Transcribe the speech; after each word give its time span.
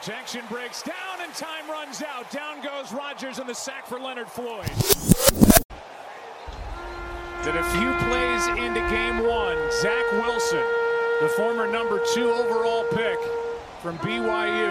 Protection 0.00 0.40
breaks 0.48 0.82
down 0.82 1.20
and 1.20 1.30
time 1.34 1.68
runs 1.68 2.02
out. 2.02 2.30
Down 2.30 2.62
goes 2.62 2.90
Rogers 2.90 3.38
and 3.38 3.46
the 3.46 3.54
sack 3.54 3.86
for 3.86 4.00
Leonard 4.00 4.28
Floyd. 4.28 4.64
Then 7.44 7.58
a 7.58 7.64
few 7.74 7.92
plays 8.08 8.46
into 8.46 8.80
game 8.88 9.18
one, 9.18 9.58
Zach 9.70 10.10
Wilson, 10.12 10.64
the 11.20 11.28
former 11.36 11.70
number 11.70 12.02
two 12.14 12.30
overall 12.30 12.84
pick 12.92 13.18
from 13.82 13.98
BYU, 13.98 14.70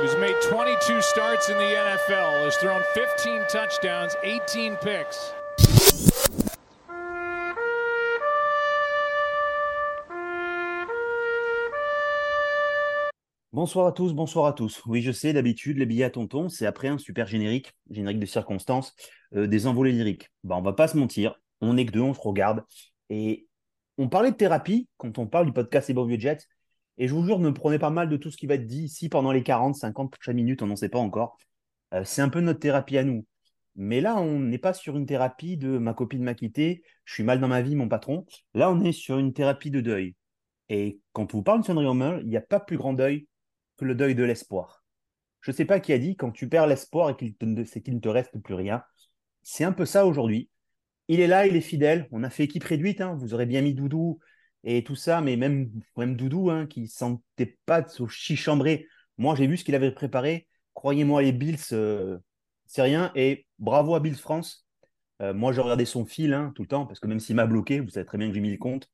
who's 0.00 0.16
made 0.16 0.36
22 0.48 1.02
starts 1.02 1.50
in 1.50 1.58
the 1.58 1.62
NFL, 1.62 2.44
has 2.46 2.56
thrown 2.56 2.82
15 2.94 3.42
touchdowns, 3.50 4.16
18 4.22 4.76
picks. 4.76 5.34
Bonsoir 13.62 13.86
à 13.86 13.92
tous, 13.92 14.12
bonsoir 14.12 14.46
à 14.46 14.54
tous. 14.54 14.82
Oui, 14.86 15.02
je 15.02 15.12
sais, 15.12 15.32
d'habitude, 15.32 15.78
les 15.78 15.86
billets 15.86 16.02
à 16.02 16.10
tonton, 16.10 16.48
c'est 16.48 16.66
après 16.66 16.88
un 16.88 16.98
super 16.98 17.28
générique, 17.28 17.72
générique 17.90 18.18
de 18.18 18.26
circonstances, 18.26 18.92
euh, 19.36 19.46
des 19.46 19.68
envolées 19.68 19.92
lyriques. 19.92 20.32
Bah, 20.42 20.56
on 20.56 20.62
va 20.62 20.72
pas 20.72 20.88
se 20.88 20.96
mentir, 20.96 21.40
on 21.60 21.76
est 21.76 21.86
que 21.86 21.92
deux, 21.92 22.00
on 22.00 22.12
se 22.12 22.20
regarde. 22.20 22.64
Et 23.08 23.46
on 23.98 24.08
parlait 24.08 24.32
de 24.32 24.36
thérapie 24.36 24.88
quand 24.96 25.16
on 25.18 25.28
parle 25.28 25.46
du 25.46 25.52
podcast 25.52 25.88
Les 25.88 25.94
Vieux 25.94 26.18
Jets. 26.18 26.48
Et 26.98 27.06
je 27.06 27.14
vous 27.14 27.24
jure, 27.24 27.38
ne 27.38 27.50
prenez 27.50 27.78
pas 27.78 27.90
mal 27.90 28.08
de 28.08 28.16
tout 28.16 28.32
ce 28.32 28.36
qui 28.36 28.48
va 28.48 28.54
être 28.54 28.66
dit 28.66 28.82
ici 28.82 29.08
pendant 29.08 29.30
les 29.30 29.44
40, 29.44 29.76
50 29.76 30.10
prochaines 30.10 30.34
minutes, 30.34 30.60
on 30.62 30.66
n'en 30.66 30.74
sait 30.74 30.88
pas 30.88 30.98
encore. 30.98 31.38
Euh, 31.94 32.02
c'est 32.04 32.20
un 32.20 32.30
peu 32.30 32.40
notre 32.40 32.58
thérapie 32.58 32.98
à 32.98 33.04
nous. 33.04 33.24
Mais 33.76 34.00
là, 34.00 34.16
on 34.16 34.40
n'est 34.40 34.58
pas 34.58 34.72
sur 34.72 34.96
une 34.96 35.06
thérapie 35.06 35.56
de 35.56 35.78
ma 35.78 35.94
copine 35.94 36.24
m'a 36.24 36.34
quitté, 36.34 36.82
je 37.04 37.14
suis 37.14 37.22
mal 37.22 37.38
dans 37.38 37.46
ma 37.46 37.62
vie, 37.62 37.76
mon 37.76 37.88
patron. 37.88 38.26
Là, 38.54 38.72
on 38.72 38.80
est 38.80 38.90
sur 38.90 39.18
une 39.18 39.32
thérapie 39.32 39.70
de 39.70 39.80
deuil. 39.80 40.16
Et 40.68 40.98
quand 41.12 41.32
on 41.32 41.38
vous 41.38 41.44
parle 41.44 41.60
de 41.60 41.66
Sandri 41.66 41.86
Homer, 41.86 42.18
il 42.22 42.28
n'y 42.28 42.36
a 42.36 42.40
pas 42.40 42.58
plus 42.58 42.76
grand 42.76 42.92
deuil 42.92 43.28
le 43.84 43.94
deuil 43.94 44.14
de 44.14 44.24
l'espoir. 44.24 44.84
Je 45.40 45.50
ne 45.50 45.56
sais 45.56 45.64
pas 45.64 45.80
qui 45.80 45.92
a 45.92 45.98
dit 45.98 46.16
quand 46.16 46.30
tu 46.30 46.48
perds 46.48 46.66
l'espoir 46.66 47.10
et 47.10 47.16
qu'il 47.16 47.34
ne 47.40 47.98
te 48.00 48.08
reste 48.08 48.38
plus 48.38 48.54
rien. 48.54 48.82
C'est 49.42 49.64
un 49.64 49.72
peu 49.72 49.84
ça 49.84 50.06
aujourd'hui. 50.06 50.48
Il 51.08 51.20
est 51.20 51.26
là, 51.26 51.46
il 51.46 51.56
est 51.56 51.60
fidèle. 51.60 52.08
On 52.12 52.22
a 52.22 52.30
fait 52.30 52.44
équipe 52.44 52.64
réduite. 52.64 53.00
Hein. 53.00 53.16
Vous 53.18 53.34
aurez 53.34 53.46
bien 53.46 53.60
mis 53.60 53.74
Doudou 53.74 54.20
et 54.64 54.84
tout 54.84 54.94
ça, 54.94 55.20
mais 55.20 55.36
même, 55.36 55.70
même 55.96 56.16
Doudou, 56.16 56.50
hein, 56.50 56.66
qui 56.66 56.86
sentait 56.86 57.58
pas 57.66 57.84
au 57.98 58.06
chichambré. 58.06 58.86
Moi, 59.18 59.34
j'ai 59.34 59.46
vu 59.46 59.56
ce 59.56 59.64
qu'il 59.64 59.74
avait 59.74 59.90
préparé. 59.90 60.46
Croyez-moi, 60.74 61.22
les 61.22 61.32
Bills, 61.32 61.58
euh, 61.72 62.18
c'est 62.66 62.82
rien. 62.82 63.10
Et 63.16 63.46
bravo 63.58 63.96
à 63.96 64.00
Bills 64.00 64.14
France. 64.14 64.66
Euh, 65.20 65.34
moi, 65.34 65.52
j'ai 65.52 65.60
regardé 65.60 65.84
son 65.84 66.04
fil 66.06 66.32
hein, 66.32 66.52
tout 66.54 66.62
le 66.62 66.68
temps, 66.68 66.86
parce 66.86 67.00
que 67.00 67.06
même 67.08 67.20
s'il 67.20 67.36
m'a 67.36 67.46
bloqué, 67.46 67.80
vous 67.80 67.90
savez 67.90 68.06
très 68.06 68.18
bien 68.18 68.28
que 68.28 68.34
j'ai 68.34 68.40
mis 68.40 68.50
le 68.50 68.58
compte 68.58 68.88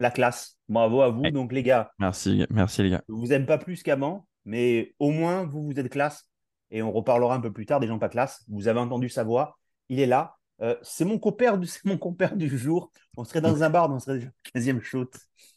la 0.00 0.10
classe. 0.10 0.58
Bravo 0.68 1.02
à 1.02 1.10
vous. 1.10 1.30
Donc, 1.30 1.52
les 1.52 1.62
gars. 1.62 1.92
Merci, 1.98 2.46
merci, 2.50 2.82
les 2.82 2.90
gars. 2.90 3.02
Je 3.08 3.14
vous 3.14 3.32
aime 3.32 3.46
pas 3.46 3.58
plus 3.58 3.82
qu'avant, 3.82 4.26
mais 4.44 4.94
au 4.98 5.10
moins, 5.10 5.44
vous, 5.44 5.64
vous 5.64 5.78
êtes 5.78 5.90
classe. 5.90 6.26
Et 6.70 6.82
on 6.82 6.90
reparlera 6.90 7.34
un 7.34 7.40
peu 7.40 7.52
plus 7.52 7.66
tard 7.66 7.80
des 7.80 7.86
gens 7.86 7.98
pas 7.98 8.08
classe. 8.08 8.44
Vous 8.48 8.68
avez 8.68 8.80
entendu 8.80 9.08
sa 9.08 9.24
voix. 9.24 9.58
Il 9.88 10.00
est 10.00 10.06
là. 10.06 10.36
Euh, 10.62 10.76
c'est 10.82 11.04
mon 11.04 11.18
compère, 11.18 11.58
du, 11.58 11.68
mon 11.84 11.98
compère 11.98 12.36
du 12.36 12.48
jour. 12.56 12.90
On 13.16 13.24
serait 13.24 13.40
dans 13.40 13.62
un 13.62 13.70
bar, 13.70 13.90
on 13.90 13.98
serait 13.98 14.18
déjà 14.18 14.30
15e 14.54 14.80
shoot. 14.80 15.12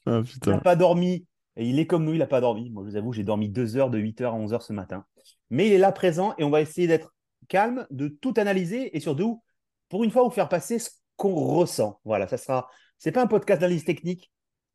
Ah, 0.05 0.21
il 0.45 0.49
n'a 0.49 0.59
pas 0.59 0.75
dormi. 0.75 1.25
Et 1.55 1.69
il 1.69 1.77
est 1.77 1.85
comme 1.85 2.03
nous, 2.03 2.13
il 2.13 2.19
n'a 2.19 2.27
pas 2.27 2.41
dormi. 2.41 2.71
Moi, 2.71 2.83
je 2.83 2.89
vous 2.89 2.95
avoue, 2.95 3.13
j'ai 3.13 3.23
dormi 3.23 3.47
2 3.47 3.77
heures 3.77 3.91
de 3.91 3.99
8h 3.99 4.25
à 4.25 4.31
11h 4.31 4.61
ce 4.61 4.73
matin. 4.73 5.05
Mais 5.51 5.67
il 5.67 5.73
est 5.73 5.77
là 5.77 5.91
présent 5.91 6.33
et 6.39 6.43
on 6.43 6.49
va 6.49 6.61
essayer 6.61 6.87
d'être 6.87 7.13
calme, 7.47 7.85
de 7.91 8.07
tout 8.07 8.33
analyser 8.37 8.95
et 8.95 8.99
surtout, 8.99 9.43
pour 9.89 10.03
une 10.03 10.09
fois, 10.09 10.23
vous 10.23 10.31
faire 10.31 10.49
passer 10.49 10.79
ce 10.79 10.89
qu'on 11.15 11.35
ressent. 11.35 11.99
Voilà, 12.05 12.27
ça 12.27 12.37
sera. 12.37 12.69
C'est 12.97 13.11
pas 13.11 13.21
un 13.21 13.27
podcast 13.27 13.61
d'analyse 13.61 13.85
technique. 13.85 14.31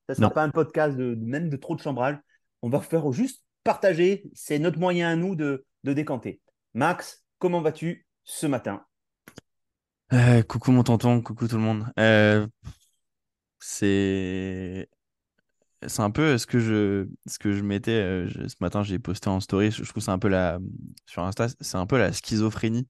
Ça 0.09 0.15
ne 0.15 0.17
sera 0.17 0.31
pas 0.31 0.43
un 0.43 0.51
podcast 0.51 0.97
de, 0.97 1.15
même 1.17 1.51
de 1.51 1.57
trop 1.57 1.77
de 1.77 1.83
chambrage. 1.83 2.17
On 2.63 2.71
va 2.71 2.81
faire 2.81 3.13
juste 3.13 3.45
partager. 3.63 4.25
C'est 4.33 4.59
notre 4.59 4.79
moyen 4.79 5.11
à 5.11 5.17
nous 5.17 5.37
de, 5.37 5.67
de 5.85 5.93
décanter. 5.93 6.41
Max, 6.73 7.25
comment 7.39 7.61
vas-tu 7.61 8.07
ce 8.25 8.47
matin? 8.47 8.85
Euh, 10.15 10.43
Coucou 10.43 10.73
mon 10.73 10.83
tonton, 10.83 11.21
coucou 11.21 11.47
tout 11.47 11.57
le 11.57 11.63
monde. 11.63 11.85
Euh, 11.99 12.47
c'est 13.61 14.89
c'est 15.87 16.03
un 16.03 16.11
peu 16.11 16.39
ce 16.39 16.47
que 16.47 16.59
je 16.59 17.07
ce 17.27 17.39
que 17.39 17.53
je 17.53 17.63
mettais 17.63 17.93
euh, 17.93 18.29
ce 18.49 18.57
matin 18.61 18.83
j'ai 18.83 18.99
posté 18.99 19.29
en 19.29 19.39
story 19.39 19.71
je, 19.71 19.85
trouve 19.85 20.03
c'est 20.03 20.11
un 20.11 20.19
peu 20.19 20.27
la 20.27 20.59
sur 21.07 21.23
Insta 21.23 21.47
c'est 21.61 21.77
un 21.77 21.87
peu 21.87 21.99
la 21.99 22.13
schizophrénie 22.13 22.89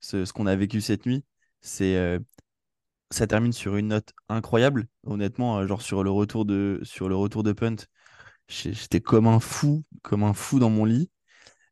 ce, 0.00 0.26
ce 0.26 0.32
qu'on 0.34 0.46
a 0.46 0.54
vécu 0.54 0.82
cette 0.82 1.06
nuit 1.06 1.24
c'est 1.62 2.18
ça 3.10 3.26
termine 3.26 3.52
sur 3.52 3.76
une 3.76 3.88
note 3.88 4.12
incroyable. 4.28 4.86
Honnêtement, 5.04 5.58
euh, 5.58 5.66
genre 5.66 5.82
sur 5.82 6.04
le 6.04 6.10
retour 6.10 6.44
de, 6.44 6.80
sur 6.82 7.08
le 7.08 7.16
retour 7.16 7.42
de 7.42 7.52
punt, 7.52 7.76
j'étais 8.48 9.00
comme 9.00 9.26
un 9.26 9.40
fou, 9.40 9.84
comme 10.02 10.22
un 10.22 10.34
fou 10.34 10.58
dans 10.58 10.70
mon 10.70 10.84
lit. 10.84 11.10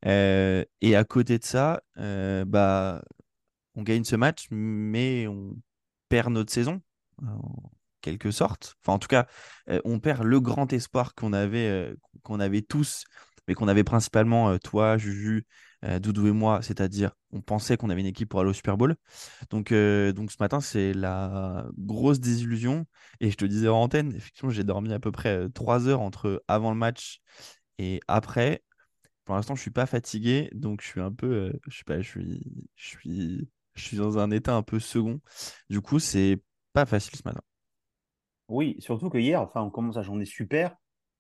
Euh, 0.07 0.65
et 0.81 0.97
à 0.97 1.05
côté 1.05 1.39
de 1.39 1.45
ça, 1.45 1.83
euh, 1.99 2.45
bah, 2.45 3.03
on 3.75 3.83
gagne 3.83 4.05
ce 4.05 4.17
match, 4.17 4.47
mais 4.51 5.27
on 5.27 5.57
perd 6.09 6.33
notre 6.33 6.53
saison, 6.53 6.81
en 7.23 7.71
quelque 8.01 8.31
sorte. 8.31 8.77
Enfin, 8.83 8.95
en 8.95 8.99
tout 8.99 9.09
cas, 9.09 9.27
on 9.85 9.99
perd 10.01 10.23
le 10.23 10.41
grand 10.41 10.73
espoir 10.73 11.15
qu'on 11.15 11.33
avait, 11.33 11.95
qu'on 12.23 12.41
avait 12.41 12.63
tous, 12.63 13.05
mais 13.49 13.55
qu'on 13.55 13.69
avait 13.69 13.85
principalement 13.85 14.57
toi, 14.59 14.97
Juju, 14.97 15.45
euh, 15.85 15.99
Doudou 15.99 16.27
et 16.29 16.33
moi, 16.33 16.63
c'est-à-dire 16.63 17.13
on 17.33 17.41
pensait 17.41 17.77
qu'on 17.77 17.91
avait 17.91 18.01
une 18.01 18.07
équipe 18.07 18.29
pour 18.29 18.41
aller 18.41 18.51
au 18.51 18.55
Super 18.55 18.77
Bowl. 18.77 18.97
Donc, 19.51 19.73
euh, 19.73 20.13
donc 20.13 20.33
ce 20.33 20.37
matin, 20.41 20.61
c'est 20.61 20.93
la 20.95 21.67
grosse 21.79 22.21
désillusion. 22.21 22.87
Et 23.21 23.31
je 23.31 23.37
te 23.37 23.45
disais 23.45 23.69
en 23.69 23.83
antenne, 23.83 24.15
effectivement, 24.15 24.51
j'ai 24.51 24.65
dormi 24.65 24.93
à 24.93 24.99
peu 24.99 25.13
près 25.13 25.49
3 25.51 25.87
euh, 25.87 25.91
heures 25.91 26.01
entre 26.01 26.43
avant 26.49 26.71
le 26.71 26.77
match 26.77 27.21
et 27.79 28.01
après. 28.09 28.63
Pour 29.25 29.35
l'instant, 29.35 29.57
je 29.57 29.61
suis 29.61 29.73
pas 29.73 29.87
fatigué, 29.87 30.49
donc 30.55 30.81
je 30.83 30.87
suis 30.87 31.01
un 31.01 31.11
peu, 31.11 31.53
je 31.67 31.79
sais 31.79 31.85
pas, 31.85 32.01
je 32.01 32.09
suis, 32.09 32.69
je 32.77 32.89
suis, 32.89 33.49
je 33.75 33.83
suis 33.83 33.97
dans 33.97 34.19
un 34.19 34.31
état 34.31 34.55
un 34.55 34.63
peu 34.63 34.79
second. 34.79 35.21
Du 35.69 35.81
coup, 35.81 35.99
c'est 35.99 36.41
pas 36.73 36.87
facile 36.87 37.17
ce 37.17 37.23
matin. 37.25 37.41
Oui, 38.49 38.77
surtout 38.79 39.11
que 39.11 39.19
hier, 39.19 39.43
enfin, 39.43 39.63
on 39.63 39.71
commence 39.71 39.97
la 39.97 40.03
journée 40.03 40.25
super. 40.25 40.77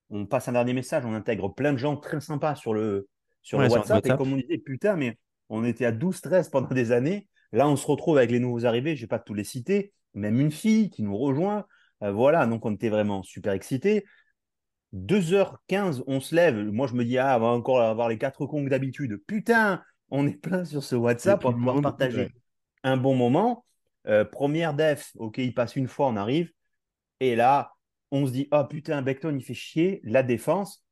On 0.09 0.25
passe 0.25 0.47
un 0.47 0.53
dernier 0.53 0.73
message, 0.73 1.05
on 1.05 1.15
intègre 1.15 1.53
plein 1.53 1.73
de 1.73 1.79
gens 1.79 1.97
très 1.97 2.21
sympas 2.21 2.55
sur 2.55 2.73
le, 2.73 3.09
sur 3.47 3.61
le 3.61 3.69
WhatsApp, 3.69 4.05
Et 4.05 4.09
comme 4.17 4.33
on 4.33 4.37
disait, 4.37 4.59
putain, 4.59 4.97
mais 4.97 5.17
on 5.49 5.65
était 5.65 5.85
à 5.85 5.93
12-13 5.93 6.51
pendant 6.51 6.67
des 6.67 6.91
années. 6.91 7.29
Là, 7.53 7.69
on 7.69 7.77
se 7.77 7.87
retrouve 7.87 8.19
avec 8.19 8.33
les 8.33 8.41
nouveaux 8.41 8.65
arrivés. 8.65 8.97
Je 8.97 9.03
vais 9.03 9.07
pas 9.07 9.21
tous 9.21 9.35
les 9.35 9.45
citer. 9.45 9.93
Même 10.15 10.41
une 10.41 10.51
fille 10.51 10.91
qui 10.91 11.05
nous 11.05 11.17
rejoint. 11.17 11.65
Euh, 12.03 12.11
voilà, 12.11 12.45
donc 12.47 12.67
on 12.67 12.75
était 12.75 12.89
vraiment 12.89 13.23
super 13.23 13.53
excités. 13.53 14.05
2h15, 14.95 16.03
on 16.09 16.19
se 16.19 16.35
lève. 16.35 16.57
Moi, 16.57 16.89
je 16.89 16.95
me 16.95 17.05
dis, 17.05 17.19
ah, 17.19 17.37
on 17.37 17.41
va 17.41 17.47
encore 17.47 17.81
avoir 17.81 18.09
les 18.09 18.19
quatre 18.19 18.47
cons 18.47 18.65
d'habitude. 18.65 19.23
Putain, 19.29 19.81
on 20.11 20.27
est 20.27 20.41
plein 20.41 20.65
sur 20.65 20.83
ce 20.83 20.97
WhatsApp. 20.97 21.45
On 21.45 21.51
va 21.51 21.57
pouvoir 21.57 21.81
partager 21.83 22.33
un 22.83 22.97
bon 22.97 23.15
moment. 23.15 23.65
Euh, 24.09 24.25
première 24.25 24.75
def, 24.75 25.13
ok, 25.15 25.39
il 25.39 25.55
passe 25.55 25.77
une 25.77 25.87
fois, 25.87 26.09
on 26.09 26.17
arrive. 26.17 26.51
Et 27.21 27.37
là, 27.37 27.75
on 28.11 28.27
se 28.27 28.33
dit, 28.33 28.49
oh 28.51 28.65
putain, 28.65 29.03
Beckton, 29.03 29.37
il 29.37 29.45
fait 29.45 29.55
chier. 29.55 30.01
La 30.03 30.25
défense, 30.25 30.85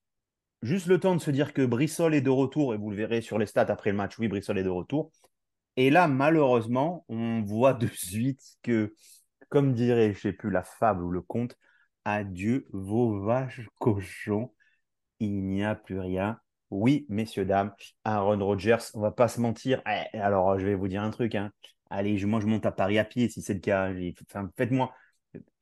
Juste 0.65 0.87
le 0.87 0.99
temps 0.99 1.15
de 1.15 1.21
se 1.21 1.31
dire 1.31 1.53
que 1.53 1.61
Brissol 1.61 2.15
est 2.15 2.23
de 2.23 2.31
retour, 2.31 2.73
et 2.73 2.79
vous 2.79 2.89
le 2.89 2.97
verrez 2.97 3.21
sur 3.21 3.39
les 3.39 3.45
stats 3.45 3.67
après 3.69 3.91
le 3.91 3.99
match, 3.99 4.19
oui, 4.19 4.29
Brissol 4.29 4.57
est 4.57 4.63
de 4.63 4.71
retour. 4.71 5.13
Et 5.77 5.91
là, 5.91 6.09
malheureusement, 6.09 7.05
on 7.11 7.43
voit 7.43 7.75
de 7.75 7.87
suite 7.95 8.41
que, 8.63 8.95
comme 9.51 9.75
dirait, 9.75 10.13
je 10.15 10.17
ne 10.17 10.21
sais 10.21 10.33
plus, 10.33 10.51
la 10.51 10.63
fable 10.63 11.05
ou 11.05 11.11
le 11.11 11.21
conte, 11.21 11.59
adieu 12.07 12.67
vos 12.73 13.21
vaches 13.21 13.69
cochons, 13.79 14.55
il 15.21 15.45
n'y 15.45 15.63
a 15.63 15.75
plus 15.75 16.01
rien. 16.01 16.39
Oui, 16.71 17.05
messieurs, 17.11 17.45
dames, 17.45 17.75
Aaron 18.05 18.43
Rodgers, 18.43 18.79
on 18.95 19.01
va 19.01 19.13
pas 19.13 19.29
se 19.29 19.43
mentir. 19.43 19.83
Eh, 19.87 20.17
alors, 20.17 20.59
je 20.59 20.65
vais 20.65 20.77
vous 20.77 20.89
dire 20.89 21.03
un 21.03 21.11
truc. 21.11 21.35
Hein. 21.35 21.53
Allez, 21.91 22.25
moi, 22.25 22.41
je 22.41 22.47
monte 22.47 22.65
à 22.65 22.73
Paris 22.73 22.99
à 22.99 23.05
pied 23.05 23.29
si 23.29 23.43
c'est 23.43 23.53
le 23.53 23.61
cas. 23.61 23.93
Faites-moi 24.56 24.94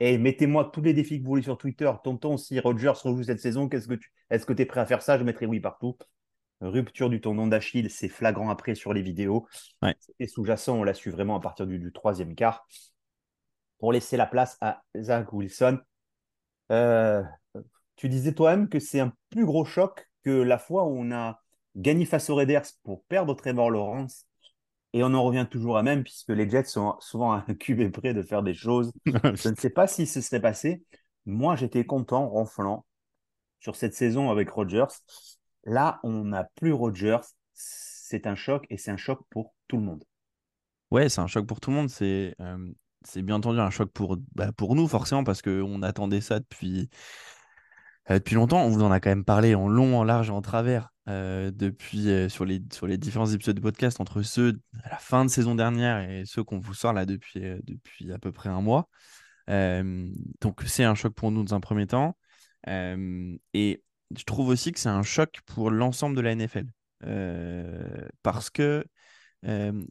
et 0.01 0.19
mettez-moi 0.19 0.71
tous 0.73 0.83
les 0.83 0.95
défis 0.95 1.19
que 1.19 1.25
vous 1.25 1.31
voulez 1.31 1.43
sur 1.43 1.59
Twitter. 1.59 1.91
Tonton, 2.03 2.37
si 2.37 2.59
Rogers 2.61 2.93
rejoue 3.03 3.25
cette 3.25 3.41
saison, 3.41 3.69
qu'est-ce 3.69 3.89
que 3.89 3.95
tu 3.95 4.13
est-ce 4.31 4.47
que 4.47 4.53
tu 4.53 4.63
es 4.63 4.67
prêt 4.67 4.81
à 4.81 4.87
faire 4.87 5.03
ça? 5.03 5.19
Je 5.19 5.25
mettrai 5.25 5.47
oui 5.47 5.61
partout. 5.61 5.97
Rupture 6.61 7.11
du 7.11 7.21
tendon 7.21 7.47
d'Achille, 7.47 7.91
c'est 7.91 8.09
flagrant 8.09 8.49
après 8.49 8.75
sur 8.75 8.95
les 8.95 9.03
vidéos. 9.03 9.47
Et 10.19 10.27
sous-jacent, 10.27 10.77
on 10.77 10.85
l'a 10.85 10.95
su 10.95 11.11
vraiment 11.11 11.37
à 11.37 11.41
partir 11.41 11.67
du, 11.67 11.93
troisième 11.93 12.35
quart. 12.35 12.67
Pour 13.79 13.93
laisser 13.93 14.17
la 14.17 14.27
place 14.27 14.57
à 14.61 14.83
Zach 14.97 15.33
Wilson. 15.33 15.79
Euh, 16.71 17.23
tu 17.97 18.09
disais 18.09 18.33
toi-même 18.33 18.69
que 18.69 18.79
c'est 18.79 19.01
un 19.01 19.13
plus 19.31 19.45
gros 19.45 19.65
choc 19.65 20.09
que 20.25 20.31
la 20.31 20.59
fois 20.59 20.85
où 20.85 20.97
on 20.97 21.11
a 21.11 21.43
gagné 21.77 22.05
face 22.05 22.31
aux 22.31 22.37
Raiders 22.37 22.65
pour 22.85 23.05
perdre 23.05 23.35
Trevor 23.35 23.71
Lawrence 23.71 24.27
et 24.93 25.03
on 25.03 25.15
en 25.15 25.23
revient 25.23 25.47
toujours 25.51 25.79
à 25.79 25.83
même, 25.83 26.03
puisque 26.03 26.29
les 26.29 26.49
Jets 26.49 26.65
sont 26.65 26.97
souvent 27.01 27.33
à 27.33 27.45
un 27.47 27.55
QB 27.55 27.91
près 27.91 28.15
de 28.15 28.23
faire 28.23 28.43
des 28.43 28.55
choses. 28.55 28.93
Je 29.07 29.49
ne 29.49 29.57
sais 29.57 29.71
pas 29.71 29.87
si 29.87 30.07
ce 30.07 30.21
serait 30.21 30.41
passé. 30.41 30.83
Moi, 31.25 31.57
j'étais 31.57 31.85
content, 31.85 32.29
ronflant, 32.29 32.85
sur 33.61 33.77
cette 33.77 33.95
saison 33.95 34.31
avec 34.31 34.51
Rodgers. 34.51 34.93
Là, 35.65 36.01
on 36.03 36.25
n'a 36.25 36.45
plus 36.57 36.73
Rodgers. 36.73 37.21
C'est 37.53 38.27
un 38.27 38.35
choc 38.35 38.67
et 38.69 38.77
c'est 38.77 38.91
un 38.91 38.97
choc 38.97 39.21
pour 39.31 39.55
tout 39.69 39.77
le 39.77 39.85
monde. 39.85 40.05
Ouais, 40.91 41.09
c'est 41.09 41.21
un 41.21 41.27
choc 41.27 41.47
pour 41.47 41.61
tout 41.61 41.71
le 41.71 41.77
monde. 41.77 41.89
C'est 41.89 42.35
euh, 42.41 42.73
bien 43.17 43.37
entendu 43.37 43.61
un 43.61 43.71
choc 43.71 43.91
pour, 43.93 44.19
bah, 44.35 44.53
pour 44.53 44.75
nous, 44.75 44.89
forcément, 44.89 45.25
parce 45.25 45.41
qu'on 45.41 45.83
attendait 45.83 46.21
ça 46.21 46.41
depuis, 46.41 46.91
depuis 48.09 48.35
longtemps. 48.35 48.63
On 48.63 48.69
vous 48.69 48.83
en 48.83 48.91
a 48.91 49.01
quand 49.01 49.11
même 49.11 49.25
parlé 49.25 49.55
en 49.55 49.69
long, 49.69 49.99
en 49.99 50.05
large 50.05 50.29
et 50.29 50.33
en 50.33 50.43
travers 50.43 50.89
depuis 51.07 52.31
sur, 52.31 52.45
les, 52.45 52.63
sur 52.73 52.87
les 52.87 52.97
différents 52.99 53.27
épisodes 53.27 53.57
de 53.57 53.61
podcast, 53.61 54.01
entre 54.01 54.23
ceux 54.23 54.61
à 54.85 54.91
la 54.91 54.99
fin 54.99 55.25
de 55.25 55.31
saison 55.31 55.55
dernière 55.55 56.09
et 56.09 56.25
ceux 56.27 56.45
qu'on 56.45 56.61
vous 56.61 56.75
sort 56.75 56.93
là 56.93 57.07
depuis, 57.07 57.41
depuis 57.65 58.13
à 58.13 58.19
peu 58.19 58.33
près 58.33 58.49
un 58.49 58.61
mois. 58.61 58.89
donc 59.49 60.63
c'est 60.67 60.85
un 60.85 60.95
choc 60.95 61.15
pour 61.15 61.33
nous 61.33 61.43
dans 61.43 61.55
un 61.55 61.61
premier 61.61 61.87
temps. 61.87 62.17
et 62.67 63.83
je 64.17 64.25
trouve 64.25 64.49
aussi 64.49 64.73
que 64.73 64.79
c'est 64.79 64.89
un 64.89 65.03
choc 65.03 65.41
pour 65.47 65.71
l'ensemble 65.71 66.17
de 66.17 66.21
la 66.21 66.35
NFL. 66.35 66.67
parce 68.23 68.51
que 68.51 68.85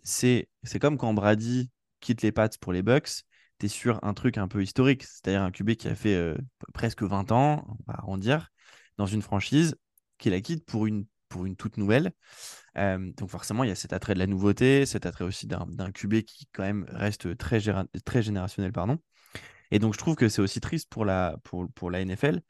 c'est 0.03 0.47
comme 0.79 0.97
quand 0.97 1.13
Brady 1.13 1.69
quitte 1.99 2.21
les 2.21 2.31
Pats 2.31 2.49
pour 2.59 2.73
les 2.73 2.83
Bucks, 2.83 3.23
sur 3.67 4.03
un 4.03 4.13
truc 4.13 4.37
un 4.37 4.47
peu 4.47 4.63
historique, 4.63 5.03
c'est-à-dire 5.03 5.41
un 5.41 5.51
QB 5.51 5.71
qui 5.71 5.87
a 5.87 5.95
fait 5.95 6.35
presque 6.73 7.03
20 7.03 7.31
ans, 7.31 7.65
on 7.67 7.91
va 7.91 7.99
arrondir, 7.99 8.49
dans 8.97 9.05
une 9.05 9.21
franchise, 9.21 9.75
qui 10.17 10.29
la 10.29 10.41
quitte 10.41 10.65
pour 10.65 10.87
une, 10.87 11.05
pour 11.29 11.45
une 11.45 11.55
toute 11.55 11.77
nouvelle. 11.77 12.11
donc 12.75 13.29
forcément, 13.29 13.63
il 13.63 13.69
y 13.69 13.71
a 13.71 13.75
cet 13.75 13.93
attrait 13.93 14.13
de 14.13 14.19
la 14.19 14.27
nouveauté, 14.27 14.85
cet 14.85 15.05
attrait 15.05 15.25
aussi 15.25 15.47
d'un 15.47 15.91
QB 15.91 16.21
qui 16.21 16.47
quand 16.51 16.63
même 16.63 16.85
reste 16.89 17.37
très, 17.37 17.59
très 18.05 18.21
générationnel. 18.21 18.71
Pardon. 18.71 18.99
Et 19.71 19.79
donc 19.79 19.93
je 19.93 19.99
trouve 19.99 20.15
que 20.15 20.29
c'est 20.29 20.41
aussi 20.41 20.59
triste 20.59 20.89
pour 20.89 21.05
la, 21.05 21.37
pour, 21.43 21.71
pour 21.73 21.89
la 21.89 22.01
NFL. 22.01 22.41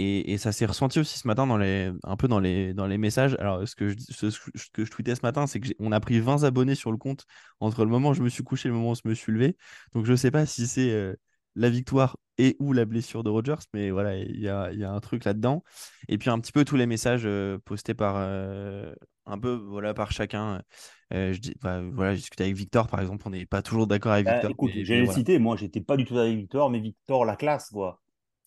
Et, 0.00 0.38
ça 0.38 0.52
s'est 0.52 0.66
ressenti 0.66 0.98
aussi 0.98 1.18
ce 1.18 1.26
matin 1.26 1.46
dans 1.46 1.58
les, 1.58 1.92
un 2.04 2.16
peu 2.16 2.26
dans 2.26 2.40
les, 2.40 2.72
dans 2.72 2.86
les 2.86 2.98
messages. 2.98 3.36
Alors, 3.38 3.66
ce 3.68 3.74
que 3.76 3.90
je, 3.90 3.96
ce, 3.98 4.70
que 4.72 4.84
je 4.84 4.90
tweetais 4.90 5.14
ce 5.14 5.20
matin, 5.22 5.46
c'est 5.46 5.60
qu'on 5.60 5.92
a 5.92 6.00
pris 6.00 6.20
20 6.20 6.44
abonnés 6.44 6.74
sur 6.74 6.90
le 6.90 6.96
compte 6.96 7.26
entre 7.60 7.84
le 7.84 7.90
moment 7.90 8.10
où 8.10 8.14
je 8.14 8.22
me 8.22 8.28
suis 8.28 8.42
couché 8.42 8.68
et 8.68 8.70
le 8.70 8.76
moment 8.76 8.92
où 8.92 8.94
je 8.94 9.08
me 9.08 9.14
suis 9.14 9.32
levé. 9.32 9.56
Donc, 9.92 10.06
je 10.06 10.12
ne 10.12 10.16
sais 10.16 10.30
pas 10.30 10.46
si 10.46 10.66
c'est 10.66 10.90
euh, 10.90 11.14
la 11.54 11.68
victoire 11.68 12.16
et 12.38 12.56
ou 12.58 12.72
la 12.72 12.86
blessure 12.86 13.22
de 13.22 13.28
Rogers, 13.28 13.62
mais 13.74 13.90
voilà, 13.90 14.16
il 14.16 14.40
y 14.40 14.48
a, 14.48 14.72
y 14.72 14.84
a, 14.84 14.90
un 14.90 15.00
truc 15.00 15.24
là-dedans. 15.24 15.62
Et 16.08 16.16
puis, 16.16 16.30
un 16.30 16.40
petit 16.40 16.52
peu 16.52 16.64
tous 16.64 16.76
les 16.76 16.86
messages 16.86 17.26
euh, 17.26 17.58
postés 17.64 17.94
par, 17.94 18.14
euh, 18.16 18.94
un 19.26 19.38
peu, 19.38 19.52
voilà, 19.52 19.92
par 19.92 20.12
chacun. 20.12 20.62
je 21.10 21.38
dis, 21.38 21.54
bah, 21.60 21.82
voilà, 21.92 22.12
j'ai 22.12 22.20
discuté 22.20 22.44
avec 22.44 22.56
Victor, 22.56 22.86
par 22.88 23.00
exemple, 23.00 23.24
on 23.26 23.30
n'est 23.30 23.44
pas 23.44 23.60
toujours 23.60 23.86
d'accord 23.86 24.12
avec 24.12 24.24
bah, 24.24 24.34
Victor. 24.34 24.50
écoute, 24.50 24.70
j'ai 24.74 25.06
cité, 25.06 25.38
moi, 25.38 25.56
j'étais 25.56 25.82
pas 25.82 25.98
du 25.98 26.06
tout 26.06 26.16
avec 26.16 26.38
Victor, 26.38 26.70
mais 26.70 26.80
Victor, 26.80 27.26
la 27.26 27.36
classe, 27.36 27.68
quoi. 27.68 28.00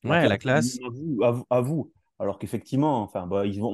Ouais, 0.03 0.27
la 0.27 0.37
classe. 0.37 0.77
À 1.49 1.61
vous. 1.61 1.91
Alors 2.19 2.39
qu'effectivement, 2.39 3.01
enfin, 3.01 3.27
bah, 3.27 3.45
ils 3.45 3.59
vont, 3.59 3.73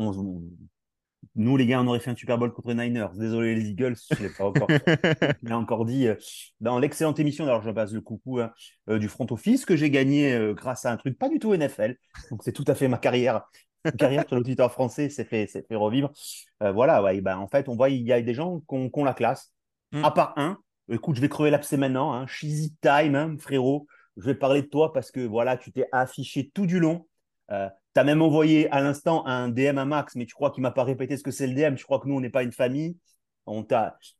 nous, 1.35 1.57
les 1.57 1.65
gars, 1.65 1.81
on 1.81 1.87
aurait 1.87 1.99
fait 1.99 2.11
un 2.11 2.15
Super 2.15 2.37
Bowl 2.37 2.51
contre 2.51 2.69
les 2.69 2.75
Niners. 2.75 3.09
Désolé, 3.15 3.55
les 3.55 3.69
Eagles, 3.69 3.95
je 4.11 4.23
l'ai 4.23 4.29
pas 4.29 4.45
encore. 4.45 4.67
encore 5.51 5.85
dit 5.85 6.07
euh, 6.07 6.15
dans 6.59 6.79
l'excellente 6.79 7.19
émission, 7.19 7.45
alors 7.45 7.61
je 7.61 7.71
passe 7.71 7.93
le 7.93 8.01
coucou 8.01 8.39
hein, 8.39 8.51
euh, 8.89 8.99
du 8.99 9.07
front 9.07 9.27
office, 9.29 9.65
que 9.65 9.75
j'ai 9.75 9.89
gagné 9.89 10.33
euh, 10.33 10.53
grâce 10.53 10.85
à 10.85 10.91
un 10.91 10.97
truc 10.97 11.17
pas 11.17 11.29
du 11.29 11.39
tout 11.39 11.53
NFL. 11.53 11.95
Donc, 12.31 12.43
c'est 12.43 12.51
tout 12.51 12.65
à 12.67 12.75
fait 12.75 12.87
ma 12.87 12.97
carrière. 12.97 13.43
Ma 13.85 13.91
carrière 13.91 14.25
sur 14.27 14.35
le 14.35 14.43
Twitter 14.43 14.67
français 14.69 15.07
c'est 15.07 15.23
fait, 15.23 15.47
fait 15.47 15.75
revivre. 15.75 16.11
voilà, 16.59 17.01
ouais, 17.01 17.21
ben, 17.21 17.37
en 17.37 17.47
fait, 17.47 17.69
on 17.69 17.75
voit, 17.75 17.89
il 17.89 18.05
y 18.05 18.11
a 18.11 18.21
des 18.21 18.33
gens 18.33 18.59
qui 18.59 18.91
ont, 18.93 19.03
la 19.05 19.13
classe. 19.13 19.53
Mm. 19.93 20.03
À 20.03 20.11
part 20.11 20.33
un, 20.35 20.57
écoute, 20.91 21.15
je 21.15 21.21
vais 21.21 21.29
crever 21.29 21.49
l'abcès 21.49 21.77
maintenant. 21.77 22.13
Hein, 22.13 22.27
Cheesy 22.27 22.75
time, 22.81 23.15
hein, 23.15 23.35
frérot 23.39 23.87
je 24.19 24.25
vais 24.25 24.35
parler 24.35 24.61
de 24.61 24.67
toi 24.67 24.93
parce 24.93 25.11
que 25.11 25.21
voilà, 25.21 25.57
tu 25.57 25.71
t'es 25.71 25.87
affiché 25.91 26.51
tout 26.53 26.65
du 26.65 26.79
long. 26.79 27.07
Euh, 27.51 27.69
tu 27.95 27.99
as 27.99 28.03
même 28.03 28.21
envoyé 28.21 28.69
à 28.71 28.81
l'instant 28.81 29.25
un 29.25 29.49
DM 29.49 29.77
à 29.77 29.85
Max, 29.85 30.15
mais 30.15 30.25
tu 30.25 30.33
crois 30.33 30.51
qu'il 30.51 30.61
m'a 30.61 30.71
pas 30.71 30.83
répété 30.83 31.17
ce 31.17 31.23
que 31.23 31.31
c'est 31.31 31.47
le 31.47 31.53
DM. 31.53 31.77
Je 31.77 31.83
crois 31.83 31.99
que 31.99 32.07
nous, 32.07 32.15
on 32.15 32.21
n'est 32.21 32.29
pas 32.29 32.43
une 32.43 32.51
famille. 32.51 32.97
On 33.45 33.65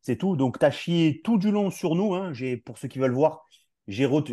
c'est 0.01 0.15
tout. 0.15 0.35
Donc, 0.35 0.57
tu 0.57 0.65
as 0.65 0.71
chié 0.71 1.21
tout 1.23 1.37
du 1.37 1.51
long 1.51 1.69
sur 1.69 1.95
nous. 1.95 2.15
Hein. 2.15 2.31
Pour 2.65 2.77
ceux 2.77 2.87
qui 2.87 2.97
veulent 2.97 3.13
voir, 3.13 3.45
j'ai, 3.87 4.05
re... 4.05 4.23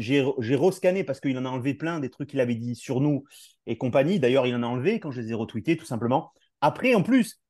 parce 1.07 1.21
qu'il 1.21 1.37
en 1.37 1.45
a 1.45 1.49
enlevé 1.49 1.75
plein 1.75 2.01
des 2.01 2.11
trucs 2.11 2.31
qu'il 2.31 2.41
avait 2.41 2.55
dit 2.55 2.75
sur 2.75 3.01
nous 3.01 3.25
et 3.67 3.77
compagnie. 3.77 4.21
D'ailleurs, 4.21 4.47
il 4.47 4.55
en 4.55 4.63
a 4.63 4.67
enlevé 4.67 5.01
quand 5.01 5.11
je 5.11 5.21
les 5.21 5.33
ai 5.33 5.35
retweetés, 5.35 5.77
tout 5.77 5.85
simplement. 5.85 6.33
Après, 6.61 6.95
en 6.95 7.03
plus, 7.03 7.41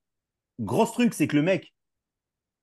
gros 0.59 0.87
truc, 0.87 1.15
c'est 1.15 1.29
que 1.29 1.37
le 1.37 1.43
mec, 1.43 1.73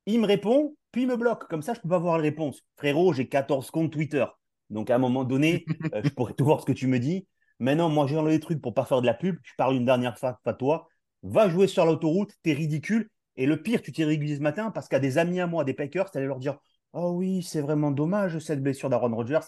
il 0.06 0.20
me 0.20 0.28
répond, 0.28 0.76
puis 0.92 1.04
il 1.04 1.08
me 1.08 1.16
bloque. 1.16 1.48
Comme 1.48 1.62
ça, 1.62 1.74
je 1.74 1.80
ne 1.80 1.84
peux 1.84 1.90
pas 1.90 2.00
voir 2.00 2.18
la 2.18 2.24
réponse. 2.24 2.62
Frérot, 2.76 3.14
j'ai 3.14 3.30
14 3.30 3.72
comptes 3.72 3.92
Twitter. 3.92 4.26
Donc, 4.74 4.90
à 4.90 4.96
un 4.96 5.00
moment 5.00 5.24
donné, 5.24 5.66
euh, 5.94 6.02
je 6.04 6.10
pourrais 6.10 6.34
tout 6.34 6.46
voir 6.46 6.60
ce 6.62 6.66
que 6.66 6.72
tu 6.72 6.88
me 6.88 7.00
dis. 7.00 7.28
Maintenant, 7.60 7.90
moi, 7.90 8.08
j'ai 8.08 8.18
enlevé 8.18 8.34
les 8.34 8.40
trucs 8.40 8.62
pour 8.62 8.74
pas 8.74 8.86
faire 8.86 9.02
de 9.02 9.06
la 9.06 9.14
pub. 9.14 9.38
Je 9.44 9.54
parle 9.58 9.76
une 9.76 9.86
dernière 9.86 10.18
fois 10.18 10.40
à 10.44 10.54
toi. 10.54 10.88
Va 11.22 11.48
jouer 11.48 11.68
sur 11.68 11.86
l'autoroute, 11.86 12.34
t'es 12.44 12.54
ridicule. 12.54 13.10
Et 13.38 13.46
le 13.46 13.62
pire, 13.62 13.82
tu 13.82 13.92
t'es 13.92 14.04
régulier 14.04 14.36
ce 14.36 14.42
matin 14.42 14.72
parce 14.72 14.88
qu'à 14.88 15.00
des 15.00 15.18
amis 15.18 15.40
à 15.40 15.48
moi, 15.48 15.64
des 15.64 15.74
Packers, 15.74 16.12
tu 16.12 16.18
allais 16.18 16.28
leur 16.28 16.40
dire 16.40 16.58
Oh 16.92 17.12
oui, 17.12 17.42
c'est 17.42 17.62
vraiment 17.62 17.92
dommage 17.92 18.38
cette 18.40 18.62
blessure 18.62 18.90
d'Aaron 18.90 19.16
Rodgers. 19.16 19.40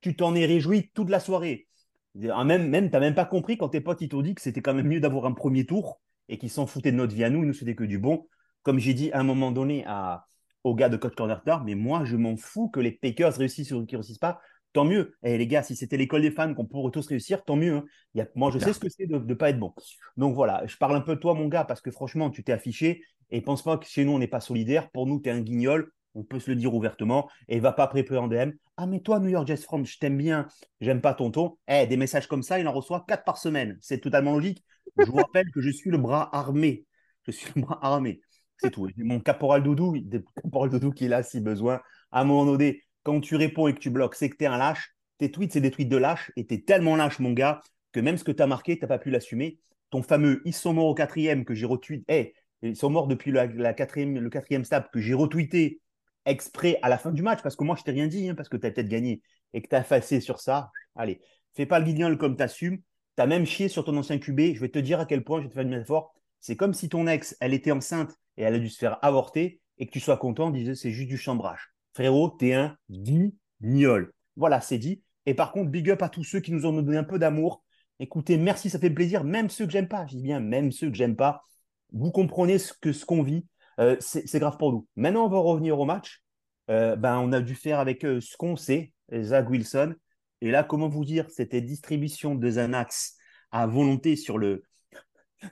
Tu 0.00 0.16
t'en 0.16 0.34
es 0.34 0.44
réjoui 0.44 0.90
toute 0.94 1.10
la 1.10 1.20
soirée. 1.20 1.68
Même, 2.14 2.68
même 2.68 2.86
tu 2.86 2.92
n'as 2.92 3.00
même 3.00 3.14
pas 3.14 3.24
compris 3.24 3.56
quand 3.56 3.68
tes 3.68 3.80
potes 3.80 4.00
ils 4.00 4.08
t'ont 4.08 4.22
dit 4.22 4.34
que 4.34 4.42
c'était 4.42 4.60
quand 4.60 4.74
même 4.74 4.88
mieux 4.88 5.00
d'avoir 5.00 5.26
un 5.26 5.32
premier 5.32 5.64
tour 5.64 6.00
et 6.28 6.38
qu'ils 6.38 6.50
s'en 6.50 6.66
foutaient 6.66 6.90
de 6.90 6.96
notre 6.96 7.14
vie 7.14 7.24
à 7.24 7.30
nous, 7.30 7.42
ils 7.42 7.46
nous 7.46 7.54
souhaitaient 7.54 7.76
que 7.76 7.84
du 7.84 7.98
bon. 7.98 8.26
Comme 8.62 8.78
j'ai 8.78 8.94
dit 8.94 9.12
à 9.12 9.20
un 9.20 9.22
moment 9.22 9.52
donné 9.52 9.84
à, 9.86 10.26
au 10.64 10.74
gars 10.74 10.88
de 10.88 10.96
Coach 10.96 11.14
Corner 11.14 11.62
mais 11.64 11.74
moi 11.74 12.04
je 12.04 12.16
m'en 12.16 12.36
fous 12.36 12.68
que 12.68 12.80
les 12.80 12.92
Packers 12.92 13.34
réussissent 13.34 13.72
ou 13.72 13.86
qu'ils 13.86 13.96
réussissent 13.96 14.18
pas 14.18 14.40
tant 14.72 14.84
mieux. 14.84 15.14
Et 15.22 15.34
eh, 15.34 15.38
les 15.38 15.46
gars, 15.46 15.62
si 15.62 15.76
c'était 15.76 15.96
l'école 15.96 16.22
des 16.22 16.30
fans 16.30 16.54
qu'on 16.54 16.66
pourrait 16.66 16.90
tous 16.90 17.06
réussir, 17.06 17.44
tant 17.44 17.56
mieux. 17.56 17.82
Hein. 18.16 18.24
moi, 18.34 18.50
je 18.52 18.58
sais 18.58 18.72
ce 18.72 18.78
que 18.78 18.88
c'est 18.88 19.06
de 19.06 19.18
ne 19.18 19.34
pas 19.34 19.50
être 19.50 19.58
bon. 19.58 19.74
Donc 20.16 20.34
voilà, 20.34 20.66
je 20.66 20.76
parle 20.76 20.96
un 20.96 21.00
peu 21.00 21.16
de 21.16 21.20
toi, 21.20 21.34
mon 21.34 21.48
gars, 21.48 21.64
parce 21.64 21.80
que 21.80 21.90
franchement, 21.90 22.30
tu 22.30 22.44
t'es 22.44 22.52
affiché 22.52 23.02
et 23.30 23.40
pense 23.40 23.62
pas 23.62 23.78
que 23.78 23.86
chez 23.86 24.04
nous, 24.04 24.12
on 24.12 24.18
n'est 24.18 24.28
pas 24.28 24.40
solidaire. 24.40 24.90
Pour 24.90 25.06
nous, 25.06 25.20
tu 25.20 25.28
es 25.28 25.32
un 25.32 25.40
guignol. 25.40 25.92
On 26.14 26.24
peut 26.24 26.40
se 26.40 26.50
le 26.50 26.56
dire 26.56 26.74
ouvertement 26.74 27.30
et 27.46 27.60
va 27.60 27.72
pas 27.72 27.86
préparer 27.86 28.18
en 28.18 28.26
DM. 28.26 28.50
Ah, 28.76 28.86
mais 28.86 29.00
toi, 29.00 29.20
New 29.20 29.28
York 29.28 29.46
Jets 29.46 29.58
France, 29.58 29.90
je 29.90 29.98
t'aime 29.98 30.16
bien, 30.16 30.48
j'aime 30.80 31.00
pas 31.00 31.14
ton 31.14 31.30
ton. 31.30 31.56
Eh, 31.68 31.86
des 31.86 31.96
messages 31.96 32.26
comme 32.26 32.42
ça, 32.42 32.58
il 32.58 32.66
en 32.66 32.72
reçoit 32.72 33.04
quatre 33.06 33.22
par 33.24 33.38
semaine. 33.38 33.78
C'est 33.80 34.00
totalement 34.00 34.32
logique. 34.32 34.64
Je 34.98 35.04
vous 35.04 35.16
rappelle 35.16 35.48
que 35.52 35.60
je 35.60 35.70
suis 35.70 35.90
le 35.90 35.98
bras 35.98 36.28
armé. 36.34 36.84
Je 37.26 37.30
suis 37.30 37.52
le 37.54 37.62
bras 37.62 37.78
armé. 37.80 38.20
C'est 38.58 38.70
tout. 38.70 38.88
Mon 38.96 39.20
caporal 39.20 39.62
Doudou, 39.62 39.96
caporal 40.42 40.70
Doudou 40.70 40.90
qui 40.90 41.04
est 41.04 41.08
là 41.08 41.22
si 41.22 41.40
besoin. 41.40 41.80
À 42.10 42.22
un 42.22 42.24
moment 42.24 42.44
donné, 42.44 42.82
quand 43.02 43.20
tu 43.20 43.36
réponds 43.36 43.68
et 43.68 43.74
que 43.74 43.78
tu 43.78 43.90
bloques, 43.90 44.14
c'est 44.14 44.30
que 44.30 44.36
tu 44.36 44.44
es 44.44 44.46
un 44.46 44.58
lâche. 44.58 44.94
Tes 45.18 45.30
tweets, 45.30 45.52
c'est 45.52 45.60
des 45.60 45.70
tweets 45.70 45.88
de 45.88 45.96
lâche 45.96 46.32
et 46.36 46.46
tu 46.46 46.54
es 46.54 46.60
tellement 46.60 46.96
lâche, 46.96 47.18
mon 47.18 47.32
gars, 47.32 47.60
que 47.92 48.00
même 48.00 48.16
ce 48.16 48.24
que 48.24 48.32
tu 48.32 48.42
as 48.42 48.46
marqué, 48.46 48.76
tu 48.76 48.82
n'as 48.82 48.88
pas 48.88 48.98
pu 48.98 49.10
l'assumer. 49.10 49.58
Ton 49.90 50.02
fameux 50.02 50.40
Ils 50.44 50.54
sont 50.54 50.72
morts 50.72 50.86
au 50.86 50.94
quatrième 50.94 51.44
que 51.44 51.54
j'ai 51.54 51.66
retweeté, 51.66 52.34
ils 52.62 52.76
sont 52.76 52.90
morts 52.90 53.06
depuis 53.06 53.32
la, 53.32 53.74
quatrième, 53.74 54.18
le 54.18 54.30
quatrième 54.30 54.64
step 54.64 54.86
que 54.92 55.00
j'ai 55.00 55.14
retweeté 55.14 55.80
exprès 56.26 56.78
à 56.82 56.88
la 56.88 56.98
fin 56.98 57.10
du 57.10 57.22
match 57.22 57.42
parce 57.42 57.56
que 57.56 57.64
moi, 57.64 57.76
je 57.76 57.82
t'ai 57.82 57.90
rien 57.92 58.06
dit, 58.06 58.28
hein, 58.28 58.34
parce 58.34 58.48
que 58.48 58.56
tu 58.56 58.66
as 58.66 58.70
peut-être 58.70 58.88
gagné 58.88 59.22
et 59.54 59.62
que 59.62 59.68
tu 59.68 59.74
as 59.74 59.80
effacé 59.80 60.20
sur 60.20 60.40
ça. 60.40 60.70
Allez, 60.94 61.20
fais 61.54 61.66
pas 61.66 61.78
le 61.78 61.86
guignol 61.86 62.18
comme 62.18 62.36
tu 62.36 62.42
assumes. 62.42 62.78
Tu 63.16 63.22
as 63.22 63.26
même 63.26 63.46
chié 63.46 63.68
sur 63.68 63.84
ton 63.84 63.96
ancien 63.96 64.18
QB. 64.18 64.54
Je 64.54 64.60
vais 64.60 64.68
te 64.68 64.78
dire 64.78 65.00
à 65.00 65.06
quel 65.06 65.24
point, 65.24 65.38
je 65.38 65.44
vais 65.44 65.48
te 65.48 65.54
faire 65.54 65.62
une 65.62 65.70
métaphore. 65.70 66.14
C'est 66.40 66.56
comme 66.56 66.74
si 66.74 66.88
ton 66.88 67.06
ex, 67.06 67.36
elle 67.40 67.54
était 67.54 67.72
enceinte 67.72 68.14
et 68.36 68.42
elle 68.42 68.54
a 68.54 68.58
dû 68.58 68.68
se 68.68 68.78
faire 68.78 68.98
avorter 69.02 69.60
et 69.78 69.86
que 69.86 69.90
tu 69.90 70.00
sois 70.00 70.16
content, 70.16 70.50
disait 70.50 70.74
c'est 70.74 70.90
juste 70.90 71.08
du 71.08 71.18
chambrage 71.18 71.72
frérot, 72.00 72.30
t'es 72.30 72.54
un 72.54 72.74
guignol. 72.88 74.10
Voilà, 74.34 74.62
c'est 74.62 74.78
dit. 74.78 75.02
Et 75.26 75.34
par 75.34 75.52
contre, 75.52 75.70
big 75.70 75.90
up 75.90 76.00
à 76.00 76.08
tous 76.08 76.24
ceux 76.24 76.40
qui 76.40 76.50
nous 76.50 76.64
ont 76.64 76.72
donné 76.72 76.96
un 76.96 77.04
peu 77.04 77.18
d'amour. 77.18 77.62
Écoutez, 77.98 78.38
merci, 78.38 78.70
ça 78.70 78.78
fait 78.78 78.88
plaisir. 78.88 79.22
Même 79.22 79.50
ceux 79.50 79.66
que 79.66 79.72
j'aime 79.72 79.86
pas, 79.86 80.06
je 80.06 80.16
dis 80.16 80.22
bien, 80.22 80.40
même 80.40 80.72
ceux 80.72 80.88
que 80.88 80.96
j'aime 80.96 81.14
pas, 81.14 81.44
vous 81.92 82.10
comprenez 82.10 82.58
ce 82.58 82.72
que 82.72 82.94
ce 82.94 83.04
qu'on 83.04 83.22
vit. 83.22 83.46
Euh, 83.80 83.96
c'est 84.00 84.38
grave 84.38 84.56
pour 84.56 84.72
nous. 84.72 84.88
Maintenant, 84.96 85.26
on 85.26 85.28
va 85.28 85.40
revenir 85.40 85.78
au 85.78 85.84
match. 85.84 86.22
Euh, 86.70 86.96
ben, 86.96 87.18
on 87.18 87.32
a 87.32 87.42
dû 87.42 87.54
faire 87.54 87.80
avec 87.80 88.02
euh, 88.06 88.18
ce 88.22 88.34
qu'on 88.38 88.56
sait, 88.56 88.94
Zach 89.14 89.50
Wilson. 89.50 89.94
Et 90.40 90.50
là, 90.50 90.64
comment 90.64 90.88
vous 90.88 91.04
dire, 91.04 91.26
c'était 91.28 91.60
distribution 91.60 92.34
de 92.34 92.48
Xanax 92.48 93.16
à 93.50 93.66
volonté 93.66 94.16
sur 94.16 94.38
le. 94.38 94.62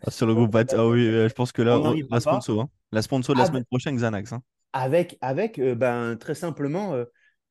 Ah, 0.06 0.10
sur 0.10 0.26
le 0.26 0.34
groupe 0.34 0.56
Ah 0.72 0.88
oui, 0.88 1.04
je 1.04 1.32
pense 1.34 1.52
que 1.52 1.60
là, 1.60 1.78
la 2.10 2.20
sponsor, 2.20 2.62
hein. 2.62 2.70
la 2.90 3.02
sponsor 3.02 3.34
de 3.34 3.40
la 3.40 3.44
ah, 3.44 3.48
semaine 3.48 3.64
prochaine, 3.66 3.96
Xanax. 3.96 4.32
Hein 4.32 4.42
avec, 4.72 5.18
avec 5.20 5.58
euh, 5.58 5.74
ben, 5.74 6.16
très 6.16 6.34
simplement 6.34 6.94
euh, 6.94 7.04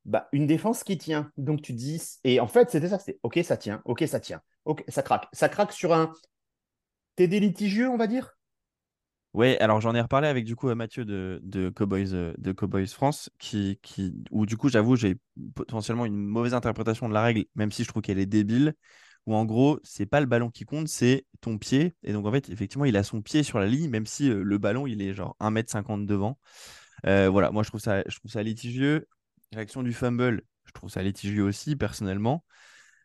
bah, 0.06 0.28
une 0.32 0.48
défense 0.48 0.84
qui 0.84 0.98
tient. 0.98 1.32
Donc 1.38 1.62
tu 1.62 1.74
dis, 1.74 2.02
et 2.24 2.40
en 2.40 2.48
fait, 2.48 2.70
c'était 2.72 2.90
ça, 2.90 3.00
c'était 3.00 3.20
OK, 3.24 3.40
ça 3.44 3.58
tient, 3.58 3.82
OK, 3.86 4.04
ça 4.08 4.20
tient, 4.20 4.42
OK, 4.66 4.84
ça 4.88 5.04
craque. 5.04 5.28
Ça 5.34 5.50
craque 5.50 5.72
sur 5.72 5.94
un 5.94 6.12
TD 7.16 7.40
litigieux, 7.40 7.90
on 7.90 7.98
va 7.98 8.08
dire? 8.08 8.34
Oui, 9.34 9.56
alors 9.58 9.82
j'en 9.82 9.94
ai 9.94 10.02
reparlé 10.02 10.28
avec 10.28 10.46
du 10.46 10.56
coup 10.56 10.74
Mathieu 10.74 11.06
de, 11.06 11.70
Cowboys, 11.76 12.14
euh, 12.14 12.34
de 12.38 12.52
Cowboys 12.54 12.88
France, 12.88 13.30
qui, 13.38 13.80
qui, 13.84 14.16
où 14.32 14.46
du 14.46 14.58
coup, 14.58 14.70
j'avoue, 14.70 14.96
j'ai 14.96 15.18
potentiellement 15.54 16.06
une 16.06 16.16
mauvaise 16.16 16.54
interprétation 16.54 17.08
de 17.08 17.14
la 17.14 17.22
règle, 17.22 17.46
même 17.56 17.72
si 17.72 17.84
je 17.84 17.90
trouve 17.90 18.02
qu'elle 18.02 18.20
est 18.20 18.26
débile 18.26 18.74
où 19.28 19.36
en 19.36 19.44
gros, 19.46 19.80
c'est 19.84 20.06
pas 20.06 20.22
le 20.22 20.26
ballon 20.26 20.50
qui 20.50 20.64
compte, 20.64 20.88
c'est 20.88 21.26
ton 21.42 21.58
pied. 21.58 21.94
Et 22.02 22.14
donc, 22.14 22.26
en 22.26 22.32
fait, 22.32 22.50
effectivement, 22.50 22.86
il 22.86 22.96
a 22.96 23.04
son 23.04 23.22
pied 23.22 23.44
sur 23.44 23.60
la 23.60 23.68
ligne, 23.68 23.90
même 23.90 24.06
si 24.06 24.30
le 24.30 24.58
ballon, 24.58 24.88
il 24.88 25.02
est 25.02 25.14
genre 25.14 25.36
1m50 25.42 26.06
devant. 26.06 26.40
Euh, 27.06 27.30
voilà, 27.30 27.52
moi 27.52 27.64
je 27.64 27.70
trouve 27.70 27.82
ça, 27.82 28.04
je 28.08 28.18
trouve 28.18 28.32
ça 28.32 28.44
litigieux. 28.44 29.08
Réaction 29.54 29.84
du 29.84 29.94
fumble, 29.94 30.42
je 30.66 30.72
trouve 30.74 30.90
ça 30.90 31.02
litigieux 31.02 31.44
aussi, 31.44 31.76
personnellement. 31.76 32.44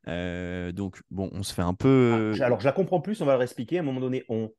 Euh, 0.09 0.73
donc, 0.73 1.01
bon, 1.11 1.31
on 1.33 1.43
se 1.43 1.55
fait 1.55 1.63
un 1.63 1.75
peu. 1.75 2.33
Ah, 2.41 2.47
alors, 2.47 2.61
je 2.61 2.65
la 2.65 2.73
comprends 2.73 3.01
plus, 3.01 3.21
on 3.21 3.27
va 3.27 3.37
le 3.37 3.43
expliquer. 3.43 3.79
À 3.79 3.81
un 3.81 3.85
moment 3.85 4.01
donné, 4.01 4.25
on, 4.29 4.51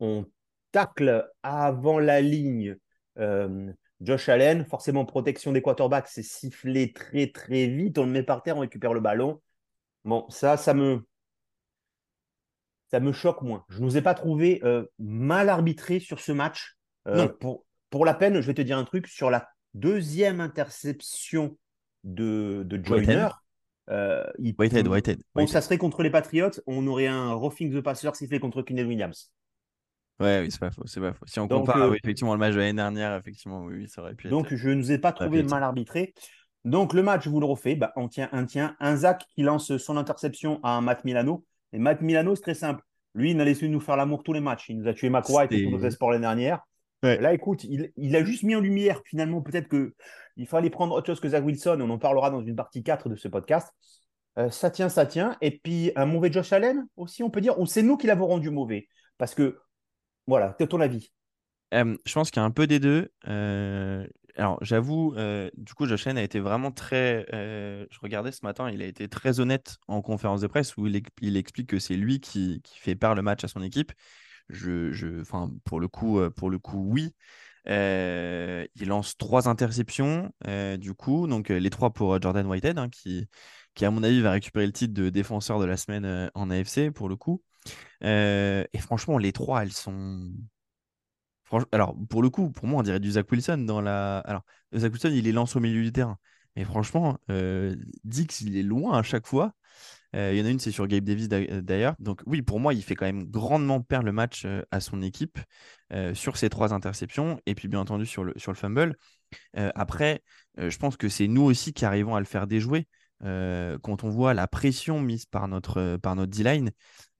on 0.00 0.24
tacle 0.72 1.28
avant 1.42 2.00
la 2.00 2.20
ligne 2.20 2.76
euh, 3.18 3.72
Josh 4.00 4.28
Allen. 4.28 4.64
Forcément, 4.64 5.04
protection 5.04 5.52
des 5.52 5.62
quarterbacks, 5.62 6.08
c'est 6.08 6.24
sifflé 6.24 6.92
très, 6.92 7.28
très 7.28 7.68
vite. 7.68 7.98
On 7.98 8.06
le 8.06 8.10
met 8.10 8.24
par 8.24 8.42
terre, 8.42 8.56
on 8.56 8.60
récupère 8.60 8.94
le 8.94 9.00
ballon. 9.00 9.40
Bon, 10.04 10.28
ça, 10.30 10.56
ça 10.56 10.74
me. 10.74 11.06
ça 12.90 12.98
me 12.98 13.12
choque 13.12 13.42
moins. 13.42 13.64
Je 13.68 13.78
ne 13.78 13.84
nous 13.84 13.96
ai 13.96 14.02
pas 14.02 14.14
trouvé 14.14 14.60
mal 14.98 15.48
arbitré 15.48 16.00
sur 16.00 16.18
ce 16.18 16.32
match. 16.32 16.76
Pour, 17.38 17.64
pour 17.90 18.04
la 18.04 18.14
peine, 18.14 18.40
je 18.40 18.46
vais 18.46 18.54
te 18.54 18.62
dire 18.62 18.78
un 18.78 18.84
truc 18.84 19.06
sur 19.06 19.30
la 19.30 19.48
deuxième 19.74 20.40
interception 20.40 21.56
de, 22.04 22.62
de 22.66 22.84
Joyner. 22.84 23.28
Euh, 23.90 24.24
Whitehead, 24.58 24.86
Whitehead, 24.86 25.22
ça 25.46 25.62
serait 25.62 25.78
contre 25.78 26.02
les 26.02 26.10
Patriots, 26.10 26.50
on 26.66 26.86
aurait 26.86 27.06
un 27.06 27.32
roughing 27.32 27.74
the 27.74 27.80
passer 27.80 28.08
sifflé 28.12 28.38
contre 28.38 28.62
Kenneth 28.62 28.86
Williams. 28.86 29.32
Ouais, 30.20 30.40
oui, 30.42 30.50
c'est 30.50 30.60
pas 30.60 30.70
faux, 30.70 30.82
c'est 30.84 31.00
pas 31.00 31.12
faux. 31.12 31.24
Si 31.26 31.38
on 31.38 31.48
compare 31.48 31.82
euh, 31.82 31.94
effectivement 31.94 32.34
le 32.34 32.38
match 32.38 32.52
de 32.52 32.58
l'année 32.58 32.74
dernière, 32.74 33.14
effectivement, 33.16 33.62
oui, 33.64 33.88
ça 33.88 34.02
aurait 34.02 34.14
pu. 34.14 34.28
Donc 34.28 34.52
je 34.52 34.68
ne 34.68 34.74
nous 34.74 34.92
ai 34.92 34.98
pas 34.98 35.12
trouvé 35.12 35.42
mal 35.42 35.62
arbitré. 35.62 36.12
Donc 36.64 36.92
le 36.92 37.02
match, 37.02 37.24
je 37.24 37.30
vous 37.30 37.40
le 37.40 37.46
refais, 37.46 37.76
bah, 37.76 37.92
on 37.96 38.08
tient 38.08 38.28
un 38.32 38.44
tient, 38.44 38.76
un 38.80 38.96
Zach 38.96 39.24
qui 39.34 39.42
lance 39.42 39.76
son 39.76 39.96
interception 39.96 40.60
à 40.64 40.80
Matt 40.80 41.04
Milano. 41.04 41.44
Et 41.72 41.78
Matt 41.78 42.02
Milano, 42.02 42.34
c'est 42.34 42.42
très 42.42 42.54
simple. 42.54 42.82
Lui, 43.14 43.30
il 43.30 43.36
n'a 43.36 43.44
laissé 43.44 43.68
nous 43.68 43.80
faire 43.80 43.96
l'amour 43.96 44.22
tous 44.22 44.32
les 44.32 44.40
matchs. 44.40 44.68
Il 44.68 44.78
nous 44.78 44.88
a 44.88 44.92
tué 44.92 45.08
McWhite 45.08 45.52
et 45.52 45.64
tous 45.64 45.70
nos 45.70 45.84
espoirs 45.84 46.10
l'année 46.10 46.22
dernière. 46.22 46.60
Là, 47.02 47.32
écoute, 47.32 47.64
il, 47.64 48.16
a 48.16 48.24
juste 48.24 48.42
mis 48.42 48.56
en 48.56 48.60
lumière, 48.60 49.00
finalement, 49.04 49.40
peut-être 49.40 49.68
qu'il 49.68 50.48
fallait 50.48 50.70
prendre 50.70 50.94
autre 50.94 51.06
chose 51.06 51.20
que 51.20 51.28
Zach 51.28 51.44
Wilson. 51.44 51.78
On 51.80 51.90
en 51.90 51.98
parlera 51.98 52.30
dans 52.30 52.42
une 52.42 52.56
partie 52.56 52.82
4 52.82 53.08
de 53.08 53.14
ce 53.16 53.28
podcast. 53.28 53.72
Euh, 54.38 54.50
ça 54.50 54.70
tient, 54.70 54.88
ça 54.88 55.06
tient. 55.06 55.36
Et 55.40 55.58
puis, 55.58 55.92
un 55.94 56.06
mauvais 56.06 56.32
Josh 56.32 56.52
Allen 56.52 56.86
aussi, 56.96 57.22
on 57.22 57.30
peut 57.30 57.40
dire. 57.40 57.58
Ou 57.60 57.66
c'est 57.66 57.82
nous 57.82 57.96
qui 57.96 58.08
l'avons 58.08 58.26
rendu 58.26 58.50
mauvais? 58.50 58.88
Parce 59.16 59.34
que, 59.34 59.58
voilà, 60.26 60.56
c'est 60.58 60.68
ton 60.68 60.80
avis 60.80 61.12
Je 61.72 62.12
pense 62.12 62.30
qu'il 62.30 62.40
y 62.40 62.42
a 62.42 62.46
un 62.46 62.50
peu 62.50 62.66
des 62.66 62.80
deux. 62.80 63.12
Euh, 63.28 64.04
alors, 64.34 64.58
j'avoue, 64.60 65.14
euh, 65.16 65.50
du 65.56 65.74
coup, 65.74 65.86
Josh 65.86 66.08
Allen 66.08 66.18
a 66.18 66.22
été 66.22 66.40
vraiment 66.40 66.72
très. 66.72 67.26
je 67.30 67.98
regardais 68.02 68.32
ce 68.32 68.44
matin, 68.44 68.70
il 68.70 68.82
a 68.82 68.86
été 68.86 69.08
très 69.08 69.38
honnête 69.38 69.76
en 69.86 70.02
conférence 70.02 70.40
de 70.40 70.48
presse 70.48 70.76
où 70.76 70.88
il, 70.88 71.36
explique 71.36 71.68
que 71.68 71.78
c'est 71.78 71.96
lui 71.96 72.18
qui, 72.18 72.60
qui 72.64 72.78
fait 72.80 72.96
perdre 72.96 73.16
le 73.16 73.22
match 73.22 73.44
à 73.44 73.48
son 73.48 73.62
équipe 73.62 73.92
je, 74.48 74.92
je, 74.92 75.22
pour, 75.64 75.80
le 75.80 75.88
coup, 75.88 76.18
euh, 76.18 76.30
pour 76.30 76.50
le 76.50 76.58
coup, 76.58 76.84
oui. 76.88 77.14
Euh, 77.68 78.66
il 78.76 78.88
lance 78.88 79.16
trois 79.18 79.48
interceptions, 79.48 80.32
euh, 80.46 80.76
du 80.76 80.94
coup, 80.94 81.26
donc 81.26 81.50
les 81.50 81.70
trois 81.70 81.90
pour 81.90 82.20
Jordan 82.20 82.46
Whitehead, 82.46 82.78
hein, 82.78 82.88
qui, 82.88 83.28
qui, 83.74 83.84
à 83.84 83.90
mon 83.90 84.02
avis, 84.02 84.22
va 84.22 84.30
récupérer 84.30 84.66
le 84.66 84.72
titre 84.72 84.94
de 84.94 85.10
défenseur 85.10 85.60
de 85.60 85.66
la 85.66 85.76
semaine 85.76 86.30
en 86.34 86.50
AFC, 86.50 86.90
pour 86.90 87.08
le 87.08 87.16
coup. 87.16 87.42
et 88.02 88.78
franchement, 88.78 89.18
les 89.18 89.32
trois, 89.32 89.62
elles 89.62 89.72
sont. 89.72 90.32
Alors, 91.72 91.96
pour 92.10 92.22
le 92.22 92.30
coup, 92.30 92.50
pour 92.50 92.66
moi, 92.66 92.80
on 92.80 92.82
dirait 92.82 93.00
du 93.00 93.12
Zach 93.12 93.30
Wilson 93.30 93.58
dans 93.58 93.80
la. 93.80 94.18
Alors, 94.20 94.42
Zach 94.74 94.92
Wilson, 94.92 95.10
il 95.12 95.24
les 95.24 95.32
lance 95.32 95.56
au 95.56 95.60
milieu 95.60 95.82
du 95.82 95.92
terrain. 95.92 96.18
Mais 96.56 96.64
franchement, 96.64 97.18
Dix, 98.04 98.40
il 98.40 98.56
est 98.56 98.62
loin 98.62 98.98
à 98.98 99.02
chaque 99.02 99.26
fois. 99.26 99.54
Euh, 100.16 100.32
il 100.32 100.38
y 100.38 100.42
en 100.42 100.46
a 100.46 100.50
une, 100.50 100.58
c'est 100.58 100.70
sur 100.70 100.86
Gabe 100.86 101.04
Davis 101.04 101.28
d'ailleurs. 101.28 101.94
Donc 101.98 102.22
oui, 102.26 102.42
pour 102.42 102.60
moi, 102.60 102.74
il 102.74 102.82
fait 102.82 102.94
quand 102.94 103.06
même 103.06 103.24
grandement 103.24 103.80
perdre 103.80 104.06
le 104.06 104.12
match 104.12 104.44
euh, 104.44 104.62
à 104.70 104.80
son 104.80 105.02
équipe 105.02 105.38
euh, 105.92 106.14
sur 106.14 106.36
ces 106.36 106.48
trois 106.48 106.72
interceptions 106.72 107.40
et 107.46 107.54
puis 107.54 107.68
bien 107.68 107.80
entendu 107.80 108.06
sur 108.06 108.24
le, 108.24 108.32
sur 108.36 108.52
le 108.52 108.56
fumble. 108.56 108.96
après, 109.54 110.22
je 110.56 110.76
pense 110.78 110.96
que 110.96 111.08
c'est 111.08 111.28
nous 111.28 111.42
aussi 111.42 111.74
qui 111.74 111.84
arrivons 111.84 112.14
à 112.14 112.20
le 112.20 112.24
faire 112.24 112.46
déjouer. 112.46 112.88
quand 113.20 114.04
on 114.04 114.08
voit 114.08 114.32
la 114.32 114.46
pression 114.46 115.00
mise 115.00 115.26
par 115.26 115.48
notre, 115.48 115.98
par 115.98 116.16
notre 116.16 116.30
D-line, 116.30 116.70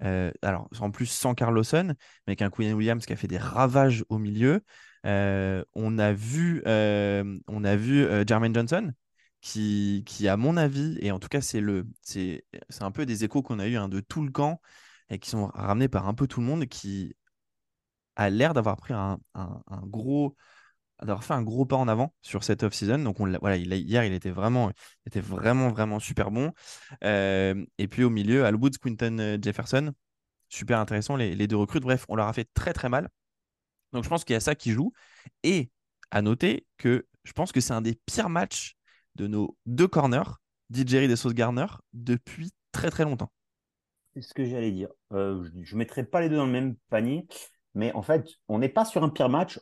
alors 0.01 0.69
en 0.81 0.91
plus 0.91 1.07
sans 1.07 1.35
Carlosson, 1.35 1.95
mais 2.27 2.33
avec 2.33 2.43
un 2.43 2.49
Quinn 2.49 2.73
Williams 2.73 3.05
qui 3.05 3.13
a 3.13 3.17
fait 3.17 3.29
des 3.29 3.37
ravages 3.37 4.05
au 4.09 4.17
milieu. 4.19 4.63
on 5.05 5.99
a 5.99 6.13
vu, 6.15 6.63
on 6.65 7.65
a 7.65 7.77
vu 7.77 8.07
Jermaine 8.27 8.55
Johnson 8.55 8.93
qui, 9.41 10.05
qui, 10.07 10.29
à 10.29 10.37
mon 10.37 10.57
avis, 10.57 10.99
et 11.01 11.13
en 11.13 11.19
tout 11.19 11.29
cas, 11.29 11.41
c'est 11.41 11.61
le, 11.61 11.87
c'est, 12.03 12.45
c'est 12.69 12.83
un 12.83 12.91
peu 12.91 13.07
des 13.07 13.25
échos 13.25 13.43
qu'on 13.43 13.59
a 13.59 13.67
eu 13.67 13.77
hein, 13.77 13.89
de 13.89 14.01
tout 14.01 14.23
le 14.23 14.31
camp 14.31 14.61
et 15.11 15.19
qui 15.19 15.31
sont 15.31 15.47
ramenés 15.55 15.89
par 15.89 16.09
un 16.09 16.15
peu 16.15 16.27
tout 16.27 16.41
le 16.41 16.47
monde, 16.47 16.67
qui 16.67 17.15
a 18.17 18.31
l'air 18.31 18.53
d'avoir 18.53 18.77
pris 18.77 18.95
un, 18.95 19.19
un, 19.35 19.63
gros, 19.85 20.37
d'avoir 21.01 21.25
fait 21.25 21.35
un 21.35 21.43
gros 21.43 21.65
pas 21.67 21.77
en 21.77 21.89
avant 21.89 22.13
sur 22.21 22.43
cette 22.45 22.63
off-season. 22.65 22.99
Donc, 22.99 23.21
on 23.21 23.31
voilà, 23.41 23.57
il, 23.57 23.73
hier, 23.73 24.05
il 24.05 24.13
était 24.13 24.31
vraiment, 24.31 24.73
était 25.07 25.21
vraiment, 25.21 25.71
vraiment 25.71 26.01
super 26.01 26.31
bon. 26.31 26.53
Euh, 27.05 27.65
et 27.79 27.89
puis 27.89 28.05
au 28.05 28.11
milieu, 28.11 28.45
Al 28.45 28.57
Woods, 28.57 28.79
Quinton 28.83 29.19
euh, 29.21 29.39
Jefferson, 29.41 29.93
super 30.49 30.81
intéressant, 30.81 31.17
les, 31.17 31.35
les, 31.35 31.47
deux 31.47 31.57
recrues. 31.57 31.81
Bref, 31.81 32.05
on 32.09 32.17
leur 32.17 32.27
a 32.27 32.33
fait 32.33 32.49
très, 32.55 32.73
très 32.73 32.89
mal. 32.89 33.09
Donc, 33.93 34.05
je 34.05 34.09
pense 34.09 34.25
qu'il 34.25 34.35
y 34.35 34.37
a 34.37 34.41
ça 34.41 34.55
qui 34.55 34.73
joue. 34.73 34.93
Et 35.45 35.71
à 36.11 36.23
noter 36.23 36.67
que 36.77 37.07
je 37.25 37.33
pense 37.33 37.53
que 37.53 37.61
c'est 37.61 37.73
un 37.73 37.83
des 37.83 37.95
pires 38.07 38.31
matchs 38.31 38.78
de 39.19 39.27
nos 39.27 39.57
deux 39.67 39.89
corners, 39.89 40.39
DJ 40.73 40.95
et 40.95 41.17
Sauce 41.17 41.35
Garner, 41.35 41.67
depuis 41.93 42.53
très 42.73 42.91
très 42.91 43.05
longtemps. 43.05 43.31
C'est 44.15 44.23
ce 44.23 44.33
que 44.33 44.45
j'allais 44.45 44.71
dire. 44.71 44.89
Euh, 45.13 45.49
je 45.63 45.75
ne 45.75 45.79
mettrai 45.79 46.05
pas 46.05 46.21
les 46.21 46.29
deux 46.29 46.37
dans 46.37 46.47
le 46.47 46.53
même 46.53 46.77
panier, 46.89 47.27
mais 47.75 47.93
en 47.93 48.03
fait, 48.03 48.27
on 48.49 48.59
n'est 48.59 48.69
pas 48.69 48.85
sur 48.85 49.05
un 49.05 49.11
pire 49.11 49.29
match, 49.29 49.61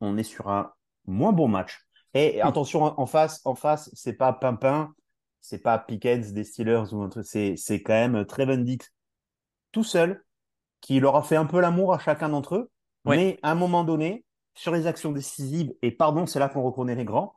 on 0.00 0.16
est 0.16 0.24
sur 0.24 0.48
un 0.48 0.72
moins 1.06 1.32
bon 1.32 1.48
match. 1.48 1.86
Et 2.14 2.40
attention, 2.40 2.82
en 2.82 3.06
face, 3.06 3.40
en 3.44 3.54
face, 3.54 3.90
c'est 3.92 4.14
pas 4.14 4.32
Pimpin, 4.32 4.92
c'est 5.40 5.58
pas 5.58 5.78
Pickens 5.78 6.32
des 6.32 6.44
Steelers 6.44 6.92
ou 6.92 7.08
c'est 7.22 7.54
c'est 7.56 7.82
quand 7.82 7.92
même 7.92 8.24
Trevon 8.24 8.58
Dix 8.58 8.78
tout 9.72 9.84
seul 9.84 10.24
qui 10.80 11.00
leur 11.00 11.16
a 11.16 11.22
fait 11.22 11.36
un 11.36 11.46
peu 11.46 11.60
l'amour 11.60 11.92
à 11.92 11.98
chacun 11.98 12.28
d'entre 12.28 12.56
eux. 12.56 12.70
Mais 13.04 13.38
à 13.42 13.50
un 13.50 13.54
moment 13.54 13.84
donné, 13.84 14.24
sur 14.54 14.72
les 14.72 14.86
actions 14.86 15.12
décisives, 15.12 15.74
et 15.82 15.90
pardon, 15.90 16.26
c'est 16.26 16.38
là 16.38 16.48
qu'on 16.48 16.62
reconnaît 16.62 16.94
les 16.94 17.04
grands. 17.04 17.34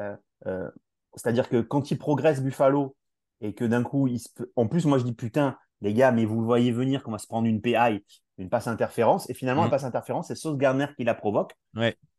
Euh, 0.00 0.16
euh, 0.46 0.70
c'est-à-dire 1.16 1.48
que 1.48 1.60
quand 1.60 1.90
il 1.90 1.98
progresse 1.98 2.42
Buffalo 2.42 2.96
et 3.40 3.54
que 3.54 3.64
d'un 3.64 3.82
coup, 3.82 4.06
il 4.06 4.20
en 4.56 4.66
plus, 4.66 4.84
moi 4.86 4.98
je 4.98 5.04
dis 5.04 5.14
putain, 5.14 5.56
les 5.80 5.94
gars, 5.94 6.12
mais 6.12 6.24
vous 6.24 6.40
le 6.40 6.46
voyez 6.46 6.72
venir 6.72 7.02
qu'on 7.02 7.12
va 7.12 7.18
se 7.18 7.26
prendre 7.26 7.46
une 7.46 7.60
PI, 7.60 8.04
une 8.38 8.48
passe 8.48 8.66
interférence, 8.66 9.28
et 9.30 9.34
finalement, 9.34 9.62
la 9.62 9.68
mm. 9.68 9.70
passe 9.70 9.84
interférence, 9.84 10.28
c'est 10.28 10.34
Sauce 10.34 10.56
Garner 10.56 10.86
qui 10.96 11.04
la 11.04 11.14
provoque 11.14 11.52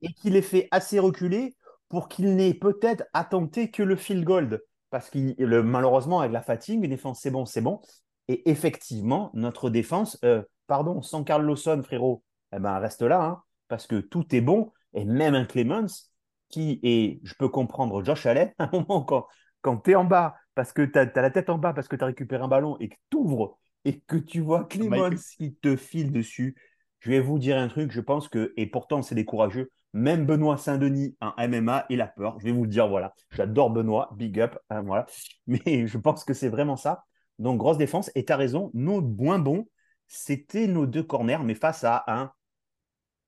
et 0.01 0.13
qui 0.13 0.29
les 0.29 0.41
fait 0.41 0.67
assez 0.71 0.99
reculer 0.99 1.55
pour 1.89 2.07
qu'il 2.07 2.35
n'ait 2.35 2.53
peut-être 2.53 3.03
attenté 3.13 3.71
que 3.71 3.83
le 3.83 3.95
field 3.95 4.23
gold. 4.23 4.61
Parce 4.89 5.09
que 5.09 5.61
malheureusement, 5.61 6.19
avec 6.19 6.31
la 6.31 6.41
fatigue, 6.41 6.83
une 6.83 6.89
défense, 6.89 7.19
c'est 7.21 7.31
bon, 7.31 7.45
c'est 7.45 7.61
bon. 7.61 7.81
Et 8.27 8.49
effectivement, 8.49 9.29
notre 9.33 9.69
défense, 9.69 10.17
euh, 10.23 10.41
pardon, 10.67 11.01
sans 11.01 11.23
Carl 11.23 11.45
Lawson, 11.45 11.81
frérot, 11.83 12.23
eh 12.55 12.59
ben, 12.59 12.79
reste 12.79 13.01
là, 13.01 13.23
hein, 13.23 13.43
parce 13.67 13.87
que 13.87 13.99
tout 13.99 14.33
est 14.35 14.41
bon. 14.41 14.71
Et 14.93 15.05
même 15.05 15.35
un 15.35 15.45
Clemens, 15.45 16.11
qui 16.55 16.79
est, 16.83 17.19
je 17.23 17.33
peux 17.37 17.49
comprendre, 17.49 18.01
Josh 18.01 18.25
Allen, 18.25 18.53
à 18.59 18.63
un 18.71 18.71
moment, 18.71 19.01
quand, 19.01 19.27
quand 19.61 19.77
tu 19.77 19.91
es 19.91 19.95
en 19.95 20.05
bas, 20.05 20.35
parce 20.53 20.71
que 20.71 20.83
tu 20.83 20.97
as, 20.97 21.11
la 21.13 21.29
tête 21.29 21.49
en 21.49 21.57
bas, 21.57 21.73
parce 21.73 21.89
que 21.89 21.97
tu 21.97 22.03
as 22.03 22.07
récupéré 22.07 22.41
un 22.41 22.47
ballon 22.47 22.77
et 22.79 22.87
que 22.87 22.95
tu 23.11 23.17
ouvres 23.17 23.59
et 23.83 23.99
que 23.99 24.15
tu 24.15 24.39
vois 24.39 24.63
Clemens 24.63 25.35
qui 25.37 25.55
te 25.55 25.75
file 25.75 26.13
dessus, 26.13 26.55
je 26.99 27.11
vais 27.11 27.19
vous 27.19 27.39
dire 27.39 27.57
un 27.57 27.67
truc, 27.67 27.91
je 27.91 27.99
pense 27.99 28.29
que, 28.29 28.53
et 28.55 28.67
pourtant 28.67 29.01
c'est 29.01 29.15
des 29.15 29.25
courageux, 29.25 29.69
même 29.91 30.25
Benoît 30.25 30.57
Saint-Denis 30.57 31.17
en 31.19 31.33
MMA, 31.37 31.85
il 31.89 32.01
a 32.01 32.07
peur. 32.07 32.39
Je 32.39 32.45
vais 32.45 32.51
vous 32.51 32.63
le 32.63 32.69
dire, 32.69 32.87
voilà. 32.87 33.13
J'adore 33.31 33.69
Benoît, 33.69 34.09
big 34.15 34.39
up, 34.39 34.57
hein, 34.69 34.81
voilà. 34.81 35.05
Mais 35.47 35.87
je 35.87 35.97
pense 35.97 36.23
que 36.23 36.33
c'est 36.33 36.49
vraiment 36.49 36.77
ça. 36.77 37.03
Donc, 37.37 37.57
grosse 37.57 37.77
défense. 37.77 38.09
Et 38.15 38.25
tu 38.25 38.31
as 38.31 38.37
raison, 38.37 38.71
nos 38.73 39.01
moins 39.01 39.39
bons, 39.39 39.67
c'était 40.07 40.67
nos 40.67 40.85
deux 40.85 41.03
corners, 41.03 41.43
mais 41.43 41.55
face 41.55 41.83
à 41.83 42.03
un 42.07 42.31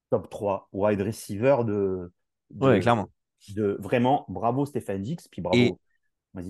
top 0.10 0.30
3 0.30 0.70
wide 0.72 1.02
receiver 1.02 1.58
de, 1.66 2.12
ouais, 2.56 2.80
clairement. 2.80 3.10
De, 3.50 3.78
vraiment, 3.80 4.26
bravo 4.28 4.66
Stéphane 4.66 5.02
Dix, 5.02 5.28
puis 5.30 5.42
bravo. 5.42 5.58
Et, 5.58 5.76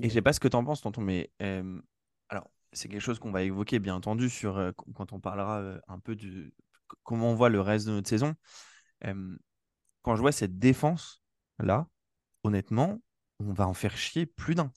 et 0.01 0.10
je 0.10 0.13
sais 0.13 0.22
pas 0.22 0.34
ce 0.34 0.39
que 0.39 0.48
tu 0.48 0.56
en 0.56 0.63
penses, 0.63 0.82
tonton, 0.82 1.01
mais 1.01 1.32
alors, 2.29 2.50
c'est 2.74 2.88
quelque 2.88 3.01
chose 3.01 3.20
qu'on 3.20 3.32
va 3.32 3.44
évoquer, 3.44 3.79
bien 3.79 3.96
entendu, 3.96 4.29
sur, 4.29 4.58
euh, 4.58 4.72
quand 4.96 5.13
on 5.13 5.20
parlera 5.20 5.60
euh, 5.60 5.79
un 5.88 6.00
peu 6.00 6.15
de 6.15 6.51
comment 7.03 7.32
on 7.32 7.36
voit 7.36 7.50
le 7.50 7.62
reste 7.62 7.88
de 7.88 7.91
notre 7.91 8.08
saison. 8.08 8.36
quand 10.01 10.15
je 10.15 10.22
vois 10.22 10.32
cette 10.32 10.58
défense-là, 10.58 11.88
honnêtement, 12.44 13.01
on 13.39 13.51
va 13.51 13.67
en 13.67 13.74
faire 13.74 13.98
chier 13.98 14.25
plus 14.25 14.56
d'un. 14.56 14.72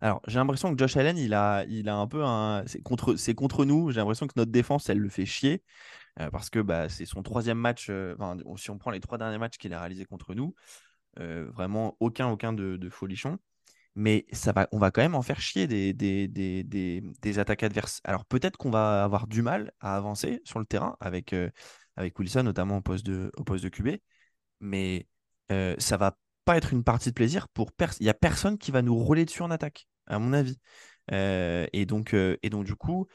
Alors, 0.00 0.22
j'ai 0.28 0.38
l'impression 0.38 0.72
que 0.72 0.78
Josh 0.78 0.96
Allen, 0.96 1.18
il 1.18 1.34
a, 1.34 1.64
il 1.64 1.88
a 1.88 1.96
un 1.96 2.06
peu 2.06 2.24
un. 2.24 2.64
C'est 2.66 2.80
contre, 2.80 3.16
contre 3.34 3.64
nous. 3.64 3.90
J'ai 3.90 3.98
l'impression 3.98 4.28
que 4.28 4.34
notre 4.36 4.52
défense, 4.52 4.88
elle 4.88 4.98
le 4.98 5.08
fait 5.08 5.26
chier. 5.26 5.64
Euh, 6.20 6.30
parce 6.30 6.50
que 6.50 6.60
bah, 6.60 6.88
c'est 6.88 7.04
son 7.04 7.22
troisième 7.22 7.58
match. 7.58 7.88
Euh, 7.90 8.14
si 8.56 8.70
on 8.70 8.78
prend 8.78 8.90
les 8.90 9.00
trois 9.00 9.18
derniers 9.18 9.38
matchs 9.38 9.58
qu'il 9.58 9.72
a 9.72 9.80
réalisés 9.80 10.04
contre 10.04 10.34
nous, 10.34 10.54
euh, 10.54 10.87
vraiment 11.16 11.96
aucun, 12.00 12.28
aucun 12.28 12.52
de, 12.52 12.88
folichon. 12.90 13.38
Mais 13.94 14.26
ça 14.32 14.52
va, 14.52 14.68
on 14.72 14.78
va 14.78 14.90
quand 14.90 15.02
même 15.02 15.16
en 15.16 15.22
faire 15.22 15.40
chier 15.40 15.66
des, 15.66 15.92
des, 15.92 16.28
des, 16.28 16.62
des, 16.62 17.38
attaques 17.38 17.64
adverses. 17.64 18.00
Alors 18.04 18.24
peut-être 18.26 18.56
qu'on 18.56 18.70
va 18.70 19.02
avoir 19.02 19.26
du 19.26 19.42
mal 19.42 19.72
à 19.80 19.96
avancer 19.96 20.40
sur 20.44 20.60
le 20.60 20.66
terrain 20.66 20.96
avec, 21.00 21.34
avec 21.96 22.18
Wilson, 22.18 22.44
notamment 22.44 22.76
au 22.76 22.80
poste 22.80 23.04
de, 23.04 23.32
au 23.36 23.44
poste 23.44 23.64
de 23.64 23.68
QB. 23.68 23.96
Mais 24.60 25.08
ça 25.50 25.96
va 25.96 26.16
pas 26.44 26.56
être 26.56 26.72
une 26.72 26.84
partie 26.84 27.08
de 27.08 27.14
plaisir 27.14 27.48
pour 27.48 27.72
personne. 27.72 27.98
Il 28.00 28.04
n'y 28.04 28.10
a 28.10 28.14
personne 28.14 28.56
qui 28.58 28.70
va 28.70 28.82
nous 28.82 28.94
rouler 28.94 29.24
dessus 29.24 29.42
en 29.42 29.50
attaque, 29.50 29.88
à 30.06 30.20
mon 30.20 30.32
avis. 30.32 30.58
et, 31.10 31.86
donc, 31.86 32.14
et 32.14 32.50
donc, 32.50 32.64
du 32.64 32.76
coup, 32.76 33.08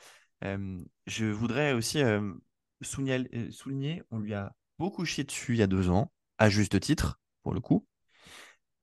je 1.08 1.26
voudrais 1.26 1.74
aussi 1.74 2.02
euh, 2.02 2.34
souligner, 2.82 4.04
on 4.12 4.20
lui 4.20 4.34
a 4.34 4.54
beaucoup 4.80 5.06
chié 5.06 5.24
dessus 5.24 5.54
il 5.54 5.60
y 5.60 5.64
a 5.64 5.68
deux 5.68 5.90
ans, 5.90 6.12
à 6.38 6.50
juste 6.50 6.80
titre, 6.80 7.20
pour 7.44 7.54
le 7.54 7.60
coup, 7.60 7.86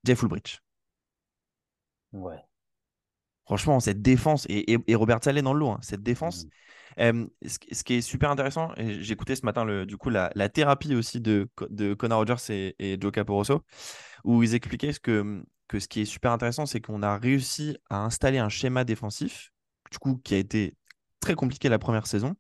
Jeff 0.05 0.23
Ulbrich. 0.23 0.61
Ouais. 2.13 2.39
Franchement, 3.45 3.81
cette 3.81 4.01
défense, 4.01 4.47
et, 4.49 4.79
Robert 4.95 5.19
Saleh 5.23 5.43
dans 5.43 5.53
le 5.53 5.59
lot, 5.59 5.71
hein, 5.71 5.79
cette 5.83 6.03
défense, 6.03 6.47
mmh. 6.99 7.25
ce, 7.47 7.83
qui 7.83 7.95
est 7.95 8.01
super 8.01 8.31
intéressant, 8.31 8.71
j'ai 8.77 9.13
écouté 9.13 9.35
ce 9.35 9.45
matin 9.45 9.65
le, 9.65 9.87
du 9.87 9.97
coup 9.97 10.09
la, 10.09 10.31
thérapie 10.49 10.95
aussi 10.95 11.21
de, 11.21 11.49
de 11.69 11.95
Connor 11.95 12.21
Rogers 12.21 12.51
et, 12.51 12.77
et 12.79 13.01
Joe 13.01 13.11
Caporoso, 13.11 13.65
où 14.23 14.43
ils 14.45 14.55
expliquaient 14.55 14.93
ce 14.93 15.01
que, 15.01 15.43
que 15.67 15.81
ce 15.81 15.89
qui 15.89 16.03
est 16.03 16.05
super 16.05 16.31
intéressant, 16.33 16.67
c'est 16.67 16.81
qu'on 16.81 17.03
a 17.03 17.19
réussi 17.19 17.77
à 17.89 18.05
installer 18.05 18.39
un 18.39 18.49
schéma 18.49 18.85
défensif, 18.85 19.53
du 19.91 19.99
coup, 19.99 20.21
qui 20.23 20.35
a 20.35 20.39
été 20.39 20.77
très 21.21 21.35
compliqué 21.35 21.69
la 21.69 21.79
première 21.79 22.07
saison, 22.07 22.35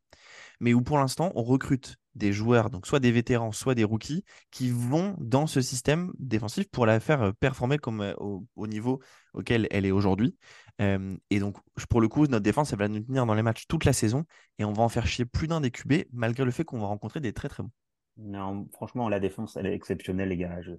mais 0.61 0.75
où 0.75 0.83
pour 0.83 0.99
l'instant, 0.99 1.33
on 1.35 1.43
recrute 1.43 1.97
des 2.15 2.33
joueurs, 2.33 2.71
donc 2.71 2.87
soit 2.87 3.01
des 3.01 3.13
vétérans, 3.13 3.53
soit 3.53 3.75
des 3.75 3.85
rookies, 3.85 4.25
qui 4.51 4.71
vont 4.71 5.17
dans 5.19 5.47
ce 5.47 5.61
système 5.61 6.13
défensif 6.19 6.69
pour 6.71 6.87
la 6.87 7.01
faire 7.01 7.23
euh, 7.23 7.33
performer 7.33 7.79
comme 7.79 8.01
euh, 8.01 8.15
au, 8.19 8.67
niveau 8.67 9.01
auquel 9.33 9.67
elle 9.71 9.87
est 9.87 9.91
aujourd'hui. 9.91 10.37
et 10.79 11.39
donc, 11.39 11.57
pour 11.89 12.01
le 12.01 12.09
coup, 12.09 12.27
notre 12.27 12.43
défense, 12.43 12.73
elle 12.73 12.79
va 12.79 12.89
nous 12.89 13.01
tenir 13.01 13.27
dans 13.27 13.35
les 13.35 13.43
matchs 13.43 13.67
toute 13.69 13.85
la 13.85 13.93
saison 13.93 14.25
et 14.59 14.65
on 14.65 14.73
va 14.73 14.83
en 14.83 14.89
faire 14.89 15.07
chier 15.07 15.25
plus 15.25 15.47
d'un 15.47 15.61
des 15.61 15.71
QB, 15.71 16.05
malgré 16.13 16.45
le 16.45 16.51
fait 16.51 16.65
qu'on 16.65 16.81
va 16.81 16.87
rencontrer 16.87 17.21
des 17.21 17.33
très 17.33 17.49
très 17.49 17.63
bons. 17.63 17.71
Non, 18.17 18.69
franchement, 18.73 19.09
la 19.09 19.21
défense, 19.21 19.57
elle 19.57 19.67
est 19.67 19.75
exceptionnelle, 19.75 20.29
les 20.29 20.37
gars. 20.37 20.61
Je... 20.63 20.73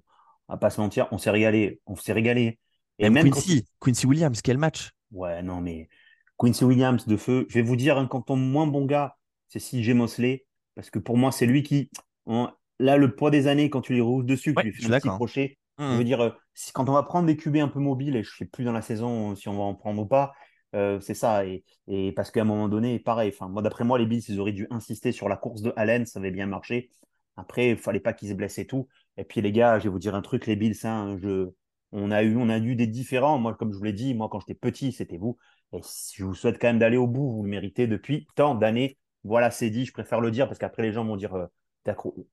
On 0.48 0.54
va 0.54 0.58
pas 0.58 0.70
se 0.70 0.80
mentir, 0.80 1.08
on 1.10 1.18
s'est 1.18 1.30
régalé. 1.30 1.80
On 1.86 1.96
s'est 1.96 2.12
régalé. 2.12 2.58
Et 2.98 3.10
même, 3.10 3.30
Quincy, 3.30 3.66
Quincy 3.80 4.06
Williams, 4.06 4.40
quel 4.42 4.58
match 4.58 4.90
Ouais, 5.10 5.42
non, 5.42 5.60
mais 5.60 5.88
Quincy 6.38 6.64
Williams 6.64 7.06
de 7.06 7.16
feu. 7.16 7.46
Je 7.48 7.54
vais 7.54 7.62
vous 7.62 7.76
dire, 7.76 7.98
hein, 7.98 8.06
quand 8.06 8.30
on 8.30 8.36
moins 8.36 8.66
bon 8.66 8.84
gars, 8.84 9.16
c'est 9.52 9.60
CJ 9.60 9.90
Mosley. 9.90 10.46
Parce 10.74 10.90
que 10.90 10.98
pour 10.98 11.16
moi, 11.16 11.32
c'est 11.32 11.46
lui 11.46 11.62
qui. 11.62 11.90
là, 12.78 12.96
le 12.96 13.14
poids 13.14 13.30
des 13.30 13.46
années, 13.46 13.68
quand 13.70 13.82
tu 13.82 13.92
les 13.92 14.00
rouges 14.00 14.24
dessus, 14.24 14.54
tu 14.54 14.62
lui 14.62 14.72
fais 14.72 14.86
un 14.86 14.98
petit 14.98 15.08
crochet. 15.08 15.58
Je 15.78 15.84
veux 15.84 16.00
mmh. 16.00 16.04
dire, 16.04 16.20
euh, 16.20 16.30
quand 16.74 16.88
on 16.88 16.92
va 16.92 17.02
prendre 17.02 17.26
des 17.26 17.36
QB 17.36 17.56
un 17.56 17.68
peu 17.68 17.80
mobiles, 17.80 18.16
et 18.16 18.22
je 18.22 18.30
ne 18.30 18.36
sais 18.38 18.44
plus 18.44 18.64
dans 18.64 18.72
la 18.72 18.82
saison 18.82 19.34
si 19.34 19.48
on 19.48 19.56
va 19.56 19.62
en 19.62 19.74
prendre 19.74 20.02
ou 20.02 20.06
pas, 20.06 20.32
euh, 20.74 21.00
c'est 21.00 21.14
ça. 21.14 21.44
Et, 21.46 22.12
parce 22.12 22.30
qu'à 22.30 22.42
un 22.42 22.44
moment 22.44 22.68
donné, 22.68 22.98
pareil, 22.98 23.34
moi, 23.40 23.62
d'après 23.62 23.84
moi, 23.84 23.98
les 23.98 24.06
Bills, 24.06 24.22
ils 24.28 24.40
auraient 24.40 24.52
dû 24.52 24.66
insister 24.70 25.12
sur 25.12 25.28
la 25.28 25.36
course 25.36 25.62
de 25.62 25.72
Allen, 25.76 26.06
ça 26.06 26.18
avait 26.18 26.30
bien 26.30 26.46
marché. 26.46 26.90
Après, 27.36 27.70
il 27.70 27.76
fallait 27.76 28.00
pas 28.00 28.12
qu'ils 28.12 28.28
se 28.28 28.34
blessent 28.34 28.58
et 28.58 28.66
tout. 28.66 28.88
Et 29.16 29.24
puis, 29.24 29.40
les 29.40 29.52
gars, 29.52 29.78
je 29.78 29.84
vais 29.84 29.90
vous 29.90 29.98
dire 29.98 30.14
un 30.14 30.22
truc, 30.22 30.46
les 30.46 30.56
Bills, 30.56 30.76
hein, 30.84 31.16
je, 31.20 31.48
on, 31.90 32.10
a 32.10 32.22
eu, 32.22 32.36
on 32.36 32.48
a 32.48 32.58
eu 32.58 32.76
des 32.76 32.86
différents. 32.86 33.38
Moi, 33.38 33.54
comme 33.54 33.72
je 33.72 33.78
vous 33.78 33.84
l'ai 33.84 33.92
dit, 33.92 34.14
moi, 34.14 34.28
quand 34.30 34.40
j'étais 34.40 34.54
petit, 34.54 34.92
c'était 34.92 35.16
vous. 35.16 35.38
Et 35.72 35.80
je 36.14 36.24
vous 36.24 36.34
souhaite 36.34 36.60
quand 36.60 36.68
même 36.68 36.78
d'aller 36.78 36.98
au 36.98 37.06
bout. 37.06 37.30
Vous 37.30 37.42
le 37.42 37.48
méritez 37.48 37.86
depuis 37.86 38.26
tant 38.34 38.54
d'années. 38.54 38.98
Voilà, 39.24 39.50
c'est 39.50 39.70
dit. 39.70 39.84
Je 39.84 39.92
préfère 39.92 40.20
le 40.20 40.30
dire 40.30 40.46
parce 40.46 40.58
qu'après, 40.58 40.82
les 40.82 40.92
gens 40.92 41.04
vont 41.04 41.16
dire 41.16 41.34
euh, 41.34 41.46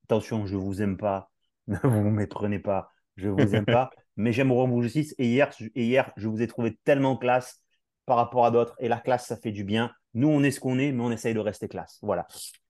attention, 0.04 0.46
je 0.46 0.56
vous 0.56 0.82
aime 0.82 0.96
pas. 0.96 1.30
Ne 1.68 1.76
vous 1.84 2.10
méprenez 2.10 2.58
pas. 2.58 2.90
Je 3.16 3.28
vous 3.28 3.54
aime 3.54 3.64
pas. 3.66 3.90
Mais 4.16 4.32
j'aime 4.32 4.50
rendre 4.50 4.82
justice. 4.82 5.14
Et 5.18 5.28
hier, 5.28 5.50
et 5.74 5.84
hier, 5.84 6.12
je 6.16 6.26
vous 6.26 6.42
ai 6.42 6.46
trouvé 6.46 6.78
tellement 6.84 7.16
classe 7.16 7.62
par 8.06 8.16
rapport 8.16 8.44
à 8.44 8.50
d'autres. 8.50 8.74
Et 8.80 8.88
la 8.88 8.98
classe, 8.98 9.26
ça 9.26 9.36
fait 9.36 9.52
du 9.52 9.62
bien. 9.62 9.92
Nous, 10.14 10.28
on 10.28 10.42
est 10.42 10.50
ce 10.50 10.58
qu'on 10.58 10.78
est, 10.78 10.90
mais 10.90 11.02
on 11.02 11.12
essaye 11.12 11.32
de 11.32 11.38
rester 11.38 11.68
classe. 11.68 11.98
Voilà. 12.02 12.26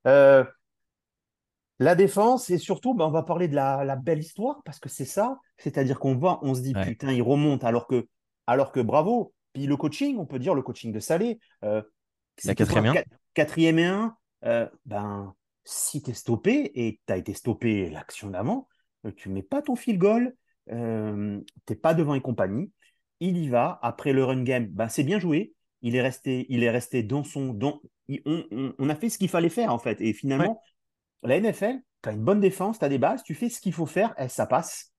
Euh, 0.06 0.44
la 1.78 1.94
défense, 1.94 2.50
et 2.50 2.58
surtout, 2.58 2.94
ben, 2.94 3.06
on 3.06 3.10
va 3.10 3.22
parler 3.22 3.48
de 3.48 3.54
la, 3.54 3.96
belle 3.96 4.18
histoire, 4.18 4.60
parce 4.66 4.78
que 4.78 4.90
c'est 4.90 5.06
ça. 5.06 5.38
C'est-à-dire 5.56 5.98
qu'on 5.98 6.14
voit, 6.14 6.38
on 6.42 6.54
se 6.54 6.60
dit, 6.60 6.74
putain, 6.74 7.10
il 7.12 7.22
remonte, 7.22 7.64
alors 7.64 7.86
que, 7.86 8.06
alors 8.46 8.70
que 8.70 8.80
bravo. 8.80 9.32
Puis 9.54 9.66
le 9.66 9.76
coaching, 9.76 10.18
on 10.18 10.26
peut 10.26 10.38
dire 10.38 10.54
le 10.54 10.62
coaching 10.62 10.92
de 10.92 11.00
Salé. 11.00 11.40
Euh, 11.64 11.82
la 12.44 12.54
quatrième 12.54 12.86
un. 12.86 13.02
Quatrième 13.34 13.78
et 13.78 13.86
un, 13.86 14.16
euh, 14.44 14.68
ben, 14.86 15.34
si 15.64 16.02
tu 16.02 16.10
es 16.10 16.14
stoppé, 16.14 16.72
et 16.74 17.00
tu 17.06 17.12
as 17.12 17.16
été 17.16 17.34
stoppé 17.34 17.90
l'action 17.90 18.30
d'avant, 18.30 18.68
euh, 19.06 19.12
tu 19.12 19.28
mets 19.28 19.42
pas 19.42 19.62
ton 19.62 19.76
fil 19.76 19.98
goal, 19.98 20.34
euh, 20.72 21.40
tu 21.66 21.76
pas 21.76 21.94
devant 21.94 22.14
et 22.14 22.20
compagnie. 22.20 22.72
Il 23.20 23.36
y 23.36 23.48
va. 23.48 23.78
Après 23.82 24.12
le 24.12 24.24
run 24.24 24.42
game, 24.42 24.66
ben, 24.66 24.88
c'est 24.88 25.04
bien 25.04 25.18
joué. 25.18 25.54
Il 25.82 25.96
est 25.96 26.02
resté, 26.02 26.46
il 26.48 26.62
est 26.62 26.70
resté 26.70 27.02
dans 27.02 27.24
son. 27.24 27.52
Dans, 27.52 27.80
on, 28.26 28.88
a 28.88 28.94
fait 28.94 29.08
ce 29.08 29.18
qu'il 29.18 29.28
fallait 29.28 29.48
faire, 29.48 29.72
en 29.72 29.78
fait. 29.78 30.00
Et 30.00 30.12
finalement, 30.12 30.62
la 31.22 31.36
NFL, 31.36 31.80
tu 32.02 32.08
as 32.08 32.12
une 32.12 32.24
bonne 32.24 32.40
défense, 32.40 32.78
tu 32.78 32.84
as 32.84 32.88
des 32.88 32.98
bases, 32.98 33.22
tu 33.22 33.34
fais 33.34 33.48
ce 33.48 33.60
qu'il 33.60 33.72
faut 33.72 33.86
faire 33.86 34.14
et 34.18 34.28
ça 34.28 34.46
passe. 34.46 34.89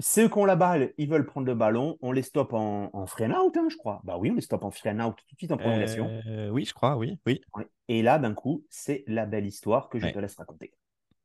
Ceux 0.00 0.28
qui 0.28 0.38
ont 0.38 0.44
la 0.44 0.56
balle, 0.56 0.92
ils 0.98 1.08
veulent 1.08 1.26
prendre 1.26 1.46
le 1.46 1.54
ballon, 1.54 1.96
on 2.00 2.12
les 2.12 2.22
stoppe 2.22 2.52
en, 2.52 2.90
en 2.92 3.04
out, 3.04 3.56
hein, 3.56 3.68
je 3.70 3.76
crois. 3.76 4.00
Bah 4.04 4.16
oui, 4.18 4.30
on 4.30 4.34
les 4.34 4.40
stoppe 4.40 4.64
en 4.64 4.70
frame 4.70 5.00
out 5.00 5.16
tout 5.16 5.34
de 5.34 5.38
suite 5.38 5.52
en 5.52 5.56
prolongation. 5.56 6.08
Euh, 6.26 6.48
oui, 6.50 6.64
je 6.64 6.72
crois, 6.72 6.96
oui, 6.96 7.18
oui. 7.26 7.40
Et 7.88 8.02
là, 8.02 8.18
d'un 8.18 8.34
coup, 8.34 8.64
c'est 8.70 9.04
la 9.06 9.26
belle 9.26 9.46
histoire 9.46 9.88
que 9.88 9.98
je 9.98 10.08
te 10.08 10.18
laisse 10.18 10.36
raconter. 10.36 10.72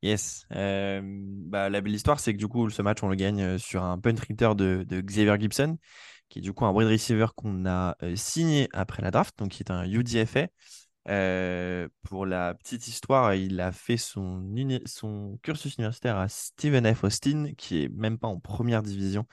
Yes. 0.01 0.45
Euh, 0.53 1.01
bah, 1.03 1.69
la 1.69 1.81
belle 1.81 1.95
histoire, 1.95 2.19
c'est 2.19 2.33
que 2.33 2.37
du 2.37 2.47
coup, 2.47 2.69
ce 2.69 2.81
match, 2.81 3.01
on 3.01 3.07
le 3.07 3.15
gagne 3.15 3.41
euh, 3.41 3.57
sur 3.57 3.83
un 3.83 3.97
punt 3.97 4.15
return 4.29 4.55
de, 4.55 4.85
de 4.87 5.01
Xavier 5.01 5.39
Gibson, 5.39 5.77
qui 6.29 6.39
est 6.39 6.41
du 6.41 6.53
coup 6.53 6.65
un 6.65 6.71
wide 6.71 6.89
receiver 6.89 7.27
qu'on 7.35 7.65
a 7.65 7.95
signé 8.15 8.67
après 8.73 9.01
la 9.01 9.11
draft, 9.11 9.37
donc 9.39 9.49
qui 9.49 9.63
est 9.63 9.71
un 9.71 9.85
UDFA. 9.85 10.47
Euh, 11.07 11.87
pour 12.03 12.25
la 12.25 12.55
petite 12.55 12.87
histoire, 12.87 13.35
il 13.35 13.59
a 13.61 13.71
fait 13.71 13.97
son, 13.97 15.37
cursus 15.43 15.75
universitaire 15.75 16.17
à 16.17 16.27
Stephen 16.27 16.91
F. 16.93 17.03
Austin, 17.03 17.53
qui 17.57 17.83
est 17.83 17.89
même 17.89 18.17
pas 18.17 18.27
en 18.27 18.39
première 18.39 18.81
division 18.81 19.27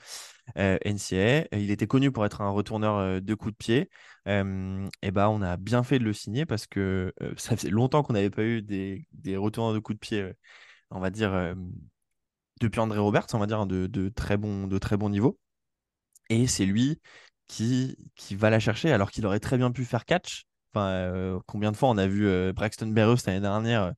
euh, 0.57 0.77
NCAA. 0.85 1.47
Il 1.53 1.71
était 1.71 1.87
connu 1.87 2.11
pour 2.11 2.25
être 2.25 2.41
un 2.41 2.49
retourneur 2.49 2.97
euh, 2.97 3.19
de 3.19 3.33
coups 3.33 3.53
de 3.53 3.57
pied. 3.57 3.89
et 4.27 5.11
bah, 5.11 5.29
on 5.29 5.41
a 5.41 5.57
bien 5.57 5.83
fait 5.83 5.99
de 5.99 6.03
le 6.03 6.13
signer 6.13 6.45
parce 6.45 6.67
que 6.67 7.13
ça 7.37 7.55
faisait 7.57 7.69
longtemps 7.69 8.03
qu'on 8.03 8.13
n'avait 8.13 8.29
pas 8.29 8.43
eu 8.43 8.61
des, 8.61 9.07
des, 9.13 9.37
retourneurs 9.37 9.73
de 9.73 9.79
coups 9.79 9.97
de 9.97 9.99
pied, 9.99 10.31
on 10.91 10.99
va 10.99 11.09
dire, 11.09 11.55
depuis 12.61 12.79
André 12.79 12.99
Roberts, 12.99 13.27
on 13.33 13.39
va 13.39 13.47
dire, 13.47 13.65
de, 13.65 13.87
de, 13.87 14.09
très, 14.09 14.37
bon, 14.37 14.67
de 14.67 14.77
très 14.77 14.97
bon 14.97 15.09
niveau. 15.09 15.39
Et 16.29 16.47
c'est 16.47 16.65
lui 16.65 17.01
qui 17.47 17.95
va 18.31 18.49
la 18.49 18.59
chercher 18.59 18.91
alors 18.91 19.11
qu'il 19.11 19.25
aurait 19.25 19.39
très 19.39 19.57
bien 19.57 19.71
pu 19.71 19.85
faire 19.85 20.05
catch 20.05 20.45
euh, 20.81 21.39
combien 21.47 21.71
de 21.71 21.77
fois 21.77 21.89
on 21.89 21.97
a 21.97 22.07
vu 22.07 22.27
euh, 22.27 22.53
Braxton 22.53 22.87
Berrios 22.87 23.17
l'année 23.25 23.41
dernière 23.41 23.83
euh, 23.83 23.91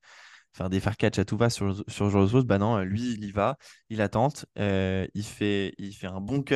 faire 0.53 0.69
des 0.69 0.79
fair 0.79 0.97
catch 0.97 1.19
à 1.19 1.25
tout 1.25 1.37
va 1.37 1.49
sur, 1.49 1.83
sur 1.87 2.09
George 2.09 2.43
Bah 2.45 2.57
non, 2.57 2.79
lui, 2.79 3.13
il 3.13 3.25
y 3.25 3.31
va, 3.31 3.57
il 3.89 4.01
attente, 4.01 4.45
il, 4.55 5.23
fait, 5.23 5.73
il 5.77 5.93
fait 5.93 6.07
un 6.07 6.21
bon 6.21 6.41
cut, 6.43 6.55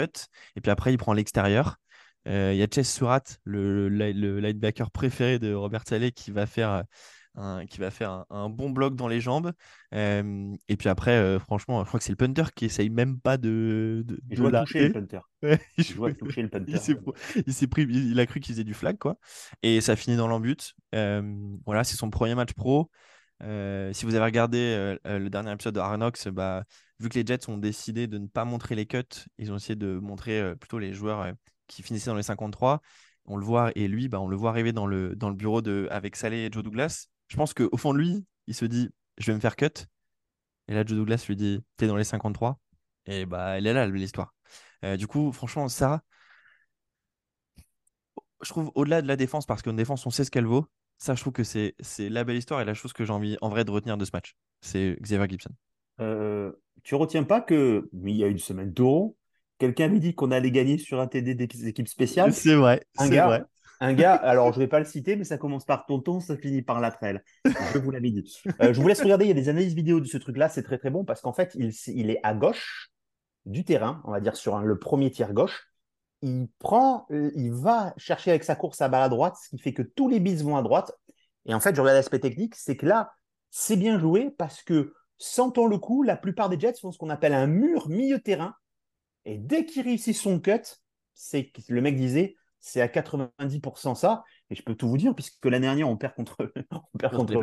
et 0.55 0.61
puis 0.61 0.71
après, 0.71 0.93
il 0.93 0.97
prend 0.97 1.13
l'extérieur. 1.13 1.77
Il 2.25 2.55
y 2.55 2.63
a 2.63 2.67
Chess 2.73 2.93
Surat, 2.93 3.23
le, 3.43 3.89
le, 3.89 4.39
linebacker 4.39 4.91
préféré 4.91 5.37
de 5.37 5.53
Robert 5.53 5.83
Saleh, 5.85 6.11
qui 6.13 6.31
va 6.31 6.45
faire 6.45 6.83
un, 7.39 7.65
qui 7.65 7.79
va 7.79 7.89
faire 7.89 8.25
un, 8.29 8.49
bon 8.49 8.69
bloc 8.69 8.95
dans 8.95 9.07
les 9.07 9.21
jambres 9.21 9.51
et 9.91 10.77
puis 10.77 10.89
après, 10.89 11.39
franchement, 11.39 11.83
je 11.83 11.87
crois 11.87 11.99
que 11.99 12.03
c'est 12.03 12.11
le 12.11 12.17
punter 12.17 12.43
qui 12.55 12.65
essaye 12.65 12.89
même 12.89 13.19
pas 13.19 13.37
de. 13.37 14.03
de 14.05 14.19
il 14.29 14.37
joue 14.37 14.51
toucher 14.51 14.87
le 14.87 14.93
punter. 14.93 15.19
il 15.77 15.83
joue 15.83 16.11
toucher 16.11 16.41
le 16.43 16.49
punter. 16.49 16.73
il, 17.47 17.69
pris, 17.69 17.83
il, 17.89 18.19
a 18.19 18.25
cru 18.25 18.39
qu'il 18.39 18.53
faisait 18.53 18.63
du 18.63 18.73
flag, 18.73 18.97
quoi. 18.97 19.17
Et 19.63 19.81
ça 19.81 19.95
finit 19.95 20.17
dans 20.17 20.27
l'embut. 20.27 20.75
voilà, 20.93 21.83
c'est 21.83 21.97
son 21.97 22.09
premier 22.09 22.35
match 22.35 22.53
pro. 22.53 22.91
si 23.41 24.05
vous 24.05 24.15
avez 24.15 24.25
regardé 24.25 24.97
le 25.05 25.29
dernier 25.29 25.51
épisode 25.53 25.75
de 25.75 25.79
Arnox, 25.79 26.27
bah, 26.27 26.63
vu 26.99 27.09
que 27.09 27.17
les 27.17 27.25
Jets 27.25 27.49
ont 27.49 27.57
décidé 27.57 28.07
de 28.07 28.17
ne 28.17 28.27
pas 28.27 28.45
montrer 28.45 28.75
les 28.75 28.85
cuts, 28.85 29.03
ils 29.37 29.51
ont 29.51 29.55
essayé 29.55 29.75
de 29.75 29.97
montrer 29.99 30.55
plutôt 30.57 30.79
les 30.79 30.93
joueurs 30.93 31.31
qui 31.67 31.83
finissaient 31.83 32.09
dans 32.09 32.17
les 32.17 32.23
53. 32.23 32.81
On 33.25 33.37
le 33.37 33.45
voit, 33.45 33.71
et 33.75 33.87
lui, 33.87 34.09
bah, 34.09 34.19
on 34.19 34.27
le 34.27 34.35
voit 34.35 34.49
arriver 34.49 34.73
dans 34.73 34.87
le, 34.87 35.15
dans 35.15 35.29
le 35.29 35.35
bureau 35.35 35.61
de, 35.61 35.87
avec 35.91 36.15
Saleh 36.15 36.45
et 36.45 36.49
Joe 36.51 36.63
Douglas 36.63 37.07
je 37.29 37.37
pense 37.37 37.53
qu'au 37.53 37.77
fond 37.77 37.93
de 37.93 37.99
lui, 37.99 38.25
il 38.47 38.53
se 38.53 38.65
dit 38.65 38.89
je 39.17 39.27
vais 39.27 39.35
me 39.35 39.39
faire 39.39 39.55
cut. 39.55 39.87
Et 40.67 40.73
là, 40.73 40.83
Joe 40.85 40.97
Douglas 40.97 41.23
lui 41.27 41.35
dit 41.35 41.63
t'es 41.77 41.87
dans 41.87 41.95
les 41.95 42.03
53. 42.03 42.59
Et 43.05 43.25
bah, 43.25 43.57
elle 43.57 43.65
est 43.65 43.73
là, 43.73 43.87
l'histoire. 43.87 44.33
Euh, 44.83 44.97
du 44.97 45.07
coup, 45.07 45.31
franchement, 45.31 45.67
ça, 45.67 46.01
je 48.41 48.49
trouve 48.49 48.71
au-delà 48.75 49.01
de 49.01 49.07
la 49.07 49.15
défense, 49.15 49.45
parce 49.45 49.61
qu'en 49.61 49.73
défense, 49.73 50.05
on 50.05 50.09
sait 50.09 50.23
ce 50.23 50.31
qu'elle 50.31 50.45
vaut. 50.45 50.65
Ça, 50.97 51.15
je 51.15 51.21
trouve 51.21 51.33
que 51.33 51.43
c'est 51.43 51.75
la 51.99 52.23
belle 52.23 52.37
histoire 52.37 52.61
et 52.61 52.65
la 52.65 52.73
chose 52.73 52.93
que 52.93 53.05
j'ai 53.05 53.13
envie 53.13 53.37
en 53.41 53.49
vrai 53.49 53.63
de 53.63 53.71
retenir 53.71 53.97
de 53.97 54.05
ce 54.05 54.11
match. 54.13 54.35
C'est 54.61 54.97
Xavier 55.01 55.29
Gibson. 55.29 55.51
Euh, 56.01 56.51
tu 56.83 56.95
retiens 56.95 57.23
pas 57.23 57.41
que, 57.41 57.89
il 57.93 58.15
y 58.15 58.23
a 58.23 58.27
une 58.27 58.37
semaine 58.37 58.71
d'euros, 58.71 59.17
quelqu'un 59.59 59.85
avait 59.85 59.99
dit 59.99 60.13
qu'on 60.13 60.31
allait 60.31 60.51
gagner 60.51 60.77
sur 60.77 60.99
un 60.99 61.07
TD 61.07 61.35
des 61.35 61.67
équipes 61.67 61.87
spéciales. 61.87 62.33
C'est 62.33 62.55
vrai. 62.55 62.85
Gars, 63.09 63.27
vrai. 63.27 63.43
Un 63.81 63.93
gars, 63.93 64.13
alors 64.13 64.51
je 64.51 64.59
ne 64.59 64.63
vais 64.63 64.67
pas 64.67 64.79
le 64.79 64.85
citer, 64.85 65.15
mais 65.15 65.23
ça 65.23 65.37
commence 65.37 65.65
par 65.65 65.85
tonton, 65.85 66.19
ça 66.19 66.35
finit 66.35 66.61
par 66.61 66.81
latrelle. 66.81 67.23
Je 67.45 67.77
vous 67.77 67.91
l'avais 67.91 68.11
dit. 68.11 68.41
Euh, 68.61 68.73
je 68.73 68.81
vous 68.81 68.87
laisse 68.87 69.01
regarder, 69.01 69.25
il 69.25 69.29
y 69.29 69.31
a 69.31 69.35
des 69.35 69.47
analyses 69.47 69.73
vidéo 69.73 70.01
de 70.01 70.05
ce 70.05 70.17
truc-là, 70.17 70.49
c'est 70.49 70.63
très 70.63 70.77
très 70.77 70.89
bon 70.89 71.05
parce 71.05 71.21
qu'en 71.21 71.31
fait, 71.31 71.55
il, 71.55 72.09
est 72.09 72.19
à 72.23 72.33
gauche 72.33 72.91
du 73.45 73.63
terrain, 73.63 74.01
on 74.03 74.11
va 74.11 74.19
dire 74.19 74.35
sur 74.35 74.59
le 74.59 74.79
premier 74.79 75.11
tiers 75.11 75.33
gauche. 75.33 75.71
Il 76.21 76.49
prend, 76.59 77.05
euh, 77.11 77.31
il 77.35 77.53
va 77.53 77.93
chercher 77.95 78.31
avec 78.31 78.43
sa 78.43 78.55
course 78.55 78.81
à 78.81 78.89
balle 78.89 79.03
à 79.03 79.09
droite, 79.09 79.37
ce 79.41 79.49
qui 79.49 79.59
fait 79.59 79.73
que 79.73 79.81
tous 79.81 80.09
les 80.09 80.19
bis 80.19 80.43
vont 80.43 80.57
à 80.57 80.61
droite. 80.61 80.91
Et 81.45 81.53
en 81.53 81.61
fait, 81.61 81.73
je 81.73 81.79
regarde 81.79 81.95
l'aspect 81.95 82.19
technique, 82.19 82.55
c'est 82.55 82.75
que 82.75 82.85
là, 82.85 83.13
c'est 83.49 83.77
bien 83.77 83.97
joué 83.97 84.29
parce 84.37 84.61
que, 84.61 84.93
sentant 85.17 85.67
le 85.67 85.77
coup, 85.77 86.03
la 86.03 86.17
plupart 86.17 86.49
des 86.49 86.59
Jets 86.59 86.79
font 86.81 86.91
ce 86.91 86.97
qu'on 86.97 87.09
appelle 87.09 87.33
un 87.33 87.47
mur 87.47 87.87
milieu 87.87 88.19
terrain. 88.19 88.55
Et 89.23 89.37
dès 89.37 89.65
qu'il 89.65 89.83
réussit 89.83 90.15
son 90.15 90.41
cut, 90.41 90.61
c'est 91.13 91.51
le 91.69 91.81
mec 91.81 91.95
disait, 91.95 92.35
c'est 92.59 92.81
à 92.81 92.87
90% 92.87 93.95
ça. 93.95 94.23
Et 94.49 94.55
je 94.55 94.63
peux 94.63 94.75
tout 94.75 94.87
vous 94.87 94.97
dire, 94.97 95.15
puisque 95.15 95.45
l'année 95.45 95.67
dernière, 95.67 95.89
on 95.89 95.97
perd 95.97 96.13
contre, 96.15 96.51
on 96.71 96.97
perd 96.97 97.15
contre, 97.15 97.39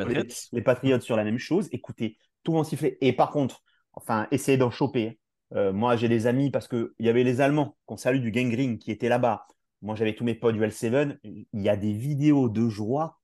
les, 0.52 0.62
Patriots 0.62 1.00
sur 1.00 1.16
la 1.16 1.24
même 1.24 1.38
chose. 1.38 1.68
Écoutez, 1.72 2.18
tout 2.42 2.52
va 2.52 2.61
en 2.61 2.64
siffler. 2.64 2.98
Et 3.00 3.12
par 3.12 3.31
contre, 3.31 3.62
enfin, 3.92 4.26
essayez 4.31 4.59
d'en 4.59 4.70
choper. 4.70 5.18
Euh, 5.55 5.72
moi, 5.72 5.96
j'ai 5.96 6.09
des 6.09 6.26
amis 6.26 6.50
parce 6.50 6.68
qu'il 6.68 6.90
y 6.98 7.09
avait 7.09 7.24
les 7.24 7.40
Allemands 7.40 7.76
qu'on 7.87 7.96
salue 7.96 8.20
du 8.20 8.33
Gangrene 8.33 8.79
qui 8.79 8.90
étaient 8.90 9.09
là-bas. 9.09 9.46
Moi, 9.83 9.94
j'avais 9.94 10.14
tous 10.14 10.24
mes 10.24 10.35
potes 10.35 10.55
du 10.55 10.61
L7. 10.62 11.18
Il 11.22 11.46
y 11.52 11.68
a 11.68 11.76
des 11.76 11.92
vidéos 11.92 12.48
de 12.48 12.68
joie, 12.68 13.20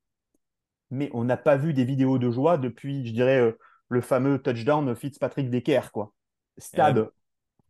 mais 0.91 1.11
on 1.13 1.25
n'a 1.25 1.37
pas 1.37 1.57
vu 1.57 1.73
des 1.73 1.85
vidéos 1.85 2.19
de 2.19 2.31
joie 2.31 2.59
depuis, 2.59 3.07
je 3.07 3.13
dirais, 3.13 3.41
euh, 3.41 3.59
le 3.89 4.01
fameux 4.01 4.41
touchdown 4.41 4.95
Fitzpatrick 4.95 5.51
Decker, 5.51 5.91
quoi. 5.91 6.13
Stade 6.59 7.11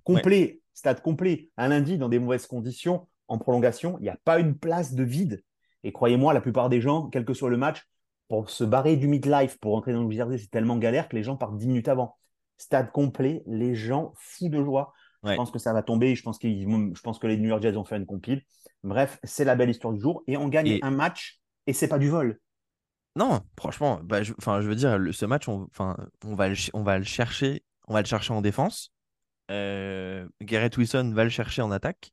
complet, 0.05 0.61
stade 0.75 1.01
complet. 1.01 1.51
Un 1.57 1.69
lundi, 1.69 1.99
dans 1.99 2.09
des 2.09 2.19
mauvaises 2.19 2.47
conditions, 2.47 3.09
en 3.33 3.39
prolongation, 3.39 3.97
il 3.99 4.03
n'y 4.03 4.11
a 4.11 4.19
pas 4.25 4.39
une 4.39 4.57
place 4.57 4.93
de 4.93 5.03
vide. 5.03 5.43
Et 5.85 5.93
croyez-moi, 5.93 6.35
la 6.35 6.43
plupart 6.43 6.69
des 6.69 6.83
gens, 6.83 7.09
quel 7.09 7.25
que 7.25 7.33
soit 7.33 7.49
le 7.49 7.57
match, 7.57 7.83
pour 8.29 8.51
se 8.51 8.63
barrer 8.63 8.97
du 8.97 9.09
midlife, 9.09 9.59
pour 9.59 9.73
rentrer 9.73 9.95
dans 9.95 10.05
le 10.05 10.11
JRD, 10.11 10.37
c'est 10.37 10.51
tellement 10.51 10.77
galère 10.77 11.09
que 11.09 11.17
les 11.17 11.23
gens 11.23 11.37
partent 11.37 11.57
10 11.57 11.67
minutes 11.67 11.89
avant. 11.89 12.19
Stade 12.59 12.93
complet, 12.93 13.43
les 13.47 13.75
gens 13.75 14.13
fous 14.17 14.51
de 14.51 14.63
joie. 14.63 14.93
Je 15.25 15.35
pense 15.35 15.51
que 15.51 15.59
ça 15.59 15.73
va 15.73 15.83
tomber. 15.83 16.15
Je 16.15 16.23
pense, 16.23 16.39
je 16.43 17.01
pense 17.01 17.19
que 17.19 17.27
les 17.27 17.39
New 17.39 17.49
York 17.49 17.63
Jets 17.63 17.73
vont 17.73 17.85
faire 17.85 17.99
une 17.99 18.07
compile. 18.07 18.43
Bref, 18.83 19.19
c'est 19.25 19.45
la 19.45 19.55
belle 19.55 19.71
histoire 19.71 19.95
du 19.95 20.01
jour. 20.01 20.23
Et 20.27 20.37
on 20.37 20.49
gagne 20.49 20.79
un 20.83 20.91
match 20.91 21.41
et 21.67 21.73
c'est 21.73 21.89
pas 21.89 21.99
du 21.99 22.09
vol. 22.09 22.39
Non, 23.17 23.41
franchement, 23.59 24.01
bah, 24.03 24.23
je, 24.23 24.33
je 24.39 24.69
veux 24.69 24.75
dire, 24.75 24.99
ce 25.13 25.27
match, 25.27 25.49
on, 25.49 25.69
on, 25.79 26.35
va 26.35 26.49
le, 26.49 26.57
on 26.75 26.83
va 26.83 26.99
le 26.99 27.05
chercher, 27.05 27.63
on 27.89 27.95
va 27.95 28.03
le 28.03 28.07
chercher 28.07 28.33
en 28.33 28.43
défense. 28.43 28.93
Euh, 29.51 30.27
Garrett 30.41 30.77
Wilson 30.77 31.13
va 31.15 31.25
le 31.25 31.31
chercher 31.31 31.63
en 31.63 31.71
attaque. 31.71 32.13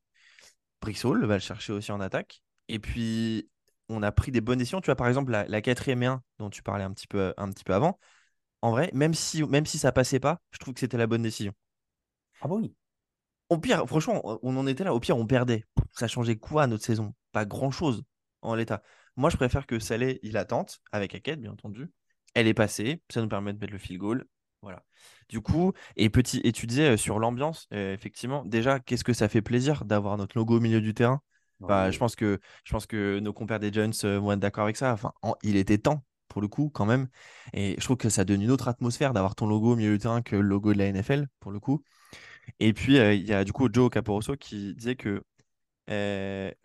Brixhall 0.81 1.25
va 1.25 1.35
le 1.35 1.39
chercher 1.39 1.73
aussi 1.73 1.91
en 1.91 1.99
attaque. 1.99 2.41
Et 2.67 2.79
puis, 2.79 3.49
on 3.89 4.03
a 4.03 4.11
pris 4.11 4.31
des 4.31 4.41
bonnes 4.41 4.59
décisions. 4.59 4.81
Tu 4.81 4.85
vois, 4.85 4.95
par 4.95 5.07
exemple, 5.07 5.31
la, 5.31 5.61
quatrième 5.61 6.03
et 6.03 6.07
1 6.07 6.23
dont 6.39 6.49
tu 6.49 6.63
parlais 6.63 6.83
un 6.83 6.91
petit 6.93 7.07
peu, 7.07 7.33
un 7.37 7.49
petit 7.49 7.63
peu 7.63 7.73
avant. 7.73 7.99
En 8.61 8.71
vrai, 8.71 8.89
même 8.93 9.13
si, 9.13 9.43
même 9.43 9.65
si 9.65 9.77
ça 9.77 9.91
passait 9.91 10.19
pas, 10.19 10.41
je 10.51 10.59
trouve 10.59 10.73
que 10.73 10.79
c'était 10.79 10.97
la 10.97 11.07
bonne 11.07 11.21
décision. 11.21 11.53
Ah 12.41 12.47
bah 12.47 12.55
oui. 12.55 12.73
Au 13.49 13.57
pire, 13.57 13.85
franchement, 13.87 14.21
on 14.43 14.57
en 14.57 14.67
était 14.67 14.83
là. 14.83 14.93
Au 14.93 14.99
pire, 14.99 15.17
on 15.17 15.25
perdait. 15.25 15.65
Ça 15.91 16.07
changeait 16.07 16.37
quoi 16.37 16.63
à 16.63 16.67
notre 16.67 16.85
saison? 16.85 17.13
Pas 17.31 17.45
grand-chose 17.45 18.03
en 18.41 18.55
l'état. 18.55 18.83
Moi, 19.15 19.29
je 19.29 19.37
préfère 19.37 19.65
que 19.65 19.79
Salé, 19.79 20.19
il 20.23 20.37
attente, 20.37 20.79
avec 20.91 21.15
Hackett, 21.15 21.39
bien 21.39 21.51
entendu. 21.51 21.89
Elle 22.35 22.47
est 22.47 22.53
passée, 22.53 23.01
ça 23.09 23.21
nous 23.21 23.27
permet 23.27 23.53
de 23.53 23.59
mettre 23.59 23.73
le 23.73 23.79
field 23.79 23.99
goal. 23.99 24.25
Voilà. 24.61 24.83
Du 25.29 25.41
coup, 25.41 25.73
et 25.95 26.09
petit, 26.09 26.41
et 26.43 26.51
tu 26.51 26.67
disais 26.67 26.91
euh, 26.93 26.97
sur 26.97 27.19
l'ambiance, 27.19 27.67
euh, 27.73 27.93
effectivement, 27.93 28.43
déjà, 28.45 28.79
qu'est-ce 28.79 29.03
que 29.03 29.13
ça 29.13 29.29
fait 29.29 29.41
plaisir 29.41 29.85
d'avoir 29.85 30.17
notre 30.17 30.37
logo 30.37 30.57
au 30.57 30.59
milieu 30.59 30.81
du 30.81 30.93
terrain? 30.93 31.21
Bah, 31.59 31.91
je, 31.91 31.99
pense 31.99 32.15
que, 32.15 32.39
je 32.63 32.71
pense 32.71 32.85
que 32.85 33.19
nos 33.19 33.33
compères 33.33 33.59
des 33.59 33.71
Giants 33.71 33.91
euh, 34.05 34.17
vont 34.17 34.31
être 34.31 34.39
d'accord 34.39 34.63
avec 34.63 34.77
ça. 34.77 34.93
Enfin, 34.93 35.11
il 35.43 35.57
était 35.57 35.77
temps, 35.77 36.05
pour 36.29 36.41
le 36.41 36.47
coup, 36.47 36.69
quand 36.69 36.85
même. 36.85 37.09
Et 37.53 37.75
je 37.77 37.83
trouve 37.83 37.97
que 37.97 38.09
ça 38.09 38.23
donne 38.23 38.41
une 38.41 38.51
autre 38.51 38.69
atmosphère 38.69 39.13
d'avoir 39.13 39.35
ton 39.35 39.45
logo 39.45 39.73
au 39.73 39.75
milieu 39.75 39.91
du 39.91 39.99
terrain 39.99 40.21
que 40.21 40.37
le 40.37 40.41
logo 40.41 40.73
de 40.73 40.77
la 40.77 40.85
NFL, 40.85 41.27
pour 41.41 41.51
le 41.51 41.59
coup. 41.59 41.83
Et 42.59 42.73
puis, 42.73 42.95
il 42.95 43.27
y 43.27 43.33
a 43.33 43.43
du 43.43 43.51
coup 43.51 43.67
Joe 43.71 43.89
Caporoso 43.89 44.37
qui 44.37 44.73
disait 44.73 44.95
que 44.95 45.21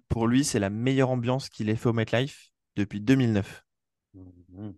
pour 0.08 0.28
lui, 0.28 0.44
c'est 0.44 0.60
la 0.60 0.70
meilleure 0.70 1.10
ambiance 1.10 1.48
qu'il 1.48 1.68
ait 1.70 1.76
fait 1.76 1.88
au 1.88 1.92
MetLife 1.92 2.52
depuis 2.76 3.00
2009. 3.00 3.64
Mmh 4.14 4.70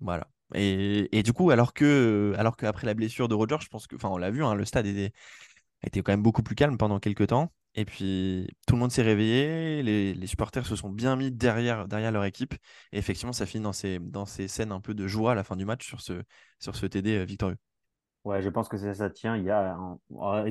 voilà. 0.00 0.28
Et, 0.54 1.22
du 1.22 1.32
coup, 1.32 1.50
alors 1.50 1.72
que 1.72 2.34
alors 2.38 2.56
qu'après 2.56 2.86
la 2.86 2.94
blessure 2.94 3.28
de 3.28 3.34
Roger, 3.34 3.56
je 3.60 3.68
pense 3.68 3.86
que, 3.86 3.96
enfin, 3.96 4.08
on 4.08 4.16
l'a 4.16 4.30
vu, 4.30 4.44
hein, 4.44 4.54
le 4.54 4.64
stade 4.64 4.86
était, 4.86 5.12
était 5.82 6.02
quand 6.02 6.12
même 6.12 6.22
beaucoup 6.22 6.42
plus 6.42 6.54
calme 6.54 6.78
pendant 6.78 7.00
quelques 7.00 7.28
temps. 7.28 7.52
Et 7.74 7.84
puis, 7.84 8.48
tout 8.66 8.74
le 8.74 8.80
monde 8.80 8.90
s'est 8.90 9.02
réveillé, 9.02 9.82
les, 9.82 10.26
supporters 10.26 10.64
se 10.64 10.76
sont 10.76 10.88
bien 10.88 11.14
mis 11.14 11.30
derrière, 11.30 11.86
derrière 11.86 12.10
leur 12.10 12.24
équipe. 12.24 12.54
Et 12.92 12.98
effectivement, 12.98 13.34
ça 13.34 13.44
finit 13.44 13.64
dans 13.64 13.74
ces, 13.74 13.98
dans 13.98 14.24
ces 14.24 14.48
scènes 14.48 14.72
un 14.72 14.80
peu 14.80 14.94
de 14.94 15.06
joie 15.06 15.32
à 15.32 15.34
la 15.34 15.44
fin 15.44 15.56
du 15.56 15.66
match 15.66 15.86
sur 15.86 16.00
ce, 16.00 16.22
sur 16.58 16.74
ce 16.74 16.86
TD 16.86 17.18
euh, 17.18 17.24
victorieux. 17.24 17.58
Ouais, 18.24 18.42
je 18.42 18.48
pense 18.48 18.68
que 18.68 18.78
ça, 18.78 18.94
ça 18.94 19.10
tient. 19.10 19.36
Il 19.36 19.44
y 19.44 19.50
a 19.50 19.76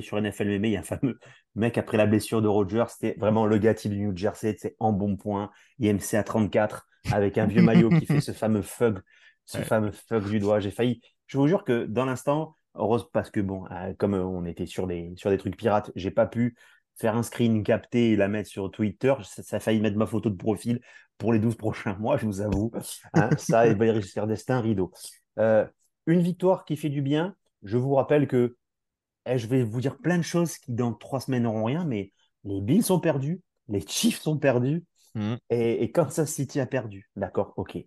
sur 0.02 0.22
NFL 0.22 0.50
il 0.50 0.68
y 0.68 0.78
a 0.78 0.80
un 0.80 0.84
fameux 0.84 1.20
mec 1.56 1.78
après 1.78 1.98
la 1.98 2.06
blessure 2.06 2.42
de 2.42 2.48
Roger. 2.48 2.86
C'était 2.88 3.20
vraiment 3.20 3.46
le 3.46 3.58
gars 3.58 3.74
du 3.74 3.90
New 3.90 4.16
Jersey. 4.16 4.56
C'est 4.58 4.76
en 4.80 4.94
bon 4.94 5.18
point. 5.18 5.52
IMC 5.80 6.14
à 6.14 6.24
34 6.24 6.88
avec 7.12 7.38
un 7.38 7.46
vieux 7.46 7.62
maillot 7.62 7.90
qui 7.90 8.06
fait 8.06 8.22
ce 8.22 8.32
fameux 8.32 8.62
fug, 8.62 9.00
ce 9.46 9.60
fameux 9.60 9.92
fug 9.92 10.30
du 10.30 10.40
doigt. 10.40 10.60
J'ai 10.60 10.72
failli. 10.72 11.02
Je 11.28 11.38
vous 11.38 11.48
jure 11.48 11.64
que 11.64 11.86
dans 11.86 12.06
l'instant, 12.06 12.56
heureuse 12.76 13.08
parce 13.12 13.30
que 13.30 13.40
bon, 13.40 13.66
euh, 13.72 13.94
comme 13.98 14.14
on 14.14 14.46
était 14.46 14.66
sur 14.66 14.88
des 14.88 15.14
sur 15.16 15.30
des 15.30 15.38
trucs 15.38 15.58
pirates, 15.58 15.92
j'ai 15.96 16.12
pas 16.12 16.26
pu 16.26 16.56
faire 16.98 17.16
un 17.16 17.24
screen 17.24 17.64
capté 17.64 18.12
et 18.12 18.16
la 18.16 18.28
mettre 18.28 18.50
sur 18.50 18.72
Twitter. 18.72 19.14
Ça, 19.24 19.58
a 19.58 19.60
failli 19.60 19.82
mettre 19.82 19.98
ma 19.98 20.06
photo 20.06 20.30
de 20.30 20.36
profil 20.36 20.80
pour 21.18 21.34
les 21.34 21.40
12 21.40 21.56
prochains 21.56 21.96
mois, 22.00 22.18
je 22.18 22.26
vous 22.26 22.42
avoue. 22.42 22.72
Hein, 23.14 23.30
ça, 23.38 23.68
et 23.68 23.74
Régisseur 23.74 24.28
Destin, 24.28 24.62
rideau. 24.62 24.92
Euh, 25.40 25.66
une 26.06 26.22
victoire 26.22 26.66
qui 26.66 26.78
fait 26.78 26.90
du 26.90 27.02
bien. 27.02 27.36
Je 27.64 27.78
vous 27.78 27.96
rappelle 27.96 28.28
que 28.28 28.58
eh, 29.26 29.38
je 29.38 29.48
vais 29.48 29.64
vous 29.64 29.82
dire 29.82 29.98
plein 29.98 30.18
de 30.18 30.24
choses 30.24 30.58
qui, 30.58 30.72
dans 30.72 30.94
trois 30.94 31.20
semaines, 31.20 31.44
n'auront 31.44 31.64
rien, 31.64 31.86
mais 31.86 32.12
les 32.44 32.62
Bills 32.62 32.84
sont 32.84 33.00
perdus, 33.00 33.42
les 33.70 33.82
Chiefs 33.82 34.22
sont 34.22 34.38
perdus 34.38 34.86
mmh. 35.16 35.36
et, 35.50 35.84
et, 35.84 35.92
Kansas 35.92 36.30
City 36.32 36.60
a 36.60 36.68
perdu. 36.68 37.10
D'accord, 37.16 37.54
ok. 37.58 37.78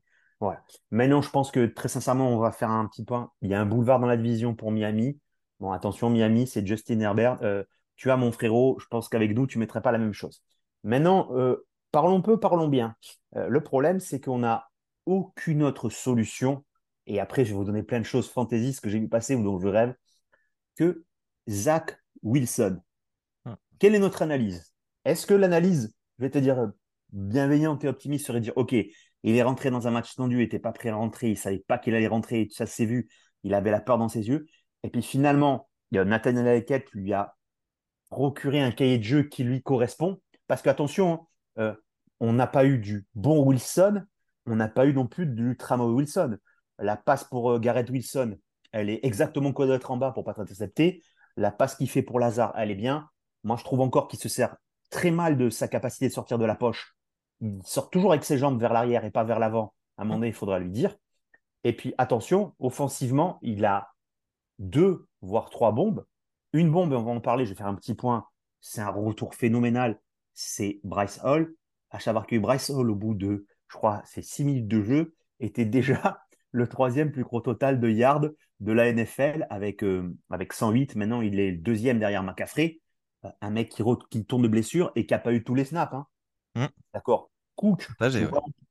Voilà. 0.40 0.62
Maintenant, 0.90 1.20
je 1.20 1.30
pense 1.30 1.50
que 1.50 1.66
très 1.66 1.88
sincèrement, 1.88 2.28
on 2.28 2.38
va 2.38 2.52
faire 2.52 2.70
un 2.70 2.86
petit 2.86 3.04
point. 3.04 3.32
Il 3.42 3.50
y 3.50 3.54
a 3.54 3.60
un 3.60 3.66
boulevard 3.66 3.98
dans 3.98 4.06
la 4.06 4.16
division 4.16 4.54
pour 4.54 4.70
Miami. 4.70 5.18
Bon, 5.58 5.72
attention, 5.72 6.10
Miami, 6.10 6.46
c'est 6.46 6.64
Justin 6.64 7.00
Herbert. 7.00 7.38
Euh, 7.42 7.64
tu 7.96 8.10
as 8.10 8.16
mon 8.16 8.30
frérot, 8.30 8.78
je 8.78 8.86
pense 8.86 9.08
qu'avec 9.08 9.34
nous, 9.34 9.46
tu 9.46 9.58
ne 9.58 9.64
mettrais 9.64 9.82
pas 9.82 9.90
la 9.90 9.98
même 9.98 10.12
chose. 10.12 10.42
Maintenant, 10.84 11.28
euh, 11.32 11.66
parlons 11.90 12.22
peu, 12.22 12.38
parlons 12.38 12.68
bien. 12.68 12.94
Euh, 13.34 13.48
le 13.48 13.60
problème, 13.62 13.98
c'est 13.98 14.20
qu'on 14.20 14.38
n'a 14.38 14.68
aucune 15.06 15.64
autre 15.64 15.90
solution. 15.90 16.64
Et 17.06 17.18
après, 17.18 17.44
je 17.44 17.50
vais 17.50 17.56
vous 17.56 17.64
donner 17.64 17.82
plein 17.82 17.98
de 17.98 18.04
choses 18.04 18.28
fantaisistes 18.30 18.80
que 18.80 18.88
j'ai 18.88 19.00
vu 19.00 19.08
passer 19.08 19.34
ou 19.34 19.42
dont 19.42 19.58
je 19.58 19.66
rêve, 19.66 19.94
que 20.76 21.04
Zach 21.48 21.98
Wilson. 22.22 22.80
Ah. 23.44 23.58
Quelle 23.80 23.96
est 23.96 23.98
notre 23.98 24.22
analyse? 24.22 24.72
Est-ce 25.04 25.26
que 25.26 25.34
l'analyse, 25.34 25.92
je 26.18 26.24
vais 26.24 26.30
te 26.30 26.38
dire, 26.38 26.70
bienveillante 27.10 27.82
et 27.84 27.88
optimiste 27.88 28.26
serait 28.26 28.38
de 28.38 28.44
dire, 28.44 28.56
OK, 28.56 28.76
il 29.22 29.36
est 29.36 29.42
rentré 29.42 29.70
dans 29.70 29.88
un 29.88 29.90
match 29.90 30.14
tendu, 30.14 30.36
il 30.36 30.40
n'était 30.40 30.58
pas 30.58 30.72
prêt 30.72 30.90
à 30.90 30.96
rentrer, 30.96 31.28
il 31.28 31.32
ne 31.32 31.36
savait 31.36 31.64
pas 31.66 31.78
qu'il 31.78 31.94
allait 31.94 32.06
rentrer, 32.06 32.48
ça 32.50 32.66
s'est 32.66 32.86
vu, 32.86 33.08
il 33.42 33.54
avait 33.54 33.70
la 33.70 33.80
peur 33.80 33.98
dans 33.98 34.08
ses 34.08 34.28
yeux. 34.28 34.46
Et 34.82 34.90
puis 34.90 35.02
finalement, 35.02 35.68
Nathaniel 35.92 36.48
Hackett 36.48 36.90
lui 36.92 37.12
a 37.12 37.34
procurer 38.10 38.60
un 38.60 38.70
cahier 38.70 38.98
de 38.98 39.04
jeu 39.04 39.22
qui 39.22 39.44
lui 39.44 39.62
correspond. 39.62 40.20
Parce 40.46 40.62
qu'attention, 40.62 41.26
hein, 41.56 41.62
euh, 41.62 41.74
on 42.20 42.32
n'a 42.32 42.46
pas 42.46 42.64
eu 42.64 42.78
du 42.78 43.06
bon 43.14 43.44
Wilson, 43.44 44.02
on 44.46 44.56
n'a 44.56 44.68
pas 44.68 44.86
eu 44.86 44.94
non 44.94 45.06
plus 45.06 45.26
du 45.26 45.56
tramway 45.56 45.92
Wilson. 45.92 46.38
La 46.78 46.96
passe 46.96 47.24
pour 47.24 47.52
euh, 47.52 47.58
Garrett 47.58 47.88
Wilson, 47.90 48.36
elle 48.72 48.88
est 48.88 49.00
exactement 49.04 49.52
quoi 49.52 49.66
d'être 49.66 49.90
en 49.90 49.96
bas 49.96 50.12
pour 50.12 50.24
pas 50.24 50.32
être 50.32 50.40
intercepté. 50.40 51.02
La 51.36 51.50
passe 51.50 51.76
qu'il 51.76 51.88
fait 51.88 52.02
pour 52.02 52.18
Lazare, 52.18 52.52
elle 52.56 52.70
est 52.70 52.76
bien. 52.76 53.08
Moi, 53.44 53.56
je 53.56 53.64
trouve 53.64 53.80
encore 53.80 54.08
qu'il 54.08 54.18
se 54.18 54.28
sert 54.28 54.56
très 54.90 55.10
mal 55.10 55.36
de 55.36 55.50
sa 55.50 55.68
capacité 55.68 56.08
de 56.08 56.12
sortir 56.12 56.38
de 56.38 56.44
la 56.44 56.54
poche. 56.54 56.96
Il 57.40 57.60
sort 57.64 57.90
toujours 57.90 58.12
avec 58.12 58.24
ses 58.24 58.38
jambes 58.38 58.60
vers 58.60 58.72
l'arrière 58.72 59.04
et 59.04 59.10
pas 59.10 59.24
vers 59.24 59.38
l'avant. 59.38 59.74
À 59.96 60.02
un 60.02 60.04
moment 60.04 60.18
donné, 60.18 60.28
il 60.28 60.34
faudra 60.34 60.58
lui 60.58 60.70
dire. 60.70 60.96
Et 61.64 61.72
puis, 61.72 61.94
attention, 61.98 62.54
offensivement, 62.58 63.38
il 63.42 63.64
a 63.64 63.92
deux, 64.58 65.06
voire 65.20 65.50
trois 65.50 65.72
bombes. 65.72 66.04
Une 66.52 66.70
bombe, 66.70 66.92
on 66.92 67.02
va 67.02 67.10
en 67.10 67.20
parler, 67.20 67.44
je 67.44 67.50
vais 67.50 67.56
faire 67.56 67.66
un 67.66 67.74
petit 67.74 67.94
point. 67.94 68.26
C'est 68.60 68.80
un 68.80 68.90
retour 68.90 69.34
phénoménal. 69.34 70.00
C'est 70.34 70.80
Bryce 70.84 71.20
Hall. 71.22 71.54
À 71.90 72.00
savoir 72.00 72.26
que 72.26 72.36
Bryce 72.36 72.70
Hall, 72.70 72.90
au 72.90 72.94
bout 72.94 73.14
de, 73.14 73.46
je 73.68 73.76
crois, 73.76 74.02
c'est 74.04 74.22
6 74.22 74.44
minutes 74.44 74.68
de 74.68 74.82
jeu, 74.82 75.14
était 75.40 75.64
déjà 75.64 76.20
le 76.52 76.68
troisième 76.68 77.12
plus 77.12 77.24
gros 77.24 77.40
total 77.40 77.80
de 77.80 77.88
yards 77.88 78.26
de 78.60 78.72
la 78.72 78.92
NFL 78.92 79.46
avec, 79.50 79.84
euh, 79.84 80.14
avec 80.30 80.52
108. 80.52 80.96
Maintenant, 80.96 81.22
il 81.22 81.38
est 81.38 81.52
le 81.52 81.58
deuxième 81.58 81.98
derrière 81.98 82.22
McCaffrey. 82.22 82.80
Euh, 83.24 83.30
un 83.40 83.50
mec 83.50 83.70
qui, 83.70 83.82
qui, 84.10 84.24
tourne 84.24 84.42
de 84.42 84.48
blessure 84.48 84.92
et 84.96 85.06
qui 85.06 85.14
n'a 85.14 85.18
pas 85.18 85.32
eu 85.32 85.44
tous 85.44 85.54
les 85.54 85.64
snaps. 85.64 85.92
Hein. 85.92 86.06
Mmh. 86.58 86.66
D'accord. 86.94 87.30
Cook, 87.56 87.88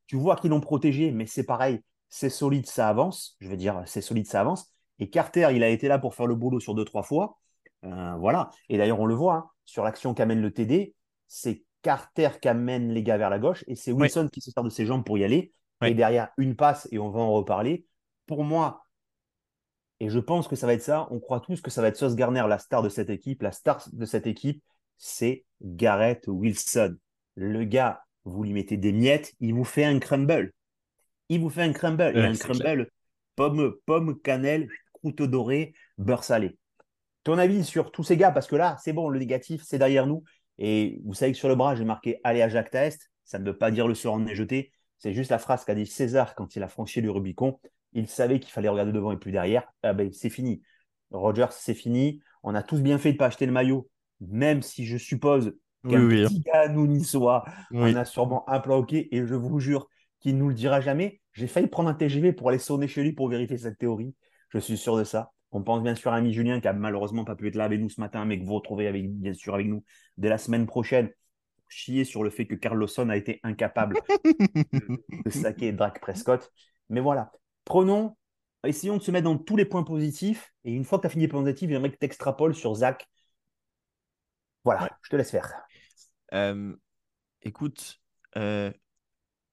tu, 0.08 0.16
vois, 0.16 0.36
qu'ils 0.38 0.50
l'ont 0.50 0.62
protégé, 0.62 1.12
mais 1.12 1.26
c'est 1.26 1.44
pareil. 1.44 1.82
C'est 2.10 2.30
solide, 2.30 2.66
ça 2.66 2.88
avance. 2.88 3.36
Je 3.42 3.50
veux 3.50 3.58
dire, 3.58 3.84
c'est 3.86 4.02
solide, 4.02 4.28
ça 4.28 4.42
avance. 4.42 4.72
Et 5.00 5.10
Carter, 5.10 5.50
il 5.54 5.64
a 5.64 5.70
été 5.70 5.88
là 5.88 6.00
pour 6.00 6.16
faire 6.16 6.26
le 6.26 6.36
boulot 6.36 6.60
sur 6.60 6.74
deux, 6.74 6.86
trois 6.86 7.04
fois. 7.04 7.38
Euh, 7.84 8.16
voilà. 8.16 8.50
Et 8.70 8.78
d'ailleurs, 8.78 9.00
on 9.00 9.06
le 9.06 9.16
voit 9.16 9.36
hein, 9.36 9.50
sur 9.66 9.84
l'action 9.84 10.14
qu'amène 10.14 10.42
le 10.42 10.52
TD, 10.52 10.96
c'est 11.28 11.64
Carter 11.82 12.30
qui 12.42 12.48
amène 12.48 12.92
les 12.92 13.04
gars 13.04 13.18
vers 13.18 13.30
la 13.30 13.40
gauche 13.40 13.64
et 13.68 13.76
c'est 13.76 13.92
Wilson 13.92 14.30
qui 14.32 14.42
se 14.42 14.52
sert 14.52 14.64
de 14.64 14.70
ses 14.70 14.86
jambes 14.86 15.06
pour 15.06 15.18
y 15.18 15.24
aller. 15.24 15.54
Et 15.86 15.94
derrière, 15.94 16.30
une 16.38 16.56
passe 16.56 16.88
et 16.92 16.98
on 16.98 17.10
va 17.10 17.20
en 17.20 17.32
reparler. 17.34 17.86
Pour 18.26 18.44
moi, 18.44 18.84
et 20.00 20.10
je 20.10 20.20
pense 20.20 20.48
que 20.48 20.56
ça 20.56 20.68
va 20.68 20.74
être 20.74 20.82
ça, 20.82 21.08
on 21.12 21.20
croit 21.20 21.40
tous 21.40 21.62
que 21.62 21.72
ça 21.72 21.82
va 21.82 21.88
être 21.90 21.98
Sauce 21.98 22.16
Garner, 22.16 22.46
la 22.48 22.60
star 22.60 22.82
de 22.82 22.90
cette 22.90 23.10
équipe. 23.10 23.42
La 23.42 23.52
star 23.52 23.84
de 23.92 24.06
cette 24.06 24.28
équipe, 24.28 24.64
c'est 24.98 25.46
Garrett 25.62 26.28
Wilson. 26.28 26.98
Le 27.38 27.64
gars, 27.64 28.04
vous 28.26 28.44
lui 28.44 28.52
mettez 28.52 28.76
des 28.76 28.92
miettes, 28.92 29.34
il 29.40 29.54
vous 29.54 29.64
fait 29.64 29.86
un 29.86 30.00
crumble. 30.00 30.52
Il 31.30 31.40
vous 31.40 31.50
fait 31.50 31.62
un 31.62 31.72
crumble. 31.72 32.12
et 32.14 32.20
un 32.20 32.34
crumble, 32.34 32.90
pomme, 33.36 33.76
pomme, 33.86 34.20
cannelle, 34.20 34.68
croûte 34.92 35.22
dorée, 35.22 35.74
beurre 35.98 36.26
salé 36.26 36.58
ton 37.28 37.38
avis 37.38 37.66
sur 37.66 37.92
tous 37.92 38.04
ces 38.04 38.16
gars 38.16 38.32
Parce 38.32 38.48
que 38.48 38.56
là, 38.56 38.78
c'est 38.82 38.94
bon, 38.94 39.10
le 39.10 39.20
négatif, 39.20 39.62
c'est 39.66 39.78
derrière 39.78 40.08
nous. 40.08 40.24
Et 40.60 41.02
vous 41.04 41.14
savez 41.14 41.34
que 41.34 41.38
sur 41.38 41.50
le 41.50 41.56
bras, 41.56 41.76
j'ai 41.76 41.84
marqué 41.84 42.22
Allez 42.24 42.42
à 42.42 42.48
Jacques 42.48 42.70
Taest. 42.70 43.12
Ça 43.26 43.38
ne 43.38 43.44
veut 43.44 43.58
pas 43.58 43.70
dire 43.70 43.86
le 43.86 43.96
sort 43.96 44.14
en 44.14 44.26
est 44.26 44.34
jeté. 44.34 44.72
C'est 44.98 45.14
juste 45.14 45.30
la 45.30 45.38
phrase 45.38 45.66
qu'a 45.66 45.76
dit 45.76 45.86
César 45.86 46.36
quand 46.36 46.56
il 46.56 46.64
a 46.64 46.70
franchi 46.70 47.02
le 47.02 47.12
Rubicon. 47.12 47.60
Il 47.92 48.08
savait 48.08 48.40
qu'il 48.40 48.54
fallait 48.54 48.70
regarder 48.70 48.94
devant 48.94 49.12
et 49.12 49.18
plus 49.18 49.34
derrière. 49.34 49.68
Ah 49.84 49.92
ben, 49.92 50.10
c'est 50.14 50.30
fini. 50.30 50.62
Rogers, 51.12 51.52
c'est 51.52 51.74
fini. 51.74 52.22
On 52.44 52.56
a 52.56 52.64
tous 52.64 52.82
bien 52.82 52.98
fait 52.98 53.10
de 53.10 53.16
ne 53.16 53.18
pas 53.18 53.26
acheter 53.26 53.46
le 53.46 53.52
maillot, 53.52 53.90
même 54.22 54.62
si 54.62 54.86
je 54.86 54.96
suppose 54.96 55.54
qu'un 55.84 56.06
oui, 56.06 56.24
petit 56.24 56.42
gars 56.42 56.68
nous 56.70 56.88
niçois 56.88 57.46
on 57.72 57.96
a 57.96 58.06
sûrement 58.06 58.48
un 58.50 58.60
plan 58.60 58.86
et 58.90 59.26
je 59.26 59.36
vous 59.36 59.60
jure 59.60 59.88
qu'il 60.20 60.38
nous 60.38 60.50
le 60.50 60.56
dira 60.56 60.82
jamais. 60.82 61.22
J'ai 61.34 61.48
failli 61.48 61.68
prendre 61.68 61.90
un 61.90 61.94
TGV 61.94 62.34
pour 62.34 62.50
aller 62.50 62.58
sonner 62.58 62.88
chez 62.88 63.04
lui 63.04 63.14
pour 63.14 63.30
vérifier 63.30 63.58
cette 63.58 63.78
théorie. 63.78 64.16
Je 64.50 64.60
suis 64.60 64.78
sûr 64.78 64.98
de 64.98 65.04
ça. 65.04 65.32
On 65.52 65.64
pense 65.64 65.82
bien 65.82 65.96
sûr 65.96 66.12
à 66.12 66.18
ami 66.18 66.34
Julien 66.34 66.60
qui 66.60 66.68
a 66.68 66.74
malheureusement 66.74 67.24
pas 67.24 67.36
pu 67.36 67.48
être 67.48 67.56
là 67.56 67.66
avec 67.66 67.80
nous 67.80 67.90
ce 67.90 68.02
matin, 68.02 68.26
mais 68.26 68.40
que 68.40 68.46
vous 68.46 68.56
retrouvez 68.56 68.88
avec, 68.88 69.10
bien 69.10 69.34
sûr 69.34 69.54
avec 69.54 69.68
nous 69.68 69.84
dès 70.18 70.30
la 70.30 70.38
semaine 70.38 70.66
prochaine. 70.66 71.10
Chier 71.70 72.06
sur 72.06 72.24
le 72.24 72.30
fait 72.30 72.48
que 72.48 72.56
Carlosson 72.56 73.10
a 73.10 73.18
été 73.18 73.40
incapable 73.44 73.98
de, 75.26 75.30
saquer 75.30 75.74
Drake 75.74 76.00
Prescott. 76.00 76.52
Mais 76.90 77.02
voilà, 77.02 77.32
prenons, 77.66 78.16
essayons 78.66 78.98
de 78.98 79.02
se 79.02 79.12
mettre 79.12 79.26
dans 79.26 79.38
tous 79.38 79.58
les 79.58 79.66
points 79.66 79.84
positifs. 79.84 80.54
Et 80.64 80.72
une 80.72 80.86
fois 80.86 80.98
que 80.98 81.04
tu 81.04 81.08
as 81.08 81.10
fini 81.10 81.26
les 81.26 81.28
points 81.28 81.42
positifs, 81.42 81.70
j'aimerais 81.70 81.92
que 81.92 81.98
tu 81.98 82.06
extrapoles 82.06 82.56
sur 82.56 82.74
Zach. 82.74 83.06
Voilà, 84.64 84.90
je 85.02 85.10
te 85.10 85.16
laisse 85.16 85.32
faire. 85.32 85.67
Euh, 86.34 86.76
écoute, 87.42 88.00
euh, 88.36 88.72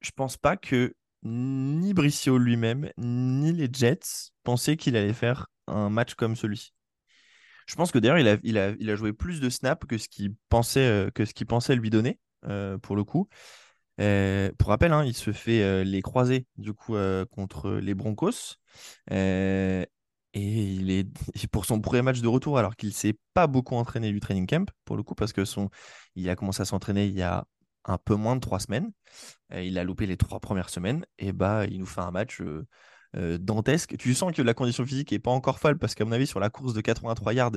je 0.01 0.11
pense 0.11 0.37
pas 0.37 0.57
que 0.57 0.95
ni 1.23 1.95
Bricio 1.95 2.39
lui-même, 2.39 2.91
ni 2.99 3.53
les 3.53 3.69
Jets 3.73 4.31
pensaient 4.43 4.77
qu'il 4.77 4.97
allait 4.97 5.13
faire 5.13 5.47
un 5.67 5.89
match 5.89 6.15
comme 6.15 6.37
celui-ci. 6.37 6.73
Je 7.67 7.77
pense 7.77 7.93
que 7.93 7.99
d'ailleurs, 7.99 8.19
il 8.19 8.59
a, 8.59 8.97
joué 8.97 9.15
plus 9.15 9.41
de 9.41 9.49
snaps 9.49 9.87
que 9.87 9.97
ce 9.97 10.09
qu'il 10.09 10.35
pensait, 10.51 10.87
euh, 10.87 11.11
que 11.11 11.45
pensait 11.45 11.77
lui 11.77 11.91
donner, 11.91 12.19
pour 12.83 12.95
le 12.95 13.05
coup. 13.05 13.29
Pour 13.97 14.69
rappel, 14.69 14.93
hein, 14.93 15.05
il 15.05 15.15
se 15.15 15.33
fait 15.33 15.85
les 15.85 16.03
croiser 16.03 16.47
du 16.59 16.75
coup 16.75 16.95
contre 17.31 17.71
les 17.71 17.95
Broncos. 17.95 18.59
Et 20.35 20.65
il 20.75 20.91
est 20.91 21.09
pour 21.53 21.65
son 21.65 21.81
premier 21.81 22.03
match 22.03 22.21
de 22.21 22.29
retour, 22.29 22.59
alors 22.59 22.77
qu'il 22.77 22.91
ne 22.91 22.95
s'est 22.95 23.19
pas 23.33 23.47
beaucoup 23.47 23.77
entraîné 23.77 24.13
du 24.13 24.21
training 24.21 24.47
camp, 24.47 24.71
pour 24.85 24.97
le 24.97 25.03
coup, 25.03 25.15
parce 25.15 25.33
que 25.33 25.45
son, 25.45 25.71
il 26.17 26.29
a 26.29 26.37
commencé 26.37 26.61
à 26.61 26.65
s'entraîner 26.67 27.07
il 27.07 27.15
y 27.15 27.23
a 27.23 27.47
un 27.87 27.99
peu 27.99 28.15
moins 28.15 28.35
de 28.35 28.41
trois 28.41 28.61
semaines. 28.61 28.91
il 29.55 29.79
a 29.79 29.85
loupé 29.85 30.07
les 30.07 30.17
trois 30.17 30.41
premières 30.41 30.71
semaines. 30.71 31.05
Et 31.19 31.33
bah, 31.33 31.67
il 31.67 31.79
nous 31.79 31.87
fait 31.87 32.01
un 32.01 32.11
match 32.11 32.41
euh, 33.17 33.39
dantesque. 33.39 33.97
Tu 33.97 34.13
sens 34.15 34.33
que 34.33 34.43
la 34.43 34.55
condition 34.55 34.85
physique 34.85 35.13
est 35.13 35.19
pas 35.19 35.31
encore 35.31 35.59
folle 35.59 35.79
parce 35.79 35.95
qu'à 35.95 36.05
mon 36.05 36.13
avis, 36.13 36.27
sur 36.27 36.41
la 36.41 36.51
course 36.51 36.75
de 36.75 36.81
83 36.81 37.35
yards, 37.35 37.53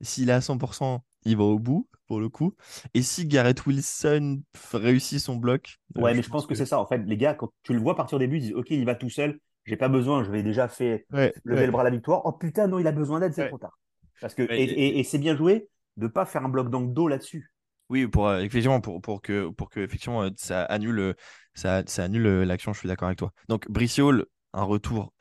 s'il 0.00 0.30
est 0.30 0.32
à 0.32 0.40
100%, 0.40 1.00
il 1.24 1.36
va 1.36 1.44
au 1.44 1.58
bout 1.58 1.88
pour 2.06 2.20
le 2.20 2.28
coup. 2.28 2.54
Et 2.94 3.02
si 3.02 3.26
Garrett 3.26 3.66
Wilson 3.66 4.42
réussit 4.72 5.20
son 5.20 5.36
bloc. 5.36 5.78
Euh, 5.98 6.02
ouais, 6.02 6.14
mais 6.14 6.22
je 6.22 6.30
pense 6.30 6.46
que, 6.46 6.54
c'est 6.54 6.66
ça. 6.66 6.78
En 6.78 6.86
fait, 6.86 6.98
les 6.98 7.16
gars, 7.16 7.34
quand 7.34 7.52
tu 7.62 7.74
le 7.74 7.80
vois 7.80 7.94
partir 7.94 8.16
au 8.16 8.18
début, 8.18 8.38
ils 8.38 8.42
disent 8.42 8.54
Ok, 8.54 8.70
il 8.70 8.84
va 8.86 8.94
tout 8.94 9.10
seul, 9.10 9.38
j'ai 9.64 9.76
pas 9.76 9.88
besoin, 9.88 10.24
je 10.24 10.30
vais 10.30 10.42
déjà 10.42 10.68
fait 10.68 11.06
lever 11.44 11.66
le 11.66 11.72
bras 11.72 11.82
à 11.82 11.84
la 11.84 11.90
victoire. 11.90 12.22
Oh 12.24 12.32
putain, 12.32 12.66
non, 12.66 12.78
il 12.78 12.86
a 12.86 12.92
besoin 12.92 13.20
d'aide, 13.20 13.32
c'est 13.32 13.48
trop 13.48 13.58
tard. 13.58 13.78
Parce 14.20 14.34
que, 14.34 14.42
et, 14.50 15.02
c'est 15.04 15.18
bien 15.18 15.36
joué 15.36 15.68
de 15.96 16.06
pas 16.06 16.24
faire 16.24 16.44
un 16.44 16.48
bloc 16.48 16.70
dans 16.70 16.80
le 16.80 16.88
dos 16.88 17.08
là-dessus. 17.08 17.52
Oui, 17.88 18.06
pour 18.06 18.28
euh, 18.28 18.38
effectivement 18.38 18.80
pour, 18.80 19.02
pour 19.02 19.20
que 19.20 19.48
pour 19.48 19.68
que 19.68 19.80
effectivement 19.80 20.26
ça 20.36 20.62
annule 20.62 21.14
ça, 21.52 21.82
ça 21.86 22.04
annule 22.04 22.42
l'action. 22.42 22.72
Je 22.72 22.78
suis 22.78 22.88
d'accord 22.88 23.06
avec 23.06 23.18
toi. 23.18 23.32
Donc 23.48 23.68
Bricio, 23.68 24.12
un 24.54 24.62
retour 24.62 25.12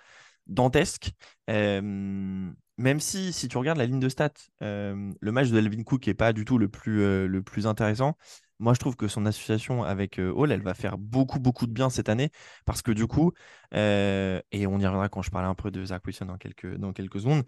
dantesque. 0.48 1.12
même 1.48 3.00
si, 3.00 3.34
si 3.34 3.48
tu 3.48 3.58
regardes 3.58 3.78
la 3.78 3.86
ligne 3.86 4.00
de 4.00 4.10
stats, 4.10 4.32
le 4.60 5.32
match 5.32 5.50
de 5.50 5.58
Elvin 5.58 5.84
Cook 5.84 6.08
n'est 6.08 6.14
pas 6.14 6.34
du 6.34 6.46
tout 6.46 6.58
le 6.58 6.68
plus, 6.68 7.02
euh, 7.02 7.28
le 7.28 7.42
plus 7.42 7.68
intéressant. 7.68 8.18
Moi, 8.62 8.74
je 8.74 8.80
trouve 8.80 8.96
que 8.96 9.08
son 9.08 9.26
association 9.26 9.84
avec 9.84 10.20
euh, 10.20 10.32
Hall, 10.32 10.52
elle 10.52 10.62
va 10.62 10.74
faire 10.74 10.98
beaucoup, 10.98 11.40
beaucoup 11.40 11.68
de 11.68 11.74
bien 11.74 11.90
cette 11.90 12.10
année 12.10 12.30
parce 12.66 12.82
que 12.82 12.92
du 12.92 13.08
coup, 13.08 13.34
euh, 13.74 14.40
et 14.52 14.68
on 14.68 14.80
y 14.80 14.86
reviendra 14.86 15.10
quand 15.10 15.22
je 15.22 15.32
parle 15.32 15.46
un 15.46 15.56
peu 15.56 15.72
de 15.72 15.84
Zach 15.86 16.06
Wilson 16.06 16.26
dans 16.26 16.38
quelques, 16.38 16.78
dans 16.78 16.94
quelques 16.94 17.20
secondes, 17.22 17.44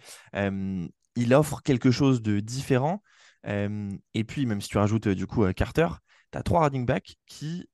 il 1.15 1.33
offre 1.33 1.61
quelque 1.61 1.91
chose 1.91 2.21
de 2.21 2.39
différent. 2.39 3.03
et 3.45 4.23
puis, 4.25 4.45
même 4.45 4.61
si 4.61 4.69
tu 4.69 4.77
rajoutes 4.77 5.07
du 5.07 5.27
coup 5.27 5.45
Carter, 5.53 5.87
tu 6.31 6.37
as 6.37 6.43
trois 6.43 6.63
running 6.63 6.85
backs 6.85 7.15
qui 7.27 7.67